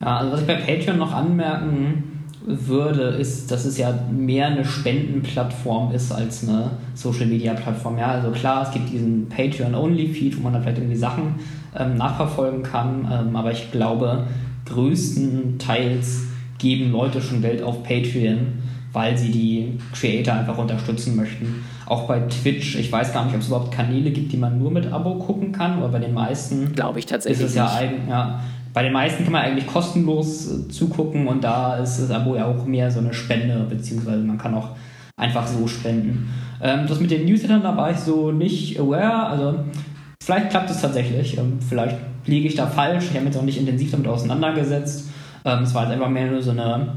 Ja, 0.00 0.18
also 0.18 0.32
was 0.32 0.40
ich 0.40 0.46
bei 0.46 0.54
Patreon 0.54 0.98
noch 0.98 1.12
anmerken 1.12 2.19
würde, 2.44 3.02
ist, 3.02 3.50
dass 3.50 3.64
es 3.64 3.76
ja 3.76 3.92
mehr 4.10 4.46
eine 4.46 4.64
Spendenplattform 4.64 5.92
ist 5.92 6.10
als 6.10 6.48
eine 6.48 6.70
Social 6.94 7.26
Media 7.26 7.54
Plattform. 7.54 7.98
Ja, 7.98 8.08
also 8.08 8.30
klar, 8.30 8.62
es 8.62 8.72
gibt 8.72 8.90
diesen 8.90 9.28
Patreon-Only-Feed, 9.28 10.38
wo 10.38 10.42
man 10.42 10.54
dann 10.54 10.62
vielleicht 10.62 10.78
irgendwie 10.78 10.96
Sachen 10.96 11.34
ähm, 11.78 11.96
nachverfolgen 11.96 12.62
kann, 12.62 13.06
ähm, 13.12 13.36
aber 13.36 13.52
ich 13.52 13.70
glaube, 13.70 14.26
größtenteils 14.66 16.22
geben 16.58 16.92
Leute 16.92 17.20
schon 17.20 17.42
Geld 17.42 17.62
auf 17.62 17.82
Patreon, 17.82 18.38
weil 18.92 19.16
sie 19.16 19.30
die 19.30 19.78
Creator 19.92 20.34
einfach 20.34 20.58
unterstützen 20.58 21.16
möchten. 21.16 21.62
Auch 21.86 22.06
bei 22.06 22.20
Twitch, 22.20 22.76
ich 22.76 22.90
weiß 22.90 23.12
gar 23.12 23.24
nicht, 23.24 23.34
ob 23.34 23.40
es 23.40 23.48
überhaupt 23.48 23.72
Kanäle 23.72 24.10
gibt, 24.10 24.32
die 24.32 24.36
man 24.36 24.58
nur 24.58 24.70
mit 24.70 24.90
Abo 24.92 25.16
gucken 25.16 25.52
kann, 25.52 25.74
aber 25.74 25.88
bei 25.88 25.98
den 25.98 26.14
meisten 26.14 26.72
glaube 26.74 26.98
ich 27.00 27.06
tatsächlich 27.06 27.44
ist 27.44 27.50
es 27.50 27.56
ja, 27.56 27.72
eigen, 27.72 28.08
ja 28.08 28.40
bei 28.72 28.82
den 28.82 28.92
meisten 28.92 29.24
kann 29.24 29.32
man 29.32 29.42
eigentlich 29.42 29.66
kostenlos 29.66 30.50
äh, 30.50 30.68
zugucken 30.68 31.26
und 31.26 31.42
da 31.42 31.76
ist 31.76 31.98
das 31.98 32.10
Abo 32.10 32.36
ja 32.36 32.46
auch 32.46 32.64
mehr 32.64 32.90
so 32.90 33.00
eine 33.00 33.12
Spende, 33.12 33.66
beziehungsweise 33.68 34.22
man 34.22 34.38
kann 34.38 34.54
auch 34.54 34.70
einfach 35.16 35.46
so 35.46 35.66
spenden. 35.66 36.28
Ähm, 36.62 36.86
das 36.86 37.00
mit 37.00 37.10
den 37.10 37.24
Newslettern, 37.24 37.62
da 37.62 37.76
war 37.76 37.90
ich 37.90 37.98
so 37.98 38.30
nicht 38.30 38.78
aware, 38.78 39.26
also 39.26 39.64
vielleicht 40.22 40.50
klappt 40.50 40.70
es 40.70 40.80
tatsächlich, 40.80 41.36
ähm, 41.38 41.58
vielleicht 41.60 41.96
liege 42.26 42.48
ich 42.48 42.54
da 42.54 42.66
falsch, 42.66 43.04
ich 43.04 43.10
habe 43.10 43.20
mich 43.20 43.34
jetzt 43.34 43.40
auch 43.40 43.46
nicht 43.46 43.58
intensiv 43.58 43.90
damit 43.90 44.06
auseinandergesetzt. 44.06 45.10
Ähm, 45.44 45.62
es 45.62 45.74
war 45.74 45.82
halt 45.82 45.92
einfach 45.92 46.10
mehr 46.10 46.30
nur 46.30 46.42
so 46.42 46.50
eine 46.50 46.92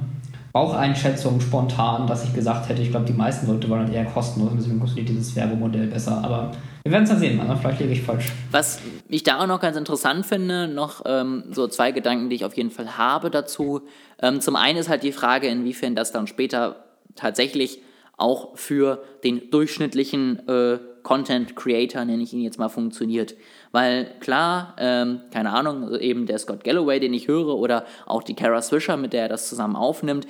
Baucheinschätzung 0.53 1.41
spontan, 1.41 2.05
dass 2.05 2.23
ich 2.23 2.33
gesagt 2.33 2.69
hätte, 2.69 2.81
ich 2.81 2.91
glaube, 2.91 3.07
die 3.07 3.13
meisten 3.13 3.47
Leute 3.47 3.67
wollen 3.69 3.91
eher 3.91 4.05
kostenlos, 4.05 4.51
deswegen 4.55 4.79
kostet 4.79 5.09
dieses 5.09 5.35
Werbemodell 5.35 5.87
besser, 5.87 6.23
aber 6.23 6.51
wir 6.83 6.91
werden 6.91 7.05
es 7.05 7.09
dann 7.09 7.19
sehen, 7.19 7.39
also 7.39 7.55
vielleicht 7.55 7.79
liege 7.79 7.93
ich 7.93 8.03
falsch. 8.03 8.31
Was 8.51 8.79
ich 9.09 9.23
da 9.23 9.39
auch 9.39 9.47
noch 9.47 9.59
ganz 9.59 9.77
interessant 9.77 10.27
finde, 10.27 10.67
noch 10.67 11.01
ähm, 11.05 11.45
so 11.49 11.67
zwei 11.67 11.91
Gedanken, 11.91 12.29
die 12.29 12.35
ich 12.35 12.45
auf 12.45 12.55
jeden 12.55 12.69
Fall 12.69 12.97
habe 12.97 13.31
dazu. 13.31 13.81
Ähm, 14.21 14.41
zum 14.41 14.55
einen 14.55 14.77
ist 14.77 14.89
halt 14.89 15.01
die 15.01 15.11
Frage, 15.11 15.47
inwiefern 15.47 15.95
das 15.95 16.11
dann 16.11 16.27
später 16.27 16.83
tatsächlich 17.15 17.79
auch 18.17 18.55
für 18.55 19.01
den 19.23 19.49
durchschnittlichen 19.49 20.47
äh, 20.47 20.77
Content 21.01 21.55
Creator, 21.55 22.05
nenne 22.05 22.21
ich 22.21 22.33
ihn 22.33 22.41
jetzt 22.41 22.59
mal, 22.59 22.69
funktioniert. 22.69 23.35
Weil 23.73 24.11
klar, 24.19 24.75
ähm, 24.77 25.21
keine 25.33 25.51
Ahnung, 25.51 25.95
eben 25.95 26.27
der 26.27 26.37
Scott 26.37 26.63
Galloway, 26.63 26.99
den 26.99 27.13
ich 27.13 27.27
höre, 27.27 27.57
oder 27.57 27.85
auch 28.05 28.21
die 28.21 28.35
Kara 28.35 28.61
Swisher, 28.61 28.97
mit 28.97 29.13
der 29.13 29.23
er 29.23 29.29
das 29.29 29.49
zusammen 29.49 29.75
aufnimmt, 29.75 30.27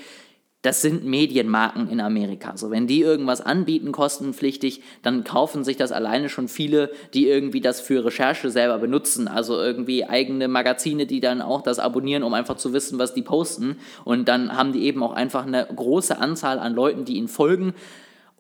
das 0.62 0.81
sind 0.81 1.03
Medienmarken 1.03 1.89
in 1.89 2.00
Amerika. 2.00 2.55
So, 2.55 2.71
wenn 2.71 2.88
die 2.88 3.01
irgendwas 3.01 3.41
anbieten, 3.41 3.91
kostenpflichtig, 3.91 4.81
dann 5.01 5.25
kaufen 5.25 5.65
sich 5.65 5.75
das 5.75 5.91
alleine 5.91 6.29
schon 6.29 6.47
viele, 6.47 6.89
die 7.13 7.27
irgendwie 7.27 7.59
das 7.59 7.81
für 7.81 8.05
Recherche 8.05 8.50
selber 8.50 8.77
benutzen. 8.77 9.27
Also 9.27 9.59
irgendwie 9.59 10.05
eigene 10.05 10.47
Magazine, 10.47 11.05
die 11.05 11.19
dann 11.19 11.41
auch 11.41 11.63
das 11.63 11.79
abonnieren, 11.79 12.23
um 12.23 12.33
einfach 12.33 12.55
zu 12.55 12.71
wissen, 12.71 12.97
was 12.97 13.13
die 13.13 13.23
posten. 13.23 13.75
Und 14.05 14.29
dann 14.29 14.55
haben 14.55 14.71
die 14.71 14.85
eben 14.85 15.03
auch 15.03 15.12
einfach 15.12 15.45
eine 15.45 15.65
große 15.65 16.17
Anzahl 16.17 16.59
an 16.59 16.73
Leuten, 16.73 17.03
die 17.03 17.17
ihnen 17.17 17.27
folgen. 17.27 17.73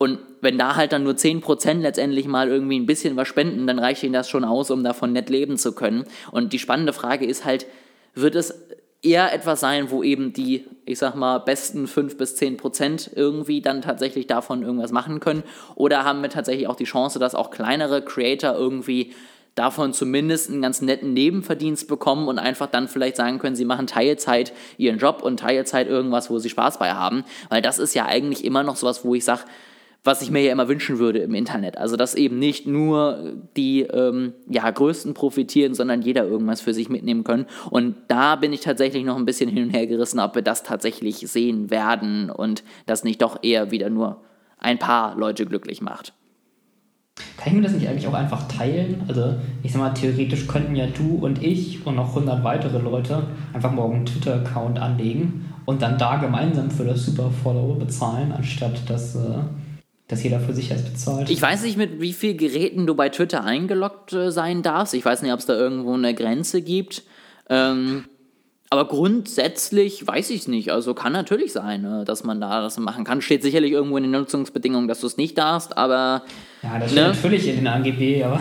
Und 0.03 0.19
wenn 0.41 0.57
da 0.57 0.75
halt 0.75 0.91
dann 0.91 1.03
nur 1.05 1.13
10% 1.13 1.79
letztendlich 1.79 2.27
mal 2.27 2.49
irgendwie 2.49 2.77
ein 2.77 2.85
bisschen 2.85 3.15
was 3.15 3.29
spenden, 3.29 3.67
dann 3.67 3.79
reicht 3.79 4.03
ihnen 4.03 4.11
das 4.11 4.29
schon 4.29 4.43
aus, 4.43 4.69
um 4.69 4.83
davon 4.83 5.13
nett 5.13 5.29
leben 5.29 5.57
zu 5.57 5.73
können. 5.73 6.03
Und 6.29 6.51
die 6.51 6.59
spannende 6.59 6.91
Frage 6.91 7.25
ist 7.25 7.45
halt, 7.45 7.67
wird 8.13 8.35
es 8.35 8.53
eher 9.01 9.33
etwas 9.33 9.61
sein, 9.61 9.91
wo 9.91 10.03
eben 10.03 10.33
die, 10.33 10.65
ich 10.83 10.99
sag 10.99 11.15
mal, 11.15 11.37
besten 11.37 11.87
5 11.87 12.17
bis 12.17 12.35
10 12.35 12.57
Prozent 12.57 13.11
irgendwie 13.15 13.61
dann 13.61 13.81
tatsächlich 13.81 14.27
davon 14.27 14.61
irgendwas 14.61 14.91
machen 14.91 15.21
können? 15.21 15.43
Oder 15.75 16.03
haben 16.03 16.21
wir 16.21 16.29
tatsächlich 16.29 16.67
auch 16.67 16.75
die 16.75 16.83
Chance, 16.83 17.17
dass 17.17 17.33
auch 17.33 17.49
kleinere 17.49 18.01
Creator 18.01 18.55
irgendwie 18.55 19.13
davon 19.55 19.93
zumindest 19.93 20.49
einen 20.49 20.61
ganz 20.61 20.81
netten 20.81 21.13
Nebenverdienst 21.13 21.87
bekommen 21.87 22.27
und 22.27 22.39
einfach 22.39 22.67
dann 22.67 22.89
vielleicht 22.89 23.15
sagen 23.15 23.39
können, 23.39 23.55
sie 23.55 23.63
machen 23.63 23.87
Teilzeit 23.87 24.51
ihren 24.77 24.97
Job 24.97 25.21
und 25.21 25.39
Teilzeit 25.39 25.87
irgendwas, 25.87 26.29
wo 26.29 26.39
sie 26.39 26.49
Spaß 26.49 26.77
bei 26.77 26.91
haben? 26.91 27.23
Weil 27.47 27.61
das 27.61 27.79
ist 27.79 27.93
ja 27.93 28.05
eigentlich 28.05 28.43
immer 28.43 28.63
noch 28.63 28.75
sowas, 28.75 29.05
wo 29.05 29.15
ich 29.15 29.23
sage, 29.23 29.43
was 30.03 30.21
ich 30.21 30.31
mir 30.31 30.41
ja 30.41 30.51
immer 30.51 30.67
wünschen 30.67 30.99
würde 30.99 31.19
im 31.19 31.33
Internet. 31.33 31.77
Also, 31.77 31.95
dass 31.95 32.13
eben 32.13 32.37
nicht 32.37 32.67
nur 32.67 33.35
die 33.55 33.81
ähm, 33.81 34.33
ja, 34.49 34.69
Größten 34.69 35.13
profitieren, 35.13 35.73
sondern 35.73 36.01
jeder 36.01 36.25
irgendwas 36.25 36.59
für 36.59 36.73
sich 36.73 36.89
mitnehmen 36.89 37.23
können. 37.23 37.45
Und 37.69 37.95
da 38.09 38.35
bin 38.35 38.51
ich 38.51 38.61
tatsächlich 38.61 39.05
noch 39.05 39.15
ein 39.15 39.25
bisschen 39.25 39.49
hin 39.49 39.63
und 39.63 39.69
her 39.69 39.87
gerissen, 39.87 40.19
ob 40.19 40.35
wir 40.35 40.41
das 40.41 40.63
tatsächlich 40.63 41.17
sehen 41.19 41.69
werden 41.69 42.29
und 42.29 42.63
das 42.85 43.03
nicht 43.03 43.21
doch 43.21 43.43
eher 43.43 43.71
wieder 43.71 43.89
nur 43.89 44.21
ein 44.57 44.77
paar 44.77 45.15
Leute 45.15 45.45
glücklich 45.45 45.81
macht. 45.81 46.13
Kann 47.37 47.49
ich 47.49 47.53
mir 47.53 47.61
das 47.61 47.73
nicht 47.73 47.87
eigentlich 47.87 48.07
auch 48.07 48.13
einfach 48.13 48.47
teilen? 48.47 49.03
Also, 49.07 49.35
ich 49.61 49.71
sag 49.71 49.79
mal, 49.79 49.93
theoretisch 49.93 50.47
könnten 50.47 50.75
ja 50.75 50.87
du 50.87 51.19
und 51.21 51.41
ich 51.41 51.85
und 51.85 51.95
noch 51.95 52.09
100 52.09 52.43
weitere 52.43 52.79
Leute 52.79 53.27
einfach 53.53 53.71
morgen 53.71 53.97
einen 53.97 54.05
Twitter-Account 54.05 54.79
anlegen 54.79 55.45
und 55.65 55.81
dann 55.81 55.97
da 55.97 56.17
gemeinsam 56.17 56.71
für 56.71 56.83
das 56.83 57.05
Super-Follow 57.05 57.75
bezahlen, 57.75 58.33
anstatt 58.33 58.89
dass. 58.89 59.15
Äh 59.15 59.43
dass 60.13 60.23
jeder 60.23 60.39
für 60.39 60.53
sich 60.53 60.69
das 60.69 60.83
bezahlt. 60.83 61.29
Ich 61.29 61.41
weiß 61.41 61.63
nicht, 61.63 61.77
mit 61.77 61.99
wie 61.99 62.13
vielen 62.13 62.37
Geräten 62.37 62.85
du 62.85 62.95
bei 62.95 63.09
Twitter 63.09 63.43
eingeloggt 63.43 64.13
äh, 64.13 64.31
sein 64.31 64.61
darfst. 64.61 64.93
Ich 64.93 65.03
weiß 65.03 65.21
nicht, 65.23 65.33
ob 65.33 65.39
es 65.39 65.45
da 65.45 65.55
irgendwo 65.55 65.93
eine 65.93 66.13
Grenze 66.13 66.61
gibt. 66.61 67.03
Ähm, 67.49 68.05
aber 68.69 68.87
grundsätzlich 68.87 70.05
weiß 70.05 70.29
ich 70.29 70.41
es 70.41 70.47
nicht. 70.47 70.71
Also 70.71 70.93
kann 70.93 71.13
natürlich 71.13 71.51
sein, 71.51 71.81
ne, 71.81 72.05
dass 72.05 72.23
man 72.23 72.39
da 72.39 72.61
das 72.61 72.77
machen 72.77 73.03
kann. 73.03 73.21
Steht 73.21 73.43
sicherlich 73.43 73.71
irgendwo 73.71 73.97
in 73.97 74.03
den 74.03 74.11
Nutzungsbedingungen, 74.11 74.87
dass 74.87 75.01
du 75.01 75.07
es 75.07 75.17
nicht 75.17 75.37
darfst, 75.37 75.77
aber. 75.77 76.23
Ja, 76.61 76.79
das 76.79 76.91
steht 76.91 77.03
ne? 77.03 77.09
natürlich 77.09 77.47
in 77.47 77.55
den 77.57 77.67
AGB, 77.67 78.23
aber. 78.23 78.39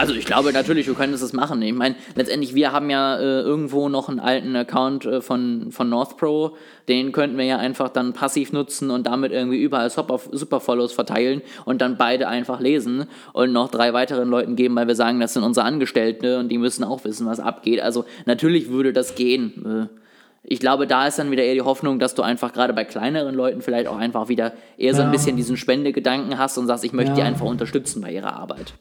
Also 0.00 0.14
ich 0.14 0.24
glaube 0.24 0.50
natürlich, 0.54 0.86
du 0.86 0.94
könntest 0.94 1.22
es 1.22 1.34
machen. 1.34 1.60
Ich 1.60 1.74
meine, 1.74 1.94
letztendlich, 2.14 2.54
wir 2.54 2.72
haben 2.72 2.88
ja 2.88 3.18
äh, 3.18 3.42
irgendwo 3.42 3.90
noch 3.90 4.08
einen 4.08 4.18
alten 4.18 4.56
Account 4.56 5.04
äh, 5.04 5.20
von, 5.20 5.70
von 5.72 5.90
NorthPro, 5.90 6.56
den 6.88 7.12
könnten 7.12 7.36
wir 7.36 7.44
ja 7.44 7.58
einfach 7.58 7.90
dann 7.90 8.14
passiv 8.14 8.50
nutzen 8.50 8.90
und 8.90 9.06
damit 9.06 9.30
irgendwie 9.30 9.62
überall 9.62 9.90
Superfollows 9.90 10.94
verteilen 10.94 11.42
und 11.66 11.82
dann 11.82 11.98
beide 11.98 12.28
einfach 12.28 12.60
lesen 12.60 13.08
und 13.34 13.52
noch 13.52 13.70
drei 13.70 13.92
weiteren 13.92 14.30
Leuten 14.30 14.56
geben, 14.56 14.74
weil 14.74 14.88
wir 14.88 14.94
sagen, 14.94 15.20
das 15.20 15.34
sind 15.34 15.42
unsere 15.42 15.66
Angestellten 15.66 16.38
und 16.38 16.48
die 16.48 16.56
müssen 16.56 16.82
auch 16.82 17.04
wissen, 17.04 17.26
was 17.26 17.38
abgeht. 17.38 17.82
Also 17.82 18.06
natürlich 18.24 18.70
würde 18.70 18.94
das 18.94 19.16
gehen. 19.16 19.90
Äh, 19.90 20.00
ich 20.44 20.60
glaube, 20.60 20.86
da 20.86 21.08
ist 21.08 21.18
dann 21.18 21.30
wieder 21.30 21.42
eher 21.42 21.52
die 21.52 21.60
Hoffnung, 21.60 21.98
dass 21.98 22.14
du 22.14 22.22
einfach 22.22 22.54
gerade 22.54 22.72
bei 22.72 22.86
kleineren 22.86 23.34
Leuten 23.34 23.60
vielleicht 23.60 23.86
auch 23.86 23.98
einfach 23.98 24.30
wieder 24.30 24.54
eher 24.78 24.94
so 24.94 25.02
ein 25.02 25.10
bisschen 25.10 25.36
diesen 25.36 25.58
Spendegedanken 25.58 26.38
hast 26.38 26.56
und 26.56 26.66
sagst, 26.68 26.86
ich 26.86 26.94
möchte 26.94 27.10
ja. 27.10 27.16
die 27.16 27.22
einfach 27.22 27.44
unterstützen 27.44 28.00
bei 28.00 28.12
ihrer 28.12 28.32
Arbeit. 28.32 28.72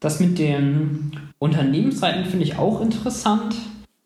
Das 0.00 0.20
mit 0.20 0.38
den 0.38 1.10
Unternehmensseiten 1.40 2.24
finde 2.24 2.44
ich 2.44 2.56
auch 2.56 2.80
interessant. 2.80 3.56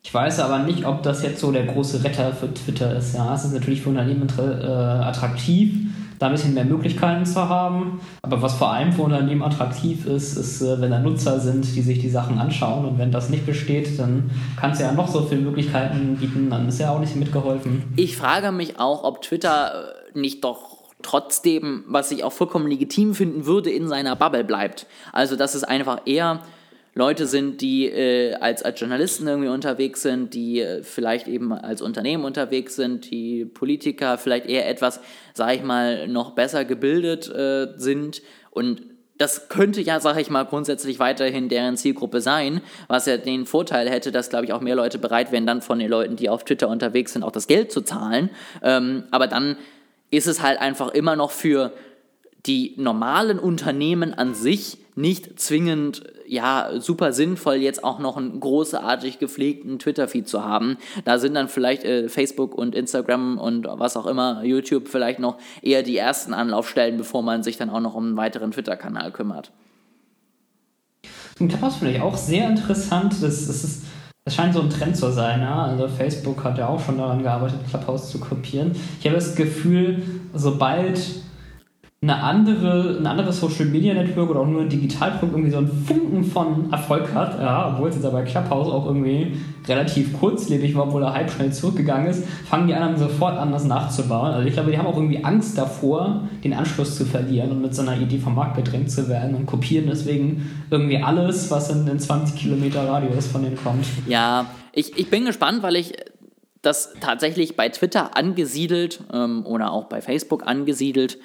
Ich 0.03 0.13
weiß 0.13 0.41
aber 0.41 0.61
nicht, 0.61 0.87
ob 0.87 1.03
das 1.03 1.23
jetzt 1.23 1.41
so 1.41 1.53
der 1.53 1.67
große 1.67 2.03
Retter 2.03 2.33
für 2.33 2.53
Twitter 2.53 2.97
ist. 2.97 3.15
Ja, 3.15 3.35
es 3.35 3.45
ist 3.45 3.53
natürlich 3.53 3.83
für 3.83 3.91
Unternehmen 3.91 4.27
äh, 4.39 4.43
attraktiv, 4.43 5.75
da 6.19 6.26
ein 6.26 6.33
bisschen 6.33 6.55
mehr 6.55 6.65
Möglichkeiten 6.65 7.26
zu 7.26 7.47
haben. 7.47 8.00
Aber 8.23 8.41
was 8.41 8.55
vor 8.55 8.73
allem 8.73 8.93
für 8.93 9.02
Unternehmen 9.02 9.43
attraktiv 9.43 10.07
ist, 10.07 10.39
ist, 10.39 10.63
äh, 10.63 10.81
wenn 10.81 10.91
da 10.91 10.99
Nutzer 10.99 11.39
sind, 11.39 11.76
die 11.76 11.83
sich 11.83 11.99
die 11.99 12.11
Sachen 12.11 12.39
anschauen. 12.39 12.87
Und 12.87 12.99
wenn 12.99 13.13
das 13.13 13.28
nicht 13.28 13.45
besteht, 13.45 13.99
dann 13.99 14.31
kannst 14.57 14.81
du 14.81 14.85
ja 14.85 14.93
noch 14.93 15.09
so 15.09 15.23
viele 15.23 15.43
Möglichkeiten 15.43 16.17
bieten, 16.17 16.49
dann 16.49 16.69
ist 16.69 16.81
ja 16.81 16.91
auch 16.91 17.00
nicht 17.00 17.15
mitgeholfen. 17.17 17.93
Ich 17.97 18.17
frage 18.17 18.50
mich 18.50 18.81
auch, 18.81 19.05
ob 19.05 19.21
Twitter 19.21 19.93
nicht 20.15 20.43
doch 20.43 20.72
trotzdem, 21.02 21.84
was 21.86 22.10
ich 22.10 22.25
auch 22.25 22.32
vollkommen 22.32 22.69
legitim 22.69 23.15
finden 23.15 23.47
würde, 23.47 23.71
in 23.71 23.88
seiner 23.88 24.17
Bubble 24.17 24.45
bleibt. 24.45 24.86
Also, 25.12 25.36
dass 25.36 25.54
es 25.54 25.65
einfach 25.65 26.02
eher 26.06 26.43
Leute 26.95 27.26
sind, 27.26 27.62
die 27.62 27.86
äh, 27.86 28.34
als, 28.34 28.62
als 28.62 28.78
Journalisten 28.78 29.26
irgendwie 29.26 29.49
unterwegs 29.49 30.02
sind, 30.02 30.34
die 30.34 30.60
äh, 30.60 30.82
vielleicht 30.82 31.26
eben 31.26 31.52
als 31.52 31.80
Unternehmen 31.80 32.25
unterwegs 32.25 32.76
sind, 32.76 33.10
die 33.10 33.47
Politiker 33.47 34.19
vielleicht 34.19 34.47
eher 34.47 34.69
etwas, 34.69 35.00
sag 35.32 35.54
ich 35.54 35.62
mal, 35.62 36.06
noch 36.06 36.34
besser 36.34 36.67
gebildet 36.67 37.30
äh, 37.30 37.69
sind 37.78 38.21
und 38.50 38.82
das 39.19 39.49
könnte 39.49 39.80
ja, 39.80 40.00
sag 40.00 40.19
ich 40.19 40.30
mal, 40.30 40.45
grundsätzlich 40.45 40.99
weiterhin 40.99 41.49
deren 41.49 41.76
Zielgruppe 41.76 42.21
sein, 42.21 42.60
was 42.88 43.06
ja 43.06 43.19
den 43.19 43.47
Vorteil 43.47 43.88
hätte, 43.88 44.10
dass, 44.10 44.30
glaube 44.30 44.47
ich, 44.47 44.52
auch 44.52 44.60
mehr 44.60 44.75
Leute 44.75 44.99
bereit 44.99 45.30
wären, 45.30 45.47
dann 45.47 45.62
von 45.62 45.78
den 45.78 45.88
Leuten, 45.88 46.17
die 46.17 46.28
auf 46.28 46.45
Twitter 46.45 46.69
unterwegs 46.69 47.12
sind, 47.12 47.23
auch 47.23 47.30
das 47.30 47.47
Geld 47.47 47.71
zu 47.71 47.82
zahlen. 47.82 48.30
Ähm, 48.62 49.04
aber 49.12 49.28
dann 49.28 49.56
ist 50.13 50.29
es 50.29 50.43
halt 50.43 50.61
einfach 50.61 50.89
immer 50.91 51.17
noch 51.17 51.33
für 51.33 51.73
die 52.47 52.75
normalen 52.77 53.39
Unternehmen 53.39 54.15
an 54.15 54.35
sich 54.35 54.79
nicht 54.95 55.41
zwingend 55.41 56.03
ja 56.27 56.71
super 56.79 57.13
sinnvoll 57.13 57.57
jetzt 57.57 57.83
auch 57.83 57.99
noch 57.99 58.17
einen 58.17 58.41
großartig 58.41 59.19
gepflegten 59.19 59.79
Twitter-Feed 59.79 60.29
zu 60.29 60.45
haben. 60.45 60.77
Da 61.05 61.19
sind 61.19 61.35
dann 61.35 61.49
vielleicht 61.49 61.85
äh, 61.85 62.09
Facebook 62.09 62.55
und 62.55 62.75
Instagram 62.75 63.39
und 63.39 63.67
was 63.69 63.97
auch 63.97 64.07
immer, 64.07 64.43
YouTube 64.45 64.89
vielleicht 64.89 65.19
noch 65.19 65.39
eher 65.63 65.83
die 65.83 65.97
ersten 65.97 66.35
Anlaufstellen, 66.35 66.99
bevor 66.99 67.23
man 67.23 67.43
sich 67.43 67.57
dann 67.57 67.71
auch 67.71 67.81
noch 67.81 67.95
um 67.95 68.07
einen 68.07 68.17
weiteren 68.17 68.51
Twitter-Kanal 68.51 69.13
kümmert. 69.13 69.51
Den 71.41 71.49
Clubhouse 71.49 71.77
finde 71.77 71.95
ich 71.95 72.01
auch 72.01 72.17
sehr 72.17 72.49
interessant. 72.49 73.15
Das, 73.23 73.47
das 73.47 73.65
ist 73.65 73.83
es 74.25 74.37
scheint 74.37 74.54
so 74.54 74.61
ein 74.61 74.71
Trend 74.71 74.97
zu 74.97 75.11
sein, 75.11 75.41
ja. 75.41 75.65
Also 75.65 75.89
Facebook 75.89 76.45
hat 76.45 76.58
ja 76.58 76.69
auch 76.69 76.80
schon 76.80 76.99
daran 76.99 77.23
gearbeitet, 77.23 77.58
Clubhouse 77.69 78.11
zu 78.11 78.21
kopieren. 78.21 78.73
Ich 79.00 79.06
habe 79.06 79.17
das 79.17 79.35
Gefühl, 79.35 80.02
sobald 80.32 81.00
eine 82.02 82.21
andere, 82.21 82.99
ein 82.99 83.06
anderes 83.06 83.38
Social 83.38 83.67
Media 83.67 83.95
Network 83.95 84.28
oder 84.30 84.41
auch 84.41 84.47
nur 84.47 84.62
ein 84.62 84.69
Digitalprodukt 84.69 85.34
irgendwie 85.34 85.52
so 85.52 85.58
einen 85.58 85.84
Funken 85.86 86.25
von 86.25 86.73
Erfolg 86.73 87.15
hat, 87.15 87.38
ja, 87.38 87.73
obwohl 87.73 87.91
es 87.91 87.95
jetzt 87.95 88.04
aber 88.04 88.23
Clubhouse 88.23 88.67
auch 88.67 88.86
irgendwie 88.86 89.36
relativ 89.69 90.19
kurzlebig 90.19 90.75
war, 90.75 90.88
obwohl 90.88 91.02
der 91.02 91.12
Hype 91.12 91.30
schnell 91.30 91.52
zurückgegangen 91.52 92.08
ist, 92.08 92.25
fangen 92.26 92.67
die 92.67 92.75
anderen 92.75 92.97
sofort 92.97 93.38
an, 93.38 93.52
das 93.52 93.67
nachzubauen. 93.67 94.32
Also 94.32 94.49
ich 94.49 94.54
glaube, 94.54 94.73
die 94.73 94.78
haben 94.78 94.88
auch 94.88 94.97
irgendwie 94.97 95.23
Angst 95.23 95.56
davor, 95.56 96.23
den 96.43 96.54
Anschluss 96.54 96.97
zu 96.97 97.04
verlieren 97.04 97.52
und 97.52 97.62
mit 97.62 97.73
so 97.73 97.82
einer 97.82 97.97
Idee 97.97 98.19
vom 98.19 98.34
Markt 98.34 98.56
gedrängt 98.56 98.91
zu 98.91 99.08
werden 99.08 99.36
und 99.36 99.47
kopieren 99.47 99.86
deswegen 99.88 100.50
irgendwie 100.73 100.99
alles, 100.99 101.52
was 101.52 101.71
in 101.71 101.86
den 101.86 102.00
20 102.00 102.34
Kilometer 102.34 102.84
Radius 102.84 103.28
von 103.28 103.45
denen 103.45 103.56
kommt. 103.56 103.86
Ja, 104.08 104.47
ich, 104.73 104.99
ich 104.99 105.08
bin 105.08 105.25
gespannt, 105.25 105.62
weil 105.62 105.76
ich 105.76 105.93
das 106.62 106.95
tatsächlich 107.00 107.54
bei 107.56 107.69
Twitter 107.69 108.17
angesiedelt 108.17 109.04
ähm, 109.12 109.47
oder 109.47 109.71
auch 109.71 109.84
bei 109.84 110.00
Facebook 110.00 110.49
angesiedelt 110.49 111.19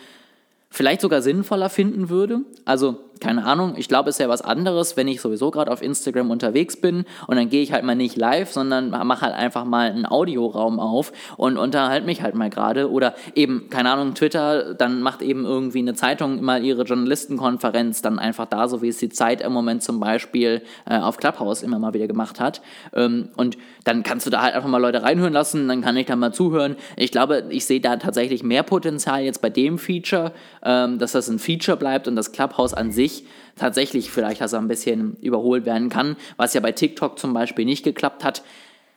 vielleicht 0.69 1.01
sogar 1.01 1.21
sinnvoller 1.21 1.69
finden 1.69 2.10
würde. 2.10 2.41
Also 2.65 3.06
keine 3.21 3.45
Ahnung, 3.45 3.75
ich 3.77 3.88
glaube, 3.88 4.10
es 4.10 4.15
ist 4.15 4.19
ja 4.19 4.30
was 4.30 4.41
anderes, 4.41 4.97
wenn 4.97 5.08
ich 5.08 5.21
sowieso 5.21 5.51
gerade 5.51 5.71
auf 5.71 5.82
Instagram 5.82 6.32
unterwegs 6.32 6.77
bin 6.77 7.06
und 7.27 7.38
dann 7.38 7.49
gehe 7.49 7.62
ich 7.62 7.71
halt 7.71 7.84
mal 7.84 7.95
nicht 7.95 8.17
live, 8.17 8.51
sondern 8.51 8.89
mache 8.89 9.21
halt 9.21 9.36
einfach 9.36 9.65
mal 9.65 9.89
einen 9.89 10.06
Audioraum 10.06 10.80
auf 10.80 11.12
und 11.38 11.58
unterhalte 11.58 12.06
mich 12.06 12.21
halt 12.21 12.36
mal 12.36 12.49
gerade. 12.49 12.91
Oder 12.91 13.15
eben, 13.36 13.69
keine 13.69 13.91
Ahnung, 13.91 14.13
Twitter, 14.13 14.73
dann 14.73 15.01
macht 15.01 15.21
eben 15.21 15.45
irgendwie 15.45 15.80
eine 15.80 15.93
Zeitung 15.93 16.41
mal 16.41 16.63
ihre 16.63 16.84
Journalistenkonferenz, 16.84 18.01
dann 18.01 18.19
einfach 18.19 18.45
da, 18.45 18.67
so 18.67 18.82
wie 18.82 18.89
es 18.89 18.97
die 18.97 19.10
Zeit 19.10 19.41
im 19.41 19.53
Moment 19.53 19.84
zum 19.84 19.99
Beispiel 19.99 20.62
äh, 20.86 20.97
auf 20.97 21.17
Clubhouse 21.17 21.63
immer 21.63 21.80
mal 21.80 21.93
wieder 21.93 22.08
gemacht 22.08 22.39
hat. 22.39 22.62
Ähm, 22.93 23.30
und 23.36 23.58
dann 23.84 24.03
kannst 24.03 24.25
du 24.25 24.30
da 24.30 24.41
halt 24.41 24.56
einfach 24.56 24.69
mal 24.69 24.82
Leute 24.82 25.03
reinhören 25.03 25.34
lassen, 25.34 25.67
dann 25.67 25.82
kann 25.82 25.95
ich 25.97 26.06
da 26.06 26.15
mal 26.15 26.34
zuhören. 26.34 26.75
Ich 26.95 27.12
glaube, 27.12 27.45
ich 27.49 27.65
sehe 27.65 27.80
da 27.80 27.97
tatsächlich 27.97 28.43
mehr 28.43 28.63
Potenzial 28.63 29.21
jetzt 29.21 29.41
bei 29.41 29.49
dem 29.49 29.77
Feature, 29.77 30.34
ähm, 30.63 30.99
dass 30.99 31.13
das 31.13 31.30
ein 31.30 31.39
Feature 31.39 31.77
bleibt 31.77 32.08
und 32.08 32.15
das 32.15 32.32
Clubhouse 32.32 32.73
an 32.73 32.91
sich 32.91 33.06
sich 33.07 33.25
tatsächlich 33.55 34.11
vielleicht 34.11 34.41
also 34.41 34.57
ein 34.57 34.67
bisschen 34.67 35.15
überholt 35.21 35.65
werden 35.65 35.89
kann, 35.89 36.15
was 36.35 36.53
ja 36.53 36.61
bei 36.61 36.71
TikTok 36.71 37.17
zum 37.17 37.33
Beispiel 37.33 37.65
nicht 37.65 37.83
geklappt 37.83 38.23
hat, 38.23 38.43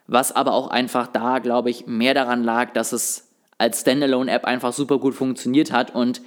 was 0.06 0.34
aber 0.34 0.52
auch 0.52 0.68
einfach 0.68 1.06
da, 1.06 1.38
glaube 1.38 1.70
ich, 1.70 1.86
mehr 1.86 2.14
daran 2.14 2.42
lag, 2.42 2.72
dass 2.72 2.92
es 2.92 3.28
als 3.58 3.82
Standalone-App 3.82 4.44
einfach 4.44 4.72
super 4.72 4.98
gut 4.98 5.14
funktioniert 5.14 5.72
hat 5.72 5.94
und 5.94 6.20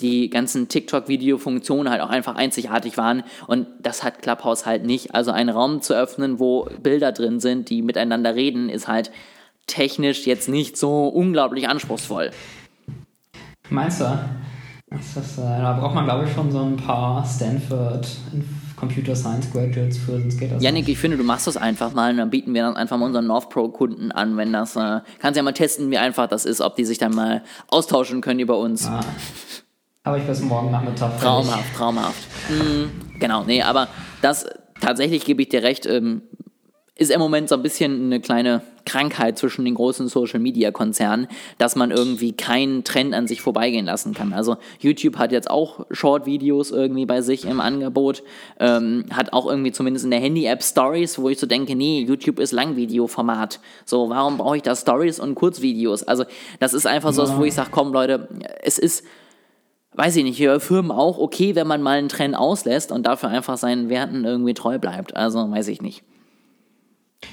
die 0.00 0.28
ganzen 0.28 0.68
TikTok-Video-Funktionen 0.68 1.88
halt 1.88 2.00
auch 2.00 2.10
einfach 2.10 2.34
einzigartig 2.34 2.96
waren 2.96 3.22
und 3.46 3.68
das 3.80 4.02
hat 4.02 4.22
Clubhouse 4.22 4.66
halt 4.66 4.84
nicht. 4.84 5.14
Also 5.14 5.30
einen 5.30 5.50
Raum 5.50 5.82
zu 5.82 5.94
öffnen, 5.94 6.40
wo 6.40 6.68
Bilder 6.82 7.12
drin 7.12 7.38
sind, 7.38 7.70
die 7.70 7.80
miteinander 7.80 8.34
reden, 8.34 8.68
ist 8.68 8.88
halt 8.88 9.12
technisch 9.66 10.26
jetzt 10.26 10.48
nicht 10.48 10.76
so 10.76 11.06
unglaublich 11.06 11.68
anspruchsvoll. 11.68 12.32
Meinst 13.70 14.00
du? 14.00 14.18
Das 14.96 15.24
ist, 15.24 15.38
äh, 15.38 15.42
da 15.42 15.72
braucht 15.74 15.94
man, 15.94 16.04
glaube 16.04 16.24
ich, 16.24 16.32
schon 16.32 16.50
so 16.50 16.62
ein 16.62 16.76
paar 16.76 17.24
Stanford 17.24 18.06
Computer 18.76 19.16
Science 19.16 19.50
Graduates 19.50 19.98
für, 19.98 20.20
sonst 20.20 20.38
geht 20.38 20.52
das 20.52 20.62
Yannick, 20.62 20.88
ich 20.88 20.98
finde, 20.98 21.16
du 21.16 21.24
machst 21.24 21.46
das 21.46 21.56
einfach 21.56 21.94
mal 21.94 22.10
und 22.10 22.18
dann 22.18 22.30
bieten 22.30 22.54
wir 22.54 22.62
das 22.62 22.76
einfach 22.76 22.96
mal 22.96 23.06
unseren 23.06 23.26
North 23.26 23.48
Pro 23.48 23.68
Kunden 23.68 24.12
an, 24.12 24.36
wenn 24.36 24.52
das, 24.52 24.76
äh, 24.76 25.00
kannst 25.18 25.36
ja 25.36 25.42
mal 25.42 25.52
testen, 25.52 25.90
wie 25.90 25.98
einfach 25.98 26.28
das 26.28 26.44
ist, 26.44 26.60
ob 26.60 26.76
die 26.76 26.84
sich 26.84 26.98
dann 26.98 27.14
mal 27.14 27.42
austauschen 27.68 28.20
können 28.20 28.40
über 28.40 28.58
uns. 28.58 28.86
Ah. 28.86 29.00
Aber 30.02 30.18
ich 30.18 30.24
bis 30.24 30.42
morgen 30.42 30.70
Nachmittag. 30.70 31.18
Traumhaft, 31.18 31.74
traumhaft. 31.76 32.28
Mhm, 32.50 32.90
genau, 33.18 33.44
nee, 33.44 33.62
aber 33.62 33.88
das, 34.20 34.46
tatsächlich 34.80 35.24
gebe 35.24 35.40
ich 35.42 35.48
dir 35.48 35.62
recht, 35.62 35.86
ähm, 35.86 36.22
ist 36.96 37.10
im 37.10 37.18
Moment 37.18 37.48
so 37.48 37.56
ein 37.56 37.62
bisschen 37.62 38.04
eine 38.04 38.20
kleine 38.20 38.62
Krankheit 38.86 39.36
zwischen 39.36 39.64
den 39.64 39.74
großen 39.74 40.06
Social 40.06 40.38
Media 40.38 40.70
Konzernen, 40.70 41.26
dass 41.58 41.74
man 41.74 41.90
irgendwie 41.90 42.32
keinen 42.32 42.84
Trend 42.84 43.14
an 43.14 43.26
sich 43.26 43.40
vorbeigehen 43.40 43.86
lassen 43.86 44.14
kann. 44.14 44.32
Also 44.32 44.58
YouTube 44.78 45.18
hat 45.18 45.32
jetzt 45.32 45.50
auch 45.50 45.86
Short 45.90 46.24
Videos 46.24 46.70
irgendwie 46.70 47.04
bei 47.04 47.20
sich 47.20 47.46
im 47.46 47.60
Angebot, 47.60 48.22
ähm, 48.60 49.06
hat 49.10 49.32
auch 49.32 49.46
irgendwie 49.46 49.72
zumindest 49.72 50.04
in 50.04 50.12
der 50.12 50.20
Handy 50.20 50.44
App 50.44 50.62
Stories, 50.62 51.18
wo 51.18 51.28
ich 51.28 51.38
so 51.40 51.48
denke, 51.48 51.74
nee, 51.74 52.02
YouTube 52.02 52.38
ist 52.38 52.52
Langvideo-Format. 52.52 53.58
So, 53.84 54.08
warum 54.10 54.36
brauche 54.36 54.56
ich 54.56 54.62
da 54.62 54.76
Stories 54.76 55.18
und 55.18 55.34
Kurzvideos? 55.34 56.04
Also, 56.04 56.24
das 56.60 56.74
ist 56.74 56.86
einfach 56.86 57.12
so, 57.12 57.36
wo 57.36 57.42
ich 57.42 57.54
sage, 57.54 57.70
komm 57.72 57.92
Leute, 57.92 58.28
es 58.62 58.78
ist 58.78 59.04
weiß 59.96 60.16
ich 60.16 60.24
nicht, 60.24 60.60
Firmen 60.60 60.90
auch 60.90 61.18
okay, 61.18 61.54
wenn 61.54 61.68
man 61.68 61.80
mal 61.80 61.98
einen 61.98 62.08
Trend 62.08 62.34
auslässt 62.34 62.90
und 62.90 63.06
dafür 63.06 63.28
einfach 63.28 63.56
seinen 63.56 63.88
Werten 63.88 64.24
irgendwie 64.24 64.52
treu 64.52 64.80
bleibt. 64.80 65.14
Also 65.14 65.48
weiß 65.48 65.68
ich 65.68 65.82
nicht. 65.82 66.02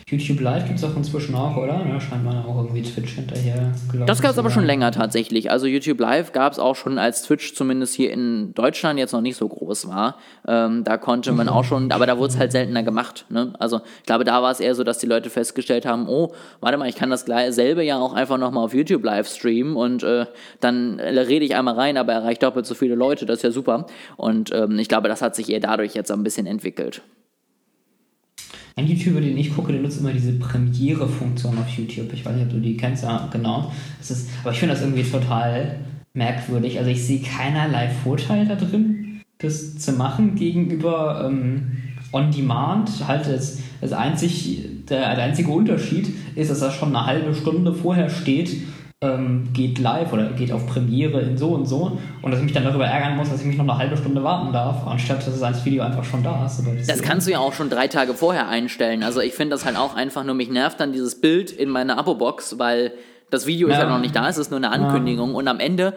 YouTube 0.07 0.41
Live 0.41 0.65
gibt 0.65 0.79
es 0.79 0.83
auch 0.83 0.95
inzwischen 0.95 1.35
auch, 1.35 1.55
oder? 1.55 1.85
Ja, 1.87 1.99
scheint 1.99 2.23
man 2.23 2.43
auch 2.45 2.57
irgendwie 2.57 2.81
Twitch 2.81 3.13
hinterher 3.13 3.71
gelaufen 3.91 4.07
Das 4.07 4.21
gab 4.21 4.31
es 4.31 4.37
aber 4.37 4.49
schon 4.49 4.65
länger 4.65 4.91
tatsächlich. 4.91 5.51
Also 5.51 5.67
YouTube 5.67 5.99
Live 5.99 6.31
gab 6.31 6.53
es 6.53 6.59
auch 6.59 6.75
schon, 6.75 6.97
als 6.97 7.23
Twitch 7.23 7.55
zumindest 7.55 7.95
hier 7.95 8.11
in 8.11 8.53
Deutschland 8.53 8.99
jetzt 8.99 9.13
noch 9.13 9.21
nicht 9.21 9.37
so 9.37 9.47
groß 9.47 9.87
war. 9.87 10.17
Ähm, 10.47 10.83
da 10.83 10.97
konnte 10.97 11.31
man 11.31 11.49
auch 11.49 11.63
schon, 11.63 11.91
aber 11.91 12.05
da 12.05 12.17
wurde 12.17 12.33
es 12.33 12.39
halt 12.39 12.51
seltener 12.51 12.83
gemacht. 12.83 13.25
Ne? 13.29 13.53
Also 13.59 13.81
ich 13.99 14.05
glaube, 14.05 14.23
da 14.23 14.41
war 14.41 14.51
es 14.51 14.59
eher 14.59 14.75
so, 14.75 14.83
dass 14.83 14.97
die 14.97 15.07
Leute 15.07 15.29
festgestellt 15.29 15.85
haben, 15.85 16.07
oh, 16.07 16.33
warte 16.59 16.77
mal, 16.77 16.89
ich 16.89 16.95
kann 16.95 17.09
das 17.09 17.25
selbe 17.49 17.83
ja 17.83 17.97
auch 17.97 18.13
einfach 18.13 18.37
nochmal 18.37 18.65
auf 18.65 18.73
YouTube 18.73 19.03
Live 19.03 19.27
streamen 19.27 19.75
und 19.75 20.03
äh, 20.03 20.25
dann 20.59 20.99
rede 20.99 21.45
ich 21.45 21.55
einmal 21.55 21.75
rein, 21.75 21.97
aber 21.97 22.13
erreicht 22.13 22.43
doppelt 22.43 22.65
so 22.65 22.75
viele 22.75 22.95
Leute, 22.95 23.25
das 23.25 23.37
ist 23.37 23.43
ja 23.43 23.51
super. 23.51 23.85
Und 24.17 24.53
ähm, 24.53 24.77
ich 24.79 24.87
glaube, 24.87 25.07
das 25.07 25.21
hat 25.21 25.35
sich 25.35 25.49
eher 25.49 25.59
dadurch 25.59 25.93
jetzt 25.93 26.11
ein 26.11 26.23
bisschen 26.23 26.45
entwickelt. 26.45 27.01
Ein 28.75 28.87
YouTuber, 28.87 29.21
den 29.21 29.37
ich 29.37 29.53
gucke, 29.53 29.73
der 29.73 29.81
nutzt 29.81 29.99
immer 29.99 30.13
diese 30.13 30.33
Premiere-Funktion 30.33 31.57
auf 31.57 31.69
YouTube. 31.69 32.13
Ich 32.13 32.25
weiß 32.25 32.35
nicht, 32.35 32.45
ob 32.45 32.51
du 32.51 32.59
die 32.59 32.77
kennst, 32.77 33.03
ja, 33.03 33.27
genau. 33.31 33.71
Das 33.99 34.11
ist, 34.11 34.29
aber 34.41 34.51
ich 34.51 34.59
finde 34.59 34.73
das 34.73 34.83
irgendwie 34.83 35.03
total 35.03 35.79
merkwürdig. 36.13 36.77
Also 36.77 36.89
ich 36.89 37.05
sehe 37.05 37.21
keinerlei 37.21 37.89
Vorteil 37.89 38.45
da 38.45 38.55
drin, 38.55 39.21
das 39.39 39.77
zu 39.77 39.93
machen 39.93 40.35
gegenüber 40.35 41.25
ähm, 41.27 41.77
On 42.13 42.31
Demand. 42.31 43.07
Halt 43.07 43.27
das, 43.27 43.59
das 43.81 43.91
einzig, 43.91 44.65
der, 44.89 45.15
der 45.15 45.25
einzige 45.25 45.51
Unterschied 45.51 46.09
ist, 46.35 46.51
dass 46.51 46.59
das 46.59 46.73
schon 46.73 46.95
eine 46.95 47.05
halbe 47.05 47.33
Stunde 47.33 47.73
vorher 47.73 48.09
steht, 48.09 48.55
ähm, 49.03 49.47
geht 49.51 49.79
live 49.79 50.13
oder 50.13 50.25
geht 50.33 50.51
auf 50.51 50.67
Premiere 50.67 51.21
in 51.21 51.35
so 51.35 51.49
und 51.49 51.65
so 51.65 51.97
und 52.21 52.29
dass 52.31 52.39
ich 52.39 52.43
mich 52.45 52.53
dann 52.53 52.63
darüber 52.63 52.85
ärgern 52.85 53.17
muss, 53.17 53.31
dass 53.31 53.41
ich 53.41 53.47
mich 53.47 53.57
noch 53.57 53.63
eine 53.67 53.75
halbe 53.77 53.97
Stunde 53.97 54.23
warten 54.23 54.53
darf, 54.53 54.85
anstatt 54.85 55.25
dass 55.25 55.39
das 55.39 55.65
Video 55.65 55.81
einfach 55.83 56.03
schon 56.03 56.21
da 56.23 56.45
ist. 56.45 56.59
Aber 56.59 56.75
Das 56.75 57.01
kannst 57.01 57.25
du 57.25 57.31
ja 57.31 57.39
auch 57.39 57.53
schon 57.53 57.71
drei 57.71 57.87
Tage 57.87 58.13
vorher 58.13 58.47
einstellen. 58.47 59.01
Also 59.01 59.19
ich 59.19 59.33
finde 59.33 59.55
das 59.55 59.65
halt 59.65 59.75
auch 59.75 59.95
einfach 59.95 60.23
nur, 60.23 60.35
mich 60.35 60.51
nervt 60.51 60.79
dann 60.79 60.91
dieses 60.93 61.19
Bild 61.19 61.51
in 61.51 61.69
meiner 61.69 61.97
Abo-Box, 61.97 62.59
weil 62.59 62.93
das 63.31 63.47
Video 63.47 63.69
ist 63.69 63.73
Ja. 63.77 63.83
ja 63.85 63.89
noch 63.89 63.99
nicht 63.99 64.15
da, 64.15 64.29
es 64.29 64.37
ist 64.37 64.51
nur 64.51 64.57
eine 64.59 64.69
Ankündigung 64.69 65.33
und 65.33 65.47
am 65.47 65.59
Ende 65.59 65.93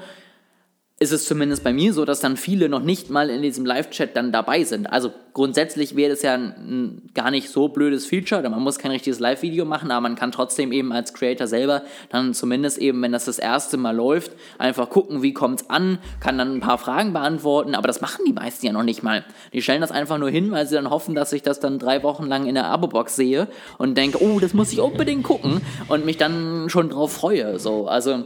ist 1.05 1.13
es 1.13 1.27
zumindest 1.27 1.63
bei 1.63 1.73
mir 1.73 1.93
so, 1.93 2.07
dass 2.07 2.21
dann 2.21 2.39
viele 2.39 2.71
noch 2.71 2.83
nicht 2.83 3.11
mal 3.11 3.29
in 3.29 3.43
diesem 3.43 3.67
Live-Chat 3.67 4.17
dann 4.17 4.33
dabei 4.33 4.65
sind. 4.65 4.87
Also 4.87 5.13
grundsätzlich 5.35 5.97
wäre 5.97 6.11
das 6.11 6.23
ja 6.23 6.33
ein, 6.33 6.43
ein 6.43 7.11
gar 7.13 7.31
nicht 7.31 7.51
so 7.51 7.69
blödes 7.69 8.07
Feature, 8.07 8.41
denn 8.41 8.51
man 8.51 8.63
muss 8.63 8.79
kein 8.79 8.91
richtiges 8.91 9.21
Live-Video 9.21 9.67
machen, 9.67 9.91
aber 9.91 10.01
man 10.01 10.15
kann 10.15 10.33
trotzdem 10.33 10.73
eben 10.73 10.93
als 10.93 11.13
Creator 11.13 11.47
selber 11.47 11.83
dann 12.09 12.33
zumindest 12.33 12.79
eben, 12.79 13.03
wenn 13.03 13.13
das 13.13 13.27
das 13.27 13.39
erste 13.39 13.77
Mal 13.77 13.95
läuft, 13.95 14.33
einfach 14.59 14.89
gucken, 14.89 15.23
wie 15.23 15.35
kommt's 15.35 15.69
an, 15.69 15.99
kann 16.21 16.39
dann 16.39 16.57
ein 16.57 16.61
paar 16.61 16.79
Fragen 16.79 17.13
beantworten, 17.13 17.75
aber 17.75 17.87
das 17.87 18.01
machen 18.01 18.25
die 18.27 18.33
meisten 18.33 18.65
ja 18.65 18.73
noch 18.73 18.83
nicht 18.83 19.03
mal. 19.03 19.25
Die 19.53 19.61
stellen 19.61 19.83
das 19.83 19.93
einfach 19.93 20.17
nur 20.17 20.31
hin, 20.31 20.51
weil 20.53 20.67
sie 20.67 20.75
dann 20.75 20.89
hoffen, 20.89 21.15
dass 21.15 21.35
ich 21.35 21.43
das 21.43 21.61
dann 21.61 21.79
drei 21.79 22.03
Wochen 22.03 22.25
lang 22.25 22.47
in 22.47 22.55
der 22.55 22.67
Abo-Box 22.67 23.15
sehe 23.15 23.47
und 23.77 23.99
denke, 23.99 24.23
oh, 24.23 24.41
das 24.41 24.55
muss 24.55 24.73
ich 24.73 24.81
unbedingt 24.81 25.25
gucken 25.25 25.61
und 25.89 26.07
mich 26.07 26.17
dann 26.17 26.71
schon 26.71 26.89
drauf 26.89 27.13
freue. 27.13 27.59
So, 27.59 27.89
also 27.89 28.25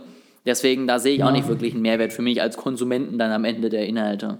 Deswegen, 0.48 0.86
da 0.86 0.98
sehe 0.98 1.14
ich 1.14 1.22
auch 1.22 1.26
Ja. 1.26 1.32
nicht 1.32 1.46
wirklich 1.46 1.74
einen 1.74 1.82
Mehrwert 1.82 2.10
für 2.10 2.22
mich 2.22 2.40
als 2.40 2.56
Konsumenten 2.56 3.18
dann 3.18 3.30
am 3.32 3.44
Ende 3.44 3.68
der 3.68 3.86
Inhalte. 3.86 4.38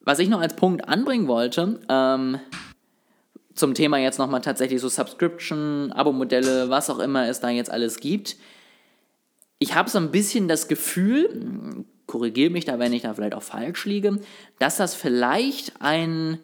Was 0.00 0.20
ich 0.20 0.30
noch 0.30 0.40
als 0.40 0.56
Punkt 0.56 0.88
anbringen 0.88 1.28
wollte, 1.28 1.78
ähm, 1.90 2.40
zum 3.54 3.74
Thema 3.74 3.98
jetzt 3.98 4.18
nochmal 4.18 4.40
tatsächlich 4.40 4.80
so 4.80 4.88
Subscription, 4.88 5.92
Abo-Modelle, 5.92 6.70
was 6.70 6.88
auch 6.88 6.98
immer 6.98 7.28
es 7.28 7.40
da 7.40 7.50
jetzt 7.50 7.70
alles 7.70 8.00
gibt. 8.00 8.36
Ich 9.58 9.74
habe 9.74 9.90
so 9.90 9.98
ein 9.98 10.10
bisschen 10.10 10.48
das 10.48 10.66
Gefühl, 10.66 11.84
korrigiere 12.06 12.50
mich 12.50 12.64
da, 12.64 12.78
wenn 12.78 12.94
ich 12.94 13.02
da 13.02 13.12
vielleicht 13.12 13.34
auch 13.34 13.42
falsch 13.42 13.84
liege, 13.84 14.18
dass 14.58 14.78
das 14.78 14.94
vielleicht 14.94 15.82
ein 15.82 16.38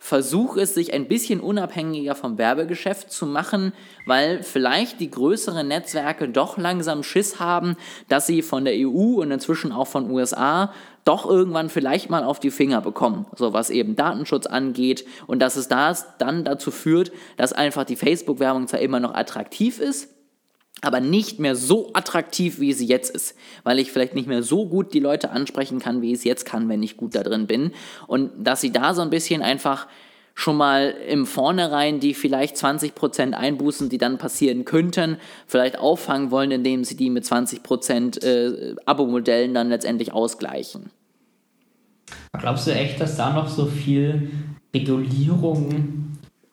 Versuch 0.00 0.56
ist, 0.56 0.74
sich 0.74 0.94
ein 0.94 1.08
bisschen 1.08 1.40
unabhängiger 1.40 2.14
vom 2.14 2.38
Werbegeschäft 2.38 3.10
zu 3.10 3.26
machen, 3.26 3.72
weil 4.06 4.42
vielleicht 4.44 5.00
die 5.00 5.10
größeren 5.10 5.66
Netzwerke 5.66 6.28
doch 6.28 6.56
langsam 6.56 7.02
Schiss 7.02 7.40
haben, 7.40 7.76
dass 8.08 8.26
sie 8.26 8.42
von 8.42 8.64
der 8.64 8.74
EU 8.74 9.20
und 9.20 9.32
inzwischen 9.32 9.72
auch 9.72 9.88
von 9.88 10.10
USA 10.10 10.72
doch 11.04 11.28
irgendwann 11.28 11.68
vielleicht 11.68 12.10
mal 12.10 12.22
auf 12.22 12.38
die 12.38 12.50
Finger 12.50 12.80
bekommen, 12.80 13.26
so 13.34 13.52
was 13.52 13.70
eben 13.70 13.96
Datenschutz 13.96 14.46
angeht. 14.46 15.04
Und 15.26 15.40
dass 15.40 15.56
es 15.56 15.66
das 15.66 16.06
dann 16.18 16.44
dazu 16.44 16.70
führt, 16.70 17.10
dass 17.36 17.52
einfach 17.52 17.84
die 17.84 17.96
Facebook-Werbung 17.96 18.68
zwar 18.68 18.80
immer 18.80 19.00
noch 19.00 19.14
attraktiv 19.14 19.80
ist, 19.80 20.10
aber 20.80 21.00
nicht 21.00 21.38
mehr 21.38 21.56
so 21.56 21.90
attraktiv, 21.92 22.60
wie 22.60 22.72
sie 22.72 22.86
jetzt 22.86 23.14
ist, 23.14 23.36
weil 23.64 23.78
ich 23.78 23.90
vielleicht 23.90 24.14
nicht 24.14 24.28
mehr 24.28 24.42
so 24.42 24.66
gut 24.66 24.94
die 24.94 25.00
Leute 25.00 25.30
ansprechen 25.30 25.78
kann, 25.80 26.02
wie 26.02 26.12
ich 26.12 26.18
es 26.18 26.24
jetzt 26.24 26.44
kann, 26.44 26.68
wenn 26.68 26.82
ich 26.82 26.96
gut 26.96 27.14
da 27.14 27.22
drin 27.22 27.46
bin. 27.46 27.72
Und 28.06 28.30
dass 28.38 28.60
sie 28.60 28.72
da 28.72 28.94
so 28.94 29.02
ein 29.02 29.10
bisschen 29.10 29.42
einfach 29.42 29.86
schon 30.34 30.56
mal 30.56 30.94
im 31.08 31.26
Vornherein 31.26 31.98
die 31.98 32.14
vielleicht 32.14 32.54
20% 32.56 33.32
Einbußen, 33.32 33.88
die 33.88 33.98
dann 33.98 34.18
passieren 34.18 34.64
könnten, 34.64 35.16
vielleicht 35.48 35.78
auffangen 35.78 36.30
wollen, 36.30 36.52
indem 36.52 36.84
sie 36.84 36.96
die 36.96 37.10
mit 37.10 37.24
20% 37.24 38.22
äh, 38.22 38.76
Abo-Modellen 38.86 39.52
dann 39.52 39.68
letztendlich 39.68 40.12
ausgleichen. 40.12 40.90
Glaubst 42.38 42.68
du 42.68 42.70
echt, 42.70 43.00
dass 43.00 43.16
da 43.16 43.32
noch 43.32 43.48
so 43.48 43.66
viel 43.66 44.30
Regulierung 44.72 46.07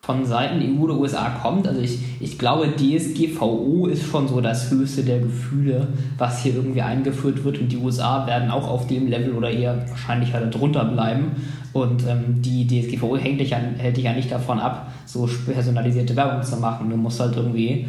von 0.05 0.25
Seiten 0.25 0.61
EU 0.61 0.83
oder 0.83 0.95
USA 0.95 1.29
kommt? 1.41 1.67
Also 1.67 1.81
ich, 1.81 1.99
ich 2.19 2.37
glaube, 2.37 2.73
DSGVO 2.75 3.87
ist 3.87 4.03
schon 4.03 4.27
so 4.27 4.39
das 4.39 4.69
höchste 4.69 5.03
der 5.03 5.19
Gefühle, 5.19 5.87
was 6.17 6.43
hier 6.43 6.55
irgendwie 6.55 6.81
eingeführt 6.81 7.43
wird 7.43 7.59
und 7.59 7.71
die 7.71 7.77
USA 7.77 8.27
werden 8.27 8.51
auch 8.51 8.69
auf 8.69 8.87
dem 8.87 9.07
Level 9.07 9.33
oder 9.33 9.49
eher 9.49 9.89
wahrscheinlich 9.89 10.33
halt 10.33 10.53
drunter 10.53 10.85
bleiben. 10.85 11.31
Und 11.73 12.03
ähm, 12.07 12.41
die 12.41 12.67
DSGVO 12.67 13.17
hängt 13.17 13.41
dich 13.41 13.49
ja, 13.49 13.57
hält 13.57 13.97
dich 13.97 14.05
ja 14.05 14.13
nicht 14.13 14.31
davon 14.31 14.59
ab, 14.59 14.93
so 15.05 15.27
personalisierte 15.45 16.15
Werbung 16.15 16.41
zu 16.43 16.55
machen. 16.57 16.89
Du 16.89 16.95
musst 16.95 17.19
halt 17.19 17.35
irgendwie 17.35 17.87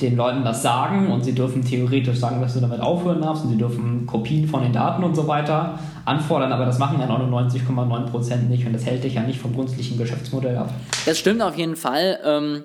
den 0.00 0.16
Leuten 0.16 0.44
das 0.44 0.62
sagen 0.62 1.10
und 1.10 1.24
sie 1.24 1.34
dürfen 1.34 1.64
theoretisch 1.64 2.18
sagen, 2.18 2.40
dass 2.40 2.54
du 2.54 2.60
damit 2.60 2.80
aufhören 2.80 3.20
darfst 3.20 3.44
und 3.44 3.50
sie 3.50 3.56
dürfen 3.56 4.06
Kopien 4.06 4.46
von 4.46 4.62
den 4.62 4.72
Daten 4.72 5.02
und 5.02 5.16
so 5.16 5.26
weiter 5.26 5.78
anfordern, 6.04 6.52
aber 6.52 6.64
das 6.64 6.78
machen 6.78 7.00
ja 7.00 7.06
99,9% 7.06 8.48
nicht 8.48 8.64
und 8.66 8.72
das 8.72 8.86
hält 8.86 9.02
dich 9.02 9.14
ja 9.14 9.22
nicht 9.22 9.40
vom 9.40 9.54
grundsätzlichen 9.54 9.98
Geschäftsmodell 9.98 10.56
ab. 10.56 10.72
Das 11.04 11.18
stimmt 11.18 11.42
auf 11.42 11.56
jeden 11.56 11.76
Fall. 11.76 12.20
Ähm, 12.24 12.64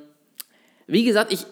wie 0.86 1.06
gesagt, 1.06 1.34
ich, 1.34 1.46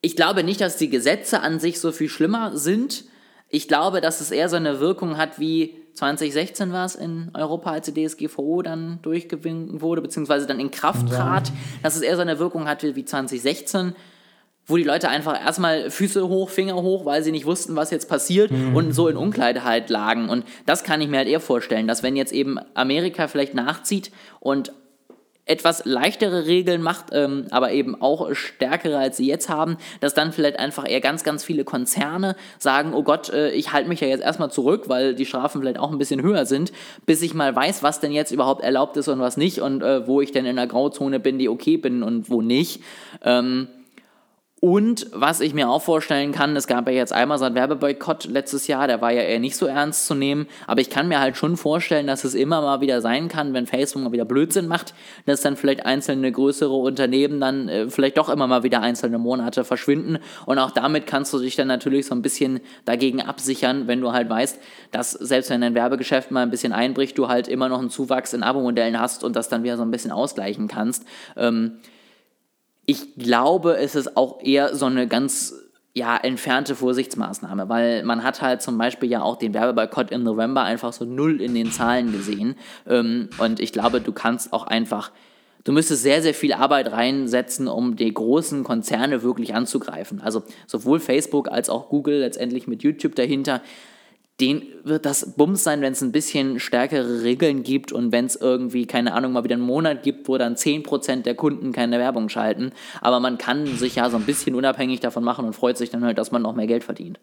ich 0.00 0.16
glaube 0.16 0.42
nicht, 0.44 0.60
dass 0.60 0.78
die 0.78 0.88
Gesetze 0.88 1.40
an 1.42 1.60
sich 1.60 1.78
so 1.78 1.92
viel 1.92 2.08
schlimmer 2.08 2.56
sind. 2.56 3.04
Ich 3.48 3.68
glaube, 3.68 4.00
dass 4.00 4.20
es 4.20 4.30
eher 4.30 4.48
so 4.48 4.56
eine 4.56 4.80
Wirkung 4.80 5.18
hat 5.18 5.38
wie 5.38 5.76
2016 5.96 6.72
war 6.72 6.84
es 6.84 6.94
in 6.94 7.30
Europa, 7.34 7.70
als 7.70 7.90
die 7.90 8.06
DSGVO 8.06 8.62
dann 8.62 8.98
durchgewinkt 9.02 9.80
wurde, 9.80 10.02
beziehungsweise 10.02 10.46
dann 10.46 10.60
in 10.60 10.70
Kraft 10.70 11.08
trat, 11.08 11.50
dass 11.82 11.96
es 11.96 12.02
eher 12.02 12.16
so 12.16 12.22
eine 12.22 12.38
Wirkung 12.38 12.68
hatte 12.68 12.96
wie 12.96 13.04
2016 13.04 13.94
wo 14.66 14.76
die 14.76 14.82
Leute 14.82 15.08
einfach 15.08 15.40
erstmal 15.40 15.90
Füße 15.90 16.28
hoch, 16.28 16.50
Finger 16.50 16.74
hoch, 16.74 17.04
weil 17.04 17.22
sie 17.22 17.32
nicht 17.32 17.46
wussten, 17.46 17.76
was 17.76 17.90
jetzt 17.90 18.08
passiert 18.08 18.50
und 18.50 18.92
so 18.92 19.08
in 19.08 19.16
Unkleid 19.16 19.62
halt 19.64 19.90
lagen. 19.90 20.28
Und 20.28 20.44
das 20.66 20.82
kann 20.82 21.00
ich 21.00 21.08
mir 21.08 21.18
halt 21.18 21.28
eher 21.28 21.40
vorstellen, 21.40 21.86
dass 21.86 22.02
wenn 22.02 22.16
jetzt 22.16 22.32
eben 22.32 22.58
Amerika 22.74 23.28
vielleicht 23.28 23.54
nachzieht 23.54 24.10
und 24.40 24.72
etwas 25.48 25.84
leichtere 25.84 26.46
Regeln 26.46 26.82
macht, 26.82 27.06
ähm, 27.12 27.46
aber 27.50 27.70
eben 27.70 28.00
auch 28.02 28.34
stärkere, 28.34 28.98
als 28.98 29.16
sie 29.16 29.28
jetzt 29.28 29.48
haben, 29.48 29.76
dass 30.00 30.12
dann 30.12 30.32
vielleicht 30.32 30.58
einfach 30.58 30.88
eher 30.88 31.00
ganz, 31.00 31.22
ganz 31.22 31.44
viele 31.44 31.62
Konzerne 31.62 32.34
sagen, 32.58 32.92
oh 32.92 33.04
Gott, 33.04 33.30
äh, 33.30 33.50
ich 33.50 33.72
halte 33.72 33.88
mich 33.88 34.00
ja 34.00 34.08
jetzt 34.08 34.24
erstmal 34.24 34.50
zurück, 34.50 34.88
weil 34.88 35.14
die 35.14 35.24
Strafen 35.24 35.60
vielleicht 35.60 35.78
auch 35.78 35.92
ein 35.92 35.98
bisschen 35.98 36.20
höher 36.20 36.46
sind, 36.46 36.72
bis 37.06 37.22
ich 37.22 37.32
mal 37.32 37.54
weiß, 37.54 37.84
was 37.84 38.00
denn 38.00 38.10
jetzt 38.10 38.32
überhaupt 38.32 38.64
erlaubt 38.64 38.96
ist 38.96 39.06
und 39.06 39.20
was 39.20 39.36
nicht 39.36 39.60
und 39.60 39.82
äh, 39.82 40.06
wo 40.08 40.20
ich 40.20 40.32
denn 40.32 40.46
in 40.46 40.56
der 40.56 40.66
Grauzone 40.66 41.20
bin, 41.20 41.38
die 41.38 41.48
okay 41.48 41.76
bin 41.76 42.02
und 42.02 42.28
wo 42.28 42.42
nicht. 42.42 42.82
Ähm, 43.22 43.68
Und 44.66 45.06
was 45.12 45.40
ich 45.40 45.54
mir 45.54 45.68
auch 45.68 45.80
vorstellen 45.80 46.32
kann, 46.32 46.56
es 46.56 46.66
gab 46.66 46.88
ja 46.88 46.92
jetzt 46.92 47.12
einmal 47.12 47.38
so 47.38 47.44
einen 47.44 47.54
Werbeboykott 47.54 48.24
letztes 48.24 48.66
Jahr, 48.66 48.88
der 48.88 49.00
war 49.00 49.12
ja 49.12 49.22
eher 49.22 49.38
nicht 49.38 49.54
so 49.54 49.66
ernst 49.66 50.06
zu 50.06 50.16
nehmen, 50.16 50.48
aber 50.66 50.80
ich 50.80 50.90
kann 50.90 51.06
mir 51.06 51.20
halt 51.20 51.36
schon 51.36 51.56
vorstellen, 51.56 52.08
dass 52.08 52.24
es 52.24 52.34
immer 52.34 52.60
mal 52.62 52.80
wieder 52.80 53.00
sein 53.00 53.28
kann, 53.28 53.54
wenn 53.54 53.68
Facebook 53.68 54.02
mal 54.02 54.10
wieder 54.10 54.24
Blödsinn 54.24 54.66
macht, 54.66 54.92
dass 55.24 55.40
dann 55.40 55.56
vielleicht 55.56 55.86
einzelne 55.86 56.32
größere 56.32 56.74
Unternehmen 56.74 57.40
dann 57.40 57.68
äh, 57.68 57.88
vielleicht 57.88 58.18
doch 58.18 58.28
immer 58.28 58.48
mal 58.48 58.64
wieder 58.64 58.80
einzelne 58.80 59.18
Monate 59.18 59.62
verschwinden 59.62 60.18
und 60.46 60.58
auch 60.58 60.72
damit 60.72 61.06
kannst 61.06 61.32
du 61.32 61.38
dich 61.38 61.54
dann 61.54 61.68
natürlich 61.68 62.06
so 62.06 62.16
ein 62.16 62.22
bisschen 62.22 62.58
dagegen 62.86 63.22
absichern, 63.22 63.86
wenn 63.86 64.00
du 64.00 64.10
halt 64.10 64.28
weißt, 64.28 64.58
dass 64.90 65.12
selbst 65.12 65.48
wenn 65.50 65.60
dein 65.60 65.76
Werbegeschäft 65.76 66.32
mal 66.32 66.42
ein 66.42 66.50
bisschen 66.50 66.72
einbricht, 66.72 67.16
du 67.18 67.28
halt 67.28 67.46
immer 67.46 67.68
noch 67.68 67.78
einen 67.78 67.90
Zuwachs 67.90 68.32
in 68.32 68.42
Abo-Modellen 68.42 68.98
hast 68.98 69.22
und 69.22 69.36
das 69.36 69.48
dann 69.48 69.62
wieder 69.62 69.76
so 69.76 69.84
ein 69.84 69.92
bisschen 69.92 70.10
ausgleichen 70.10 70.66
kannst. 70.66 71.04
Ähm, 71.36 71.78
ich 72.86 73.16
glaube, 73.16 73.76
es 73.76 73.94
ist 73.94 74.16
auch 74.16 74.40
eher 74.40 74.74
so 74.74 74.86
eine 74.86 75.08
ganz 75.08 75.54
ja, 75.92 76.16
entfernte 76.16 76.76
Vorsichtsmaßnahme, 76.76 77.68
weil 77.68 78.04
man 78.04 78.22
hat 78.22 78.42
halt 78.42 78.60
zum 78.60 78.78
Beispiel 78.78 79.10
ja 79.10 79.22
auch 79.22 79.36
den 79.36 79.54
Werbeboykott 79.54 80.10
im 80.10 80.22
November 80.22 80.62
einfach 80.62 80.92
so 80.92 81.04
null 81.04 81.40
in 81.40 81.54
den 81.54 81.72
Zahlen 81.72 82.12
gesehen. 82.12 82.54
Ähm, 82.86 83.30
und 83.38 83.60
ich 83.60 83.72
glaube, 83.72 84.00
du 84.02 84.12
kannst 84.12 84.52
auch 84.52 84.66
einfach, 84.66 85.10
du 85.64 85.72
müsstest 85.72 86.02
sehr, 86.02 86.20
sehr 86.20 86.34
viel 86.34 86.52
Arbeit 86.52 86.92
reinsetzen, 86.92 87.66
um 87.66 87.96
die 87.96 88.12
großen 88.12 88.62
Konzerne 88.62 89.22
wirklich 89.22 89.54
anzugreifen. 89.54 90.20
Also 90.20 90.42
sowohl 90.66 91.00
Facebook 91.00 91.50
als 91.50 91.70
auch 91.70 91.88
Google 91.88 92.18
letztendlich 92.20 92.66
mit 92.68 92.82
YouTube 92.82 93.14
dahinter 93.14 93.62
den 94.40 94.62
wird 94.84 95.06
das 95.06 95.34
Bums 95.36 95.64
sein, 95.64 95.80
wenn 95.80 95.92
es 95.92 96.02
ein 96.02 96.12
bisschen 96.12 96.60
stärkere 96.60 97.22
Regeln 97.22 97.62
gibt 97.62 97.90
und 97.90 98.12
wenn 98.12 98.26
es 98.26 98.36
irgendwie, 98.36 98.86
keine 98.86 99.14
Ahnung, 99.14 99.32
mal 99.32 99.44
wieder 99.44 99.54
einen 99.54 99.64
Monat 99.64 100.02
gibt, 100.02 100.28
wo 100.28 100.36
dann 100.36 100.56
10% 100.56 101.22
der 101.22 101.34
Kunden 101.34 101.72
keine 101.72 101.98
Werbung 101.98 102.28
schalten. 102.28 102.72
Aber 103.00 103.18
man 103.18 103.38
kann 103.38 103.66
sich 103.66 103.96
ja 103.96 104.10
so 104.10 104.18
ein 104.18 104.24
bisschen 104.24 104.54
unabhängig 104.54 105.00
davon 105.00 105.24
machen 105.24 105.46
und 105.46 105.54
freut 105.54 105.78
sich 105.78 105.90
dann 105.90 106.04
halt, 106.04 106.18
dass 106.18 106.32
man 106.32 106.42
noch 106.42 106.54
mehr 106.54 106.66
Geld 106.66 106.84
verdient. 106.84 107.18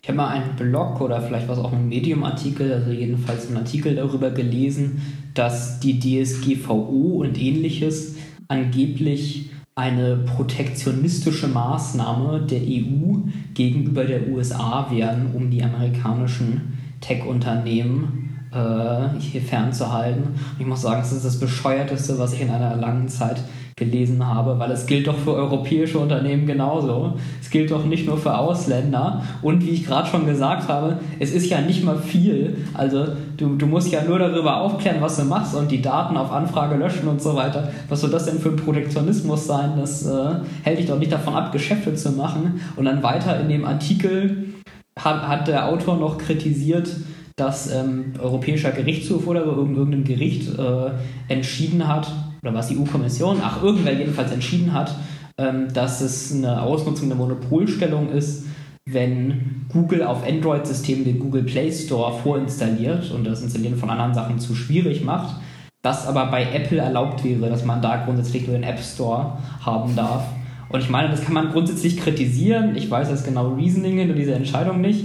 Ich 0.00 0.08
habe 0.08 0.16
mal 0.16 0.28
einen 0.28 0.56
Blog 0.56 1.00
oder 1.00 1.20
vielleicht 1.20 1.48
was 1.48 1.58
auch 1.58 1.72
ein 1.72 1.88
Medium-Artikel, 1.88 2.72
also 2.72 2.92
jedenfalls 2.92 3.48
einen 3.48 3.58
Artikel 3.58 3.96
darüber 3.96 4.30
gelesen, 4.30 5.02
dass 5.34 5.80
die 5.80 5.98
DSGVO 5.98 7.20
und 7.20 7.38
ähnliches 7.38 8.16
angeblich 8.46 9.50
eine 9.78 10.16
protektionistische 10.16 11.46
Maßnahme 11.46 12.40
der 12.40 12.58
EU 12.62 13.18
gegenüber 13.54 14.02
der 14.02 14.26
USA 14.26 14.88
werden, 14.90 15.30
um 15.34 15.50
die 15.52 15.62
amerikanischen 15.62 16.76
Tech-Unternehmen 17.00 18.40
äh, 18.50 19.20
hier 19.20 19.40
fernzuhalten. 19.40 20.24
Und 20.24 20.56
ich 20.58 20.66
muss 20.66 20.82
sagen, 20.82 21.00
es 21.00 21.12
ist 21.12 21.24
das 21.24 21.38
bescheuerteste, 21.38 22.18
was 22.18 22.32
ich 22.32 22.40
in 22.40 22.50
einer 22.50 22.74
langen 22.74 23.06
Zeit 23.06 23.40
gelesen 23.78 24.26
habe, 24.26 24.58
weil 24.58 24.70
es 24.70 24.86
gilt 24.86 25.06
doch 25.06 25.16
für 25.16 25.32
europäische 25.32 25.98
Unternehmen 25.98 26.46
genauso. 26.46 27.14
Es 27.40 27.50
gilt 27.50 27.70
doch 27.70 27.84
nicht 27.84 28.06
nur 28.06 28.18
für 28.18 28.36
Ausländer. 28.36 29.22
Und 29.42 29.64
wie 29.64 29.70
ich 29.70 29.86
gerade 29.86 30.08
schon 30.08 30.26
gesagt 30.26 30.68
habe, 30.68 30.98
es 31.18 31.32
ist 31.32 31.48
ja 31.48 31.60
nicht 31.60 31.84
mal 31.84 31.98
viel. 31.98 32.56
Also 32.74 33.06
du, 33.36 33.56
du 33.56 33.66
musst 33.66 33.90
ja 33.90 34.02
nur 34.02 34.18
darüber 34.18 34.60
aufklären, 34.60 35.00
was 35.00 35.16
du 35.16 35.24
machst 35.24 35.54
und 35.54 35.70
die 35.70 35.80
Daten 35.80 36.16
auf 36.16 36.32
Anfrage 36.32 36.76
löschen 36.76 37.08
und 37.08 37.22
so 37.22 37.34
weiter. 37.34 37.72
Was 37.88 38.00
soll 38.00 38.10
das 38.10 38.26
denn 38.26 38.38
für 38.38 38.50
ein 38.50 38.56
Protektionismus 38.56 39.46
sein? 39.46 39.72
Das 39.76 40.06
äh, 40.06 40.34
hält 40.62 40.78
dich 40.78 40.86
doch 40.86 40.98
nicht 40.98 41.12
davon 41.12 41.34
ab, 41.34 41.52
Geschäfte 41.52 41.94
zu 41.94 42.12
machen. 42.12 42.60
Und 42.76 42.84
dann 42.84 43.02
weiter 43.02 43.40
in 43.40 43.48
dem 43.48 43.64
Artikel 43.64 44.54
hat, 44.98 45.26
hat 45.28 45.48
der 45.48 45.68
Autor 45.68 45.96
noch 45.96 46.18
kritisiert, 46.18 46.88
dass 47.36 47.72
ähm, 47.72 48.14
Europäischer 48.18 48.72
Gerichtshof 48.72 49.26
oder 49.26 49.44
irgendein 49.44 50.04
Gericht 50.04 50.58
äh, 50.58 50.90
entschieden 51.28 51.86
hat, 51.86 52.10
oder 52.42 52.54
was 52.54 52.68
die 52.68 52.78
EU-Kommission, 52.78 53.38
ach, 53.42 53.62
irgendwer 53.62 53.92
jedenfalls 53.92 54.32
entschieden 54.32 54.72
hat, 54.72 54.94
ähm, 55.38 55.72
dass 55.72 56.00
es 56.00 56.32
eine 56.32 56.62
Ausnutzung 56.62 57.08
der 57.08 57.16
Monopolstellung 57.16 58.10
ist, 58.10 58.46
wenn 58.86 59.66
Google 59.68 60.02
auf 60.02 60.26
Android-Systemen 60.26 61.04
den 61.04 61.18
Google 61.18 61.42
Play 61.42 61.70
Store 61.70 62.18
vorinstalliert 62.22 63.10
und 63.10 63.24
das 63.24 63.42
Installieren 63.42 63.76
von 63.76 63.90
anderen 63.90 64.14
Sachen 64.14 64.38
zu 64.38 64.54
schwierig 64.54 65.04
macht, 65.04 65.36
das 65.82 66.06
aber 66.06 66.26
bei 66.26 66.42
Apple 66.52 66.78
erlaubt 66.78 67.22
wäre, 67.22 67.48
dass 67.50 67.64
man 67.64 67.82
da 67.82 68.04
grundsätzlich 68.04 68.46
nur 68.46 68.56
den 68.56 68.64
App 68.64 68.80
Store 68.80 69.38
haben 69.60 69.94
darf. 69.94 70.24
Und 70.70 70.80
ich 70.80 70.90
meine, 70.90 71.10
das 71.10 71.22
kann 71.22 71.34
man 71.34 71.50
grundsätzlich 71.50 71.98
kritisieren. 71.98 72.76
Ich 72.76 72.90
weiß 72.90 73.08
das 73.08 73.24
genaue 73.24 73.56
Reasoning 73.56 73.98
hinter 73.98 74.14
dieser 74.14 74.36
Entscheidung 74.36 74.80
nicht. 74.80 75.04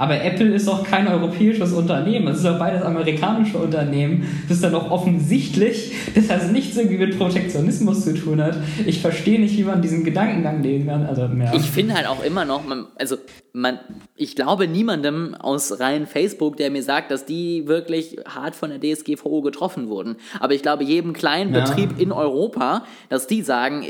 Aber 0.00 0.22
Apple 0.22 0.54
ist 0.54 0.68
doch 0.68 0.84
kein 0.84 1.08
europäisches 1.08 1.72
Unternehmen. 1.72 2.28
Es 2.28 2.36
ist 2.36 2.46
doch 2.46 2.56
beides 2.56 2.82
amerikanische 2.82 3.58
Unternehmen. 3.58 4.28
Das 4.46 4.58
ist 4.58 4.62
dann 4.62 4.70
doch 4.70 4.92
offensichtlich, 4.92 5.92
dass 6.14 6.28
das 6.28 6.52
nichts 6.52 6.76
irgendwie 6.76 6.98
mit 6.98 7.18
Protektionismus 7.18 8.04
zu 8.04 8.14
tun 8.14 8.40
hat. 8.40 8.56
Ich 8.86 9.00
verstehe 9.00 9.40
nicht, 9.40 9.58
wie 9.58 9.64
man 9.64 9.82
diesen 9.82 10.04
Gedankengang 10.04 10.62
legen 10.62 10.86
kann. 10.86 11.04
Also, 11.04 11.22
ja. 11.22 11.52
Ich 11.52 11.68
finde 11.68 11.94
halt 11.94 12.06
auch 12.06 12.22
immer 12.22 12.44
noch, 12.44 12.64
man, 12.64 12.86
also 12.94 13.16
man, 13.52 13.80
ich 14.14 14.36
glaube 14.36 14.68
niemandem 14.68 15.34
aus 15.34 15.80
rein 15.80 16.06
Facebook, 16.06 16.58
der 16.58 16.70
mir 16.70 16.84
sagt, 16.84 17.10
dass 17.10 17.24
die 17.24 17.66
wirklich 17.66 18.18
hart 18.24 18.54
von 18.54 18.70
der 18.70 18.78
DSGVO 18.78 19.42
getroffen 19.42 19.88
wurden. 19.88 20.14
Aber 20.38 20.54
ich 20.54 20.62
glaube 20.62 20.84
jedem 20.84 21.12
kleinen 21.12 21.52
ja. 21.52 21.64
Betrieb 21.64 21.98
in 21.98 22.12
Europa, 22.12 22.84
dass 23.08 23.26
die 23.26 23.42
sagen, 23.42 23.82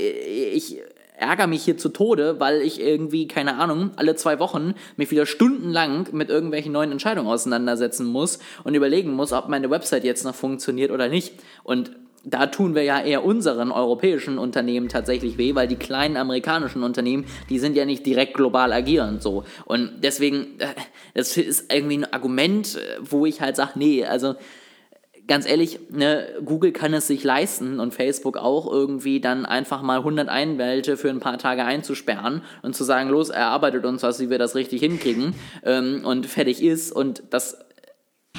ich 0.55 0.79
ärgere 1.19 1.47
mich 1.47 1.65
hier 1.65 1.77
zu 1.77 1.89
Tode, 1.89 2.41
weil 2.41 2.63
ich 2.63 2.81
irgendwie, 2.81 3.29
keine 3.29 3.57
Ahnung, 3.57 3.91
alle 3.97 4.15
zwei 4.17 4.39
Wochen 4.39 4.75
mich 4.97 5.11
wieder 5.11 5.27
stundenlang 5.27 6.09
mit 6.13 6.31
irgendwelchen 6.31 6.73
neuen 6.73 6.93
Entscheidungen 6.93 7.29
auseinandersetzen 7.29 8.07
muss 8.07 8.39
und 8.65 8.75
überlegen 8.75 9.13
muss, 9.13 9.33
ob 9.33 9.49
meine 9.49 9.71
Website 9.71 10.05
jetzt 10.05 10.25
noch 10.25 10.35
funktioniert 10.35 10.91
oder 10.91 11.09
nicht. 11.09 11.35
Und 11.65 11.91
da 12.25 12.47
tun 12.47 12.75
wir 12.75 12.83
ja 12.83 13.01
eher 13.01 13.25
unseren 13.25 13.71
europäischen 13.71 14.39
Unternehmen 14.39 14.89
tatsächlich 14.89 15.39
weh, 15.39 15.55
weil 15.55 15.69
die 15.69 15.77
kleinen 15.77 16.17
amerikanischen 16.17 16.83
Unternehmen, 16.83 17.25
die 17.49 17.59
sind 17.59 17.77
ja 17.77 17.85
nicht 17.85 18.05
direkt 18.05 18.35
global 18.35 18.73
agierend 18.73 19.23
so. 19.23 19.45
Und 19.65 19.93
deswegen, 20.03 20.59
äh, 20.59 20.67
das 21.15 21.37
ist 21.37 21.73
irgendwie 21.73 21.99
ein 21.99 22.13
Argument, 22.13 22.79
wo 23.01 23.27
ich 23.27 23.41
halt 23.41 23.57
sage, 23.57 23.73
nee, 23.77 24.05
also 24.05 24.35
ganz 25.29 25.47
ehrlich, 25.47 25.79
ne, 25.91 26.27
Google 26.45 26.73
kann 26.73 26.95
es 26.95 27.07
sich 27.07 27.23
leisten 27.23 27.79
und 27.79 27.95
Facebook 27.95 28.38
auch 28.38 28.71
irgendwie 28.71 29.21
dann 29.21 29.47
einfach 29.47 29.83
mal 29.83 29.99
100 29.99 30.29
Einwälte 30.29 30.97
für 30.97 31.11
ein 31.11 31.21
paar 31.21 31.38
Tage 31.38 31.64
einzusperren 31.64 32.43
und 32.62 32.75
zu 32.75 32.83
sagen, 32.83 33.11
los, 33.11 33.29
erarbeitet 33.29 33.85
uns 33.85 34.03
was, 34.03 34.19
wie 34.21 34.31
wir 34.31 34.38
das 34.38 34.55
richtig 34.55 34.81
hinkriegen 34.81 35.35
ähm, 35.64 36.01
und 36.05 36.27
fertig 36.27 36.62
ist 36.62 36.91
und 36.91 37.23
das 37.31 37.59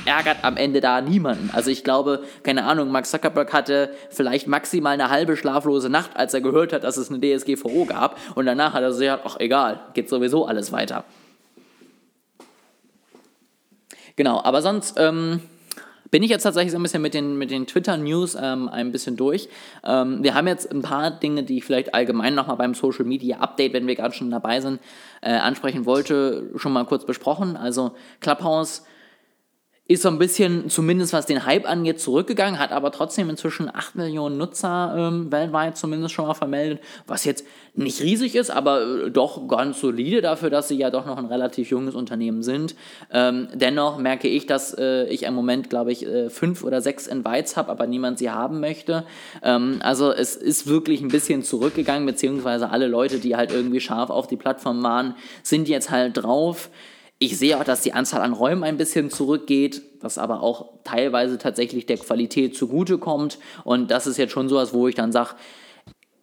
ärgert 0.05 0.37
am 0.43 0.57
Ende 0.57 0.81
da 0.81 1.01
niemanden. 1.01 1.51
Also 1.53 1.69
ich 1.69 1.83
glaube, 1.83 2.23
keine 2.41 2.65
Ahnung, 2.65 2.89
Mark 2.89 3.05
Zuckerberg 3.05 3.53
hatte 3.53 3.91
vielleicht 4.09 4.47
maximal 4.47 4.93
eine 4.93 5.09
halbe 5.09 5.37
schlaflose 5.37 5.89
Nacht, 5.89 6.17
als 6.17 6.33
er 6.33 6.41
gehört 6.41 6.73
hat, 6.73 6.83
dass 6.83 6.97
es 6.97 7.11
eine 7.11 7.19
DSGVO 7.19 7.85
gab 7.85 8.17
und 8.35 8.47
danach 8.47 8.73
hat 8.73 8.81
er 8.81 8.91
sich 8.93 9.07
gedacht, 9.07 9.21
ach 9.25 9.39
egal, 9.39 9.79
geht 9.93 10.09
sowieso 10.09 10.45
alles 10.45 10.71
weiter. 10.71 11.03
Genau, 14.15 14.41
aber 14.43 14.61
sonst, 14.61 14.95
ähm, 14.97 15.41
bin 16.11 16.23
ich 16.23 16.29
jetzt 16.29 16.43
tatsächlich 16.43 16.71
so 16.71 16.79
ein 16.79 16.83
bisschen 16.83 17.01
mit 17.01 17.13
den, 17.13 17.37
mit 17.37 17.51
den 17.51 17.67
Twitter-News 17.67 18.37
ähm, 18.41 18.69
ein 18.69 18.91
bisschen 18.91 19.15
durch. 19.15 19.49
Ähm, 19.83 20.23
wir 20.23 20.33
haben 20.33 20.47
jetzt 20.47 20.71
ein 20.71 20.81
paar 20.81 21.11
Dinge, 21.11 21.43
die 21.43 21.57
ich 21.57 21.65
vielleicht 21.65 21.93
allgemein 21.93 22.35
nochmal 22.35 22.57
beim 22.57 22.73
Social 22.73 23.05
Media 23.05 23.37
Update, 23.37 23.73
wenn 23.73 23.87
wir 23.87 23.95
gerade 23.95 24.13
schon 24.13 24.31
dabei 24.31 24.61
sind, 24.61 24.79
äh, 25.21 25.31
ansprechen 25.31 25.85
wollte, 25.85 26.49
schon 26.55 26.73
mal 26.73 26.85
kurz 26.85 27.05
besprochen. 27.05 27.57
Also 27.57 27.91
Clubhouse 28.21 28.83
ist 29.89 30.03
so 30.03 30.09
ein 30.09 30.19
bisschen, 30.19 30.69
zumindest 30.69 31.13
was 31.13 31.25
den 31.25 31.47
Hype 31.47 31.67
angeht, 31.67 31.99
zurückgegangen, 31.99 32.59
hat 32.59 32.71
aber 32.71 32.91
trotzdem 32.91 33.27
inzwischen 33.27 33.73
8 33.73 33.95
Millionen 33.95 34.37
Nutzer 34.37 34.93
ähm, 34.95 35.31
weltweit 35.31 35.77
zumindest 35.77 36.13
schon 36.13 36.27
mal 36.27 36.35
vermeldet, 36.35 36.79
was 37.07 37.25
jetzt 37.25 37.43
nicht 37.73 37.99
riesig 37.99 38.35
ist, 38.35 38.51
aber 38.51 38.83
äh, 38.83 39.09
doch 39.09 39.47
ganz 39.47 39.79
solide 39.79 40.21
dafür, 40.21 40.51
dass 40.51 40.67
sie 40.67 40.77
ja 40.77 40.91
doch 40.91 41.07
noch 41.07 41.17
ein 41.17 41.25
relativ 41.25 41.71
junges 41.71 41.95
Unternehmen 41.95 42.43
sind. 42.43 42.75
Ähm, 43.11 43.47
dennoch 43.55 43.97
merke 43.97 44.27
ich, 44.27 44.45
dass 44.45 44.77
äh, 44.77 45.05
ich 45.05 45.23
im 45.23 45.33
Moment, 45.33 45.71
glaube 45.71 45.91
ich, 45.91 46.05
äh, 46.05 46.29
fünf 46.29 46.63
oder 46.63 46.81
sechs 46.81 47.07
Invites 47.07 47.57
habe, 47.57 47.71
aber 47.71 47.87
niemand 47.87 48.19
sie 48.19 48.29
haben 48.29 48.59
möchte. 48.59 49.05
Ähm, 49.41 49.79
also 49.81 50.11
es 50.11 50.35
ist 50.35 50.67
wirklich 50.67 51.01
ein 51.01 51.07
bisschen 51.07 51.41
zurückgegangen, 51.41 52.05
beziehungsweise 52.05 52.69
alle 52.69 52.85
Leute, 52.85 53.17
die 53.17 53.35
halt 53.35 53.51
irgendwie 53.51 53.79
scharf 53.79 54.11
auf 54.11 54.27
die 54.27 54.37
Plattform 54.37 54.83
waren, 54.83 55.15
sind 55.41 55.67
jetzt 55.67 55.89
halt 55.89 56.15
drauf. 56.17 56.69
Ich 57.21 57.37
sehe 57.37 57.59
auch, 57.59 57.65
dass 57.65 57.81
die 57.81 57.91
Anzahl 57.91 58.21
an 58.21 58.31
Räumen 58.31 58.63
ein 58.63 58.77
bisschen 58.77 59.09
zurückgeht, 59.09 59.81
was 59.99 60.17
aber 60.17 60.41
auch 60.41 60.69
teilweise 60.85 61.37
tatsächlich 61.37 61.85
der 61.85 61.97
Qualität 61.97 62.55
zugutekommt. 62.55 63.39
Und 63.65 63.91
das 63.91 64.07
ist 64.07 64.17
jetzt 64.17 64.31
schon 64.31 64.47
sowas, 64.47 64.73
wo 64.73 64.87
ich 64.87 64.95
dann 64.95 65.11
sage, 65.11 65.35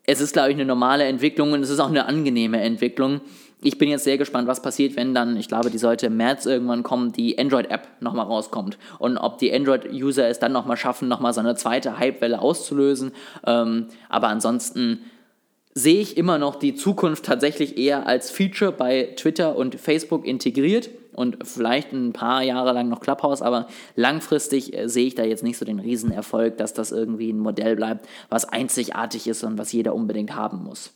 es 0.04 0.22
ist, 0.22 0.32
glaube 0.32 0.50
ich, 0.50 0.54
eine 0.54 0.64
normale 0.64 1.04
Entwicklung 1.04 1.52
und 1.52 1.62
es 1.62 1.68
ist 1.68 1.80
auch 1.80 1.90
eine 1.90 2.06
angenehme 2.06 2.62
Entwicklung. 2.62 3.20
Ich 3.62 3.76
bin 3.76 3.90
jetzt 3.90 4.04
sehr 4.04 4.16
gespannt, 4.16 4.48
was 4.48 4.62
passiert, 4.62 4.96
wenn 4.96 5.12
dann, 5.12 5.36
ich 5.36 5.48
glaube, 5.48 5.70
die 5.70 5.78
sollte 5.78 6.06
im 6.06 6.16
März 6.16 6.46
irgendwann 6.46 6.82
kommen, 6.82 7.12
die 7.12 7.38
Android-App 7.38 7.88
nochmal 8.00 8.26
rauskommt. 8.26 8.78
Und 8.98 9.18
ob 9.18 9.38
die 9.38 9.52
Android-User 9.52 10.28
es 10.28 10.38
dann 10.38 10.52
nochmal 10.52 10.76
schaffen, 10.78 11.08
nochmal 11.08 11.34
so 11.34 11.40
eine 11.40 11.56
zweite 11.56 11.98
Hypewelle 11.98 12.40
auszulösen. 12.40 13.12
Ähm, 13.44 13.88
aber 14.08 14.28
ansonsten 14.28 15.00
sehe 15.78 16.00
ich 16.00 16.16
immer 16.16 16.38
noch 16.38 16.56
die 16.56 16.74
Zukunft 16.74 17.26
tatsächlich 17.26 17.76
eher 17.76 18.06
als 18.06 18.30
Feature 18.30 18.72
bei 18.72 19.10
Twitter 19.14 19.56
und 19.56 19.78
Facebook 19.78 20.26
integriert 20.26 20.88
und 21.12 21.46
vielleicht 21.46 21.92
ein 21.92 22.14
paar 22.14 22.42
Jahre 22.42 22.72
lang 22.72 22.88
noch 22.88 23.00
Clubhouse, 23.00 23.42
aber 23.42 23.68
langfristig 23.94 24.74
äh, 24.74 24.88
sehe 24.88 25.06
ich 25.06 25.14
da 25.14 25.24
jetzt 25.24 25.44
nicht 25.44 25.58
so 25.58 25.66
den 25.66 25.78
Riesenerfolg, 25.78 26.56
dass 26.56 26.72
das 26.72 26.92
irgendwie 26.92 27.30
ein 27.30 27.38
Modell 27.38 27.76
bleibt, 27.76 28.08
was 28.30 28.46
einzigartig 28.46 29.28
ist 29.28 29.44
und 29.44 29.58
was 29.58 29.70
jeder 29.70 29.94
unbedingt 29.94 30.34
haben 30.34 30.64
muss. 30.64 30.94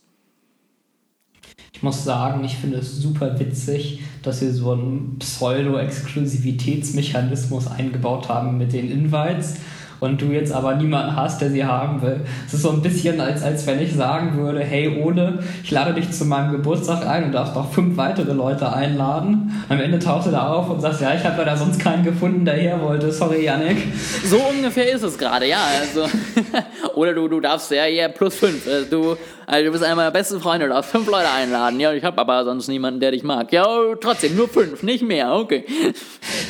Ich 1.74 1.82
muss 1.82 2.02
sagen, 2.02 2.42
ich 2.42 2.56
finde 2.56 2.78
es 2.78 2.96
super 2.96 3.38
witzig, 3.38 4.00
dass 4.22 4.40
wir 4.40 4.50
so 4.50 4.72
einen 4.72 5.18
Pseudo-Exklusivitätsmechanismus 5.18 7.66
eingebaut 7.66 8.30
haben 8.30 8.56
mit 8.56 8.72
den 8.72 8.90
Invites 8.90 9.56
und 10.00 10.20
du 10.20 10.26
jetzt 10.26 10.52
aber 10.52 10.74
niemanden 10.74 11.14
hast, 11.14 11.40
der 11.40 11.50
sie 11.50 11.64
haben 11.64 12.02
will. 12.02 12.20
Es 12.46 12.54
ist 12.54 12.62
so 12.62 12.70
ein 12.70 12.82
bisschen, 12.82 13.20
als, 13.20 13.42
als 13.42 13.66
wenn 13.66 13.80
ich 13.80 13.94
sagen 13.94 14.36
würde, 14.36 14.60
hey 14.60 15.02
Ole, 15.02 15.40
ich 15.62 15.70
lade 15.70 15.94
dich 15.94 16.10
zu 16.10 16.24
meinem 16.24 16.52
Geburtstag 16.52 17.06
ein 17.06 17.24
und 17.24 17.32
darfst 17.32 17.54
noch 17.54 17.70
fünf 17.72 17.96
weitere 17.96 18.32
Leute 18.32 18.72
einladen. 18.72 19.64
Am 19.68 19.80
Ende 19.80 19.98
tauchst 19.98 20.26
du 20.26 20.30
da 20.30 20.48
auf 20.48 20.70
und 20.70 20.80
sagst, 20.80 21.00
ja, 21.00 21.14
ich 21.14 21.24
habe 21.24 21.44
da 21.44 21.56
sonst 21.56 21.78
keinen 21.78 22.02
gefunden, 22.02 22.44
der 22.44 22.54
her 22.54 22.80
wollte. 22.80 23.12
Sorry, 23.12 23.44
Yannick. 23.44 23.78
So 24.24 24.38
ungefähr 24.38 24.90
ist 24.92 25.02
es 25.02 25.18
gerade, 25.18 25.46
ja. 25.46 25.60
Also. 25.80 26.06
Oder 26.94 27.14
du, 27.14 27.28
du 27.28 27.40
darfst 27.40 27.70
ja 27.70 27.84
hier 27.84 28.08
plus 28.08 28.34
fünf. 28.34 28.66
Äh, 28.66 28.84
du, 28.90 29.16
also 29.46 29.64
du 29.64 29.72
bist 29.72 29.84
einer 29.84 29.96
meiner 29.96 30.10
besten 30.10 30.40
Freunde, 30.40 30.66
du 30.66 30.72
darfst 30.72 30.90
fünf 30.90 31.06
Leute 31.06 31.30
einladen. 31.30 31.78
Ja, 31.80 31.92
ich 31.92 32.04
habe 32.04 32.18
aber 32.18 32.44
sonst 32.44 32.68
niemanden, 32.68 33.00
der 33.00 33.10
dich 33.10 33.22
mag. 33.22 33.52
Ja, 33.52 33.66
trotzdem, 34.00 34.36
nur 34.36 34.48
fünf, 34.48 34.82
nicht 34.82 35.02
mehr, 35.02 35.32
okay. 35.32 35.64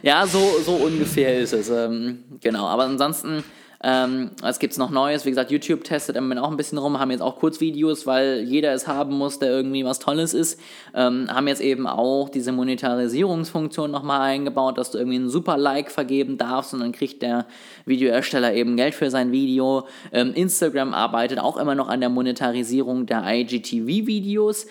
ja, 0.03 0.27
so, 0.27 0.39
so 0.65 0.73
ungefähr 0.73 1.39
ist 1.39 1.53
es. 1.53 1.71
Ähm, 1.71 2.25
genau, 2.41 2.67
aber 2.67 2.85
ansonsten, 2.85 3.45
ähm, 3.83 4.31
was 4.41 4.59
gibt's 4.59 4.79
noch 4.79 4.91
Neues? 4.91 5.25
Wie 5.25 5.31
gesagt, 5.31 5.51
YouTube 5.51 5.85
testet 5.85 6.17
im 6.17 6.25
Moment 6.25 6.41
auch 6.41 6.51
ein 6.51 6.57
bisschen 6.57 6.79
rum, 6.79 6.99
haben 6.99 7.11
jetzt 7.11 7.21
auch 7.21 7.37
Kurzvideos, 7.37 8.07
weil 8.07 8.41
jeder 8.41 8.73
es 8.73 8.89
haben 8.89 9.17
muss, 9.17 9.39
der 9.39 9.51
irgendwie 9.51 9.85
was 9.85 9.99
Tolles 9.99 10.35
ist. 10.35 10.59
Ähm, 10.95 11.29
haben 11.29 11.47
jetzt 11.47 11.61
eben 11.61 11.87
auch 11.87 12.29
diese 12.29 12.53
Monetarisierungsfunktion 12.53 13.91
nochmal 13.91 14.23
eingebaut, 14.23 14.79
dass 14.79 14.91
du 14.91 14.99
irgendwie 14.99 15.19
einen 15.19 15.29
super 15.29 15.59
Like 15.59 15.91
vergeben 15.91 16.39
darfst 16.39 16.73
und 16.75 16.81
dann 16.81 16.93
kriegt 16.93 17.23
der 17.23 17.47
Videoersteller 17.85 18.55
eben 18.55 18.77
Geld 18.77 18.95
für 18.95 19.11
sein 19.11 19.31
Video. 19.31 19.87
Ähm, 20.13 20.33
Instagram 20.35 20.95
arbeitet 20.95 21.39
auch 21.39 21.57
immer 21.57 21.75
noch 21.75 21.89
an 21.89 22.01
der 22.01 22.09
Monetarisierung 22.09 23.07
der 23.07 23.25
IGTV-Videos 23.25 24.67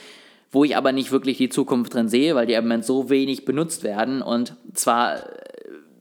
wo 0.51 0.63
ich 0.63 0.77
aber 0.77 0.91
nicht 0.91 1.12
wirklich 1.12 1.38
die 1.38 1.49
Zukunft 1.49 1.93
drin 1.93 2.10
sehe, 2.10 2.36
weil 2.36 2.47
die 2.47 2.53
im 2.53 2.63
Moment 2.63 2.86
so 2.86 3.10
wenig 3.10 3.45
benutzt 3.45 3.84
werden. 3.84 4.21
Und 4.21 4.55
zwar 4.73 5.17
äh, 5.17 5.21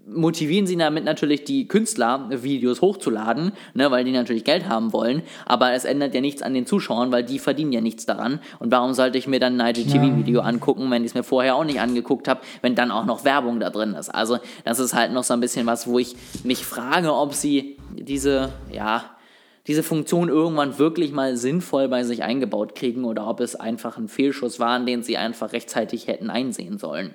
motivieren 0.07 0.67
sie 0.67 0.77
damit 0.77 1.05
natürlich 1.05 1.45
die 1.45 1.67
Künstler, 1.67 2.29
Videos 2.31 2.81
hochzuladen, 2.81 3.53
ne, 3.75 3.91
weil 3.91 4.05
die 4.05 4.13
natürlich 4.13 4.45
Geld 4.45 4.69
haben 4.69 4.93
wollen, 4.93 5.23
aber 5.47 5.73
es 5.73 5.85
ändert 5.85 6.15
ja 6.15 6.21
nichts 6.21 6.43
an 6.43 6.55
den 6.55 6.67
Zuschauern, 6.67 7.11
weil 7.11 7.25
die 7.25 7.39
verdienen 7.39 7.73
ja 7.73 7.81
nichts 7.81 8.07
daran. 8.07 8.41
Und 8.59 8.71
warum 8.71 8.93
sollte 8.93 9.19
ich 9.19 9.27
mir 9.27 9.41
dann 9.41 9.61
ein 9.61 9.75
IGTV-Video 9.75 10.41
ja. 10.41 10.47
angucken, 10.47 10.91
wenn 10.91 11.03
ich 11.03 11.11
es 11.11 11.15
mir 11.15 11.25
vorher 11.25 11.57
auch 11.57 11.65
nicht 11.65 11.81
angeguckt 11.81 12.29
habe, 12.29 12.41
wenn 12.63 12.75
dann 12.75 12.91
auch 12.91 13.07
noch 13.07 13.25
Werbung 13.25 13.61
da 13.61 13.71
drin 13.71 13.95
ist? 13.95 14.11
Also 14.11 14.39
das 14.65 14.79
ist 14.79 14.95
halt 14.95 15.13
noch 15.13 15.25
so 15.25 15.35
ein 15.35 15.41
bisschen 15.41 15.67
was, 15.67 15.87
wo 15.87 15.99
ich 15.99 16.17
mich 16.45 16.65
frage, 16.65 17.15
ob 17.15 17.35
sie 17.35 17.79
diese, 17.97 18.53
ja, 18.71 19.05
diese 19.67 19.83
Funktion 19.83 20.29
irgendwann 20.29 20.79
wirklich 20.79 21.13
mal 21.13 21.37
sinnvoll 21.37 21.89
bei 21.89 22.05
sich 22.05 22.23
eingebaut 22.23 22.75
kriegen 22.75 23.05
oder 23.05 23.27
ob 23.27 23.41
es 23.41 23.57
einfach 23.57 23.97
ein 23.97 24.09
Fehlschuss 24.09 24.61
war, 24.61 24.79
den 24.81 25.03
sie 25.03 25.17
einfach 25.17 25.53
rechtzeitig 25.53 26.07
hätten 26.07 26.31
einsehen 26.31 26.79
sollen. 26.79 27.15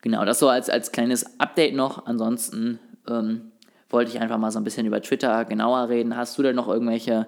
Genau, 0.00 0.24
das 0.24 0.38
so 0.38 0.48
als, 0.48 0.70
als 0.70 0.92
kleines 0.92 1.40
Update 1.40 1.74
noch. 1.74 2.06
Ansonsten 2.06 2.78
ähm, 3.08 3.52
wollte 3.88 4.10
ich 4.10 4.20
einfach 4.20 4.38
mal 4.38 4.50
so 4.50 4.58
ein 4.58 4.64
bisschen 4.64 4.86
über 4.86 5.00
Twitter 5.00 5.44
genauer 5.44 5.88
reden. 5.88 6.16
Hast 6.16 6.38
du 6.38 6.42
denn 6.42 6.56
noch 6.56 6.68
irgendwelche 6.68 7.26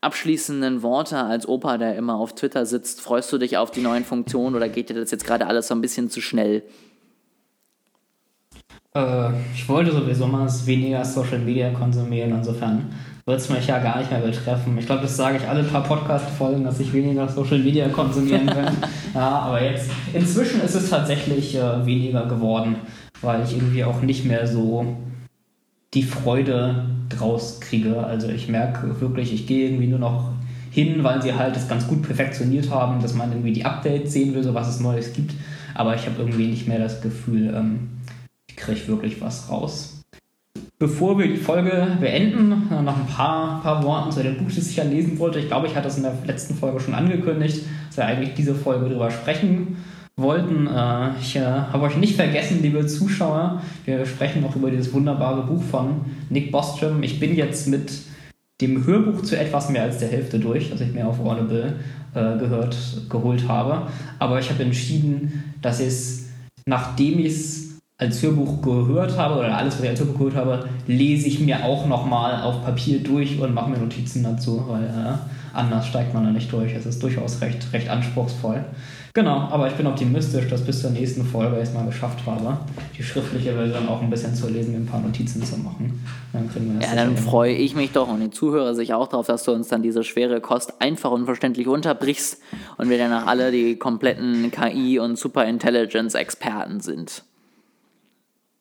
abschließenden 0.00 0.82
Worte 0.82 1.18
als 1.18 1.48
Opa, 1.48 1.78
der 1.78 1.96
immer 1.96 2.16
auf 2.16 2.34
Twitter 2.34 2.66
sitzt? 2.66 3.00
Freust 3.00 3.32
du 3.32 3.38
dich 3.38 3.56
auf 3.56 3.70
die 3.70 3.80
neuen 3.80 4.04
Funktionen 4.04 4.56
oder 4.56 4.68
geht 4.68 4.90
dir 4.90 4.94
das 4.94 5.10
jetzt 5.10 5.26
gerade 5.26 5.46
alles 5.46 5.68
so 5.68 5.74
ein 5.74 5.80
bisschen 5.80 6.10
zu 6.10 6.20
schnell? 6.20 6.64
Äh, 8.94 9.30
ich 9.54 9.68
wollte 9.68 9.92
sowieso 9.92 10.26
mal 10.26 10.48
weniger 10.66 11.04
Social 11.04 11.38
Media 11.38 11.70
konsumieren, 11.70 12.32
insofern 12.32 12.90
wird 13.24 13.40
es 13.40 13.48
mich 13.48 13.66
ja 13.68 13.78
gar 13.78 13.98
nicht 13.98 14.10
mehr 14.10 14.20
betreffen. 14.20 14.76
Ich 14.78 14.86
glaube, 14.86 15.02
das 15.02 15.16
sage 15.16 15.38
ich 15.38 15.48
alle 15.48 15.62
paar 15.62 15.84
Podcast-Folgen, 15.84 16.64
dass 16.64 16.80
ich 16.80 16.92
weniger 16.92 17.28
Social 17.28 17.58
Media 17.58 17.88
konsumieren 17.88 18.48
will. 18.48 18.66
ja, 19.14 19.28
aber 19.38 19.62
jetzt, 19.62 19.90
inzwischen 20.12 20.60
ist 20.60 20.74
es 20.74 20.90
tatsächlich 20.90 21.54
äh, 21.54 21.86
weniger 21.86 22.26
geworden, 22.26 22.76
weil 23.20 23.42
ich 23.44 23.56
irgendwie 23.56 23.84
auch 23.84 24.02
nicht 24.02 24.24
mehr 24.24 24.46
so 24.46 24.96
die 25.94 26.02
Freude 26.02 26.86
draus 27.08 27.60
kriege. 27.60 28.04
Also 28.04 28.28
ich 28.28 28.48
merke 28.48 29.00
wirklich, 29.00 29.32
ich 29.32 29.46
gehe 29.46 29.68
irgendwie 29.68 29.86
nur 29.86 30.00
noch 30.00 30.30
hin, 30.70 31.04
weil 31.04 31.22
sie 31.22 31.34
halt 31.34 31.54
das 31.54 31.68
ganz 31.68 31.86
gut 31.86 32.02
perfektioniert 32.02 32.70
haben, 32.70 33.00
dass 33.00 33.14
man 33.14 33.30
irgendwie 33.30 33.52
die 33.52 33.64
Updates 33.64 34.12
sehen 34.12 34.34
will, 34.34 34.42
so 34.42 34.54
was 34.54 34.68
es 34.68 34.80
Neues 34.80 35.12
gibt. 35.12 35.34
Aber 35.74 35.94
ich 35.94 36.06
habe 36.06 36.16
irgendwie 36.18 36.46
nicht 36.48 36.66
mehr 36.66 36.78
das 36.78 37.00
Gefühl, 37.02 37.54
ähm, 37.54 37.88
kriege 38.62 38.88
wirklich 38.88 39.20
was 39.20 39.48
raus. 39.50 40.02
Bevor 40.78 41.18
wir 41.18 41.28
die 41.28 41.36
Folge 41.36 41.96
beenden, 42.00 42.48
noch 42.48 42.96
ein 42.96 43.06
paar, 43.06 43.62
paar 43.62 43.84
Worte 43.84 44.10
zu 44.10 44.22
dem 44.22 44.36
Buch, 44.38 44.52
das 44.52 44.68
ich 44.68 44.76
ja 44.76 44.84
lesen 44.84 45.18
wollte. 45.18 45.38
Ich 45.38 45.46
glaube, 45.46 45.68
ich 45.68 45.76
hatte 45.76 45.88
es 45.88 45.96
in 45.96 46.02
der 46.02 46.14
letzten 46.26 46.54
Folge 46.54 46.80
schon 46.80 46.94
angekündigt, 46.94 47.62
dass 47.86 47.96
wir 47.98 48.06
eigentlich 48.06 48.34
diese 48.34 48.54
Folge 48.54 48.88
darüber 48.88 49.10
sprechen 49.10 49.76
wollten. 50.16 50.66
Äh, 50.66 51.18
ich 51.20 51.36
äh, 51.36 51.40
habe 51.40 51.84
euch 51.84 51.96
nicht 51.96 52.16
vergessen, 52.16 52.62
liebe 52.62 52.84
Zuschauer. 52.86 53.62
Wir 53.84 54.04
sprechen 54.06 54.42
noch 54.42 54.56
über 54.56 54.70
dieses 54.70 54.92
wunderbare 54.92 55.42
Buch 55.42 55.62
von 55.62 56.04
Nick 56.30 56.50
Bostrom. 56.50 57.02
Ich 57.02 57.20
bin 57.20 57.36
jetzt 57.36 57.68
mit 57.68 57.92
dem 58.60 58.84
Hörbuch 58.86 59.22
zu 59.22 59.38
etwas 59.38 59.70
mehr 59.70 59.82
als 59.82 59.98
der 59.98 60.08
Hälfte 60.08 60.38
durch, 60.38 60.70
das 60.70 60.80
ich 60.80 60.92
mir 60.92 61.06
auf 61.06 61.20
Audible 61.20 61.76
äh, 62.14 62.38
gehört, 62.38 62.76
geholt 63.08 63.48
habe. 63.48 63.88
Aber 64.18 64.38
ich 64.38 64.50
habe 64.50 64.62
entschieden, 64.62 65.54
dass 65.62 65.80
es, 65.80 66.26
nachdem 66.66 67.18
ich 67.20 67.26
es 67.26 67.71
als 68.02 68.20
Hörbuch 68.20 68.60
gehört 68.62 69.16
habe 69.16 69.38
oder 69.38 69.56
alles, 69.56 69.74
was 69.74 69.84
ich 69.84 69.88
als 69.90 70.00
Hörbuch 70.00 70.18
gehört 70.18 70.36
habe, 70.36 70.68
lese 70.86 71.28
ich 71.28 71.38
mir 71.38 71.64
auch 71.64 71.86
nochmal 71.86 72.42
auf 72.42 72.64
Papier 72.64 72.98
durch 73.00 73.40
und 73.40 73.54
mache 73.54 73.70
mir 73.70 73.78
Notizen 73.78 74.24
dazu, 74.24 74.64
weil 74.68 74.82
äh, 74.82 75.56
anders 75.56 75.86
steigt 75.86 76.12
man 76.12 76.24
da 76.24 76.30
nicht 76.30 76.52
durch. 76.52 76.74
Es 76.74 76.84
ist 76.84 77.00
durchaus 77.00 77.40
recht, 77.40 77.72
recht 77.72 77.88
anspruchsvoll. 77.88 78.64
Genau, 79.14 79.36
aber 79.50 79.68
ich 79.68 79.74
bin 79.74 79.86
optimistisch, 79.86 80.48
dass 80.48 80.64
bis 80.64 80.80
zur 80.80 80.90
nächsten 80.90 81.24
Folge 81.24 81.56
ich 81.58 81.64
es 81.68 81.74
mal 81.74 81.84
geschafft 81.84 82.20
habe, 82.26 82.56
die 82.98 83.02
schriftliche 83.02 83.52
Version 83.52 83.86
auch 83.86 84.00
ein 84.00 84.10
bisschen 84.10 84.34
zu 84.34 84.48
lesen, 84.48 84.72
mir 84.72 84.78
ein 84.78 84.86
paar 84.86 85.00
Notizen 85.00 85.44
zu 85.44 85.58
machen. 85.58 86.02
Dann 86.32 86.50
kriegen 86.50 86.72
wir 86.72 86.80
das 86.80 86.88
ja, 86.88 86.96
dann 86.96 87.16
freue 87.16 87.52
ich 87.52 87.76
mich 87.76 87.92
doch 87.92 88.08
und 88.08 88.20
die 88.20 88.30
Zuhörer 88.30 88.74
sich 88.74 88.94
auch 88.94 89.06
darauf, 89.06 89.26
dass 89.26 89.44
du 89.44 89.52
uns 89.52 89.68
dann 89.68 89.82
diese 89.82 90.02
schwere 90.02 90.40
Kost 90.40 90.80
einfach 90.80 91.10
und 91.10 91.26
verständlich 91.26 91.68
unterbrichst 91.68 92.38
und 92.78 92.88
wir 92.88 92.96
danach 92.98 93.26
alle 93.26 93.52
die 93.52 93.76
kompletten 93.76 94.50
KI- 94.50 94.98
und 94.98 95.18
Superintelligence-Experten 95.18 96.80
sind. 96.80 97.22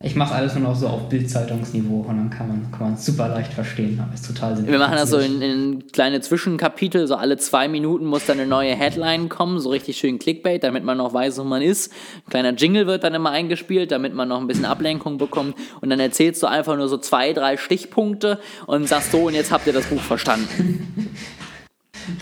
Ich 0.03 0.15
mache 0.15 0.33
alles 0.33 0.55
nur 0.55 0.63
noch 0.63 0.75
so 0.75 0.87
auf 0.87 1.09
Bildzeitungsniveau 1.09 2.05
und 2.07 2.17
dann 2.17 2.29
kann 2.31 2.47
man, 2.47 2.71
kann 2.71 2.81
man 2.81 2.93
es 2.95 3.05
super 3.05 3.27
leicht 3.27 3.53
verstehen. 3.53 3.99
Aber 4.03 4.13
ist 4.13 4.25
total 4.25 4.55
sinnvoll. 4.55 4.71
Wir 4.71 4.79
machen 4.79 4.95
das 4.95 5.11
so 5.11 5.17
in, 5.17 5.41
in, 5.41 5.87
kleine 5.91 6.21
Zwischenkapitel, 6.21 7.05
so 7.05 7.15
alle 7.15 7.37
zwei 7.37 7.67
Minuten 7.67 8.05
muss 8.05 8.25
dann 8.25 8.39
eine 8.39 8.49
neue 8.49 8.73
Headline 8.73 9.29
kommen, 9.29 9.59
so 9.59 9.69
richtig 9.69 9.97
schön 9.97 10.17
Clickbait, 10.17 10.63
damit 10.63 10.83
man 10.83 10.97
noch 10.97 11.13
weiß, 11.13 11.37
wo 11.37 11.43
man 11.43 11.61
ist. 11.61 11.91
Ein 12.25 12.29
kleiner 12.29 12.53
Jingle 12.53 12.87
wird 12.87 13.03
dann 13.03 13.13
immer 13.13 13.29
eingespielt, 13.29 13.91
damit 13.91 14.15
man 14.15 14.27
noch 14.27 14.39
ein 14.39 14.47
bisschen 14.47 14.65
Ablenkung 14.65 15.19
bekommt. 15.19 15.55
Und 15.81 15.89
dann 15.91 15.99
erzählst 15.99 16.41
du 16.41 16.47
einfach 16.47 16.75
nur 16.75 16.89
so 16.89 16.97
zwei, 16.97 17.33
drei 17.33 17.57
Stichpunkte 17.57 18.39
und 18.65 18.87
sagst 18.87 19.11
so, 19.11 19.27
und 19.27 19.35
jetzt 19.35 19.51
habt 19.51 19.67
ihr 19.67 19.73
das 19.73 19.85
Buch 19.85 20.01
verstanden. 20.01 21.15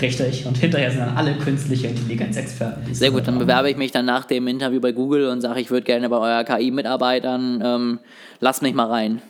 Richtig. 0.01 0.45
Und 0.45 0.57
hinterher 0.57 0.91
sind 0.91 1.01
dann 1.01 1.15
alle 1.15 1.33
künstliche 1.35 1.87
Intelligenzexperten. 1.87 2.93
Sehr 2.93 3.11
gut, 3.11 3.27
dann 3.27 3.39
bewerbe 3.39 3.69
ich 3.69 3.77
mich 3.77 3.91
dann 3.91 4.05
nach 4.05 4.25
dem 4.25 4.47
Interview 4.47 4.79
bei 4.79 4.91
Google 4.91 5.27
und 5.27 5.41
sage, 5.41 5.59
ich 5.61 5.71
würde 5.71 5.85
gerne 5.85 6.09
bei 6.09 6.17
eurer 6.17 6.43
KI 6.43 6.71
mitarbeitern. 6.71 7.61
Ähm, 7.63 7.99
lasst 8.39 8.61
mich 8.61 8.73
mal 8.73 8.87
rein. 8.87 9.21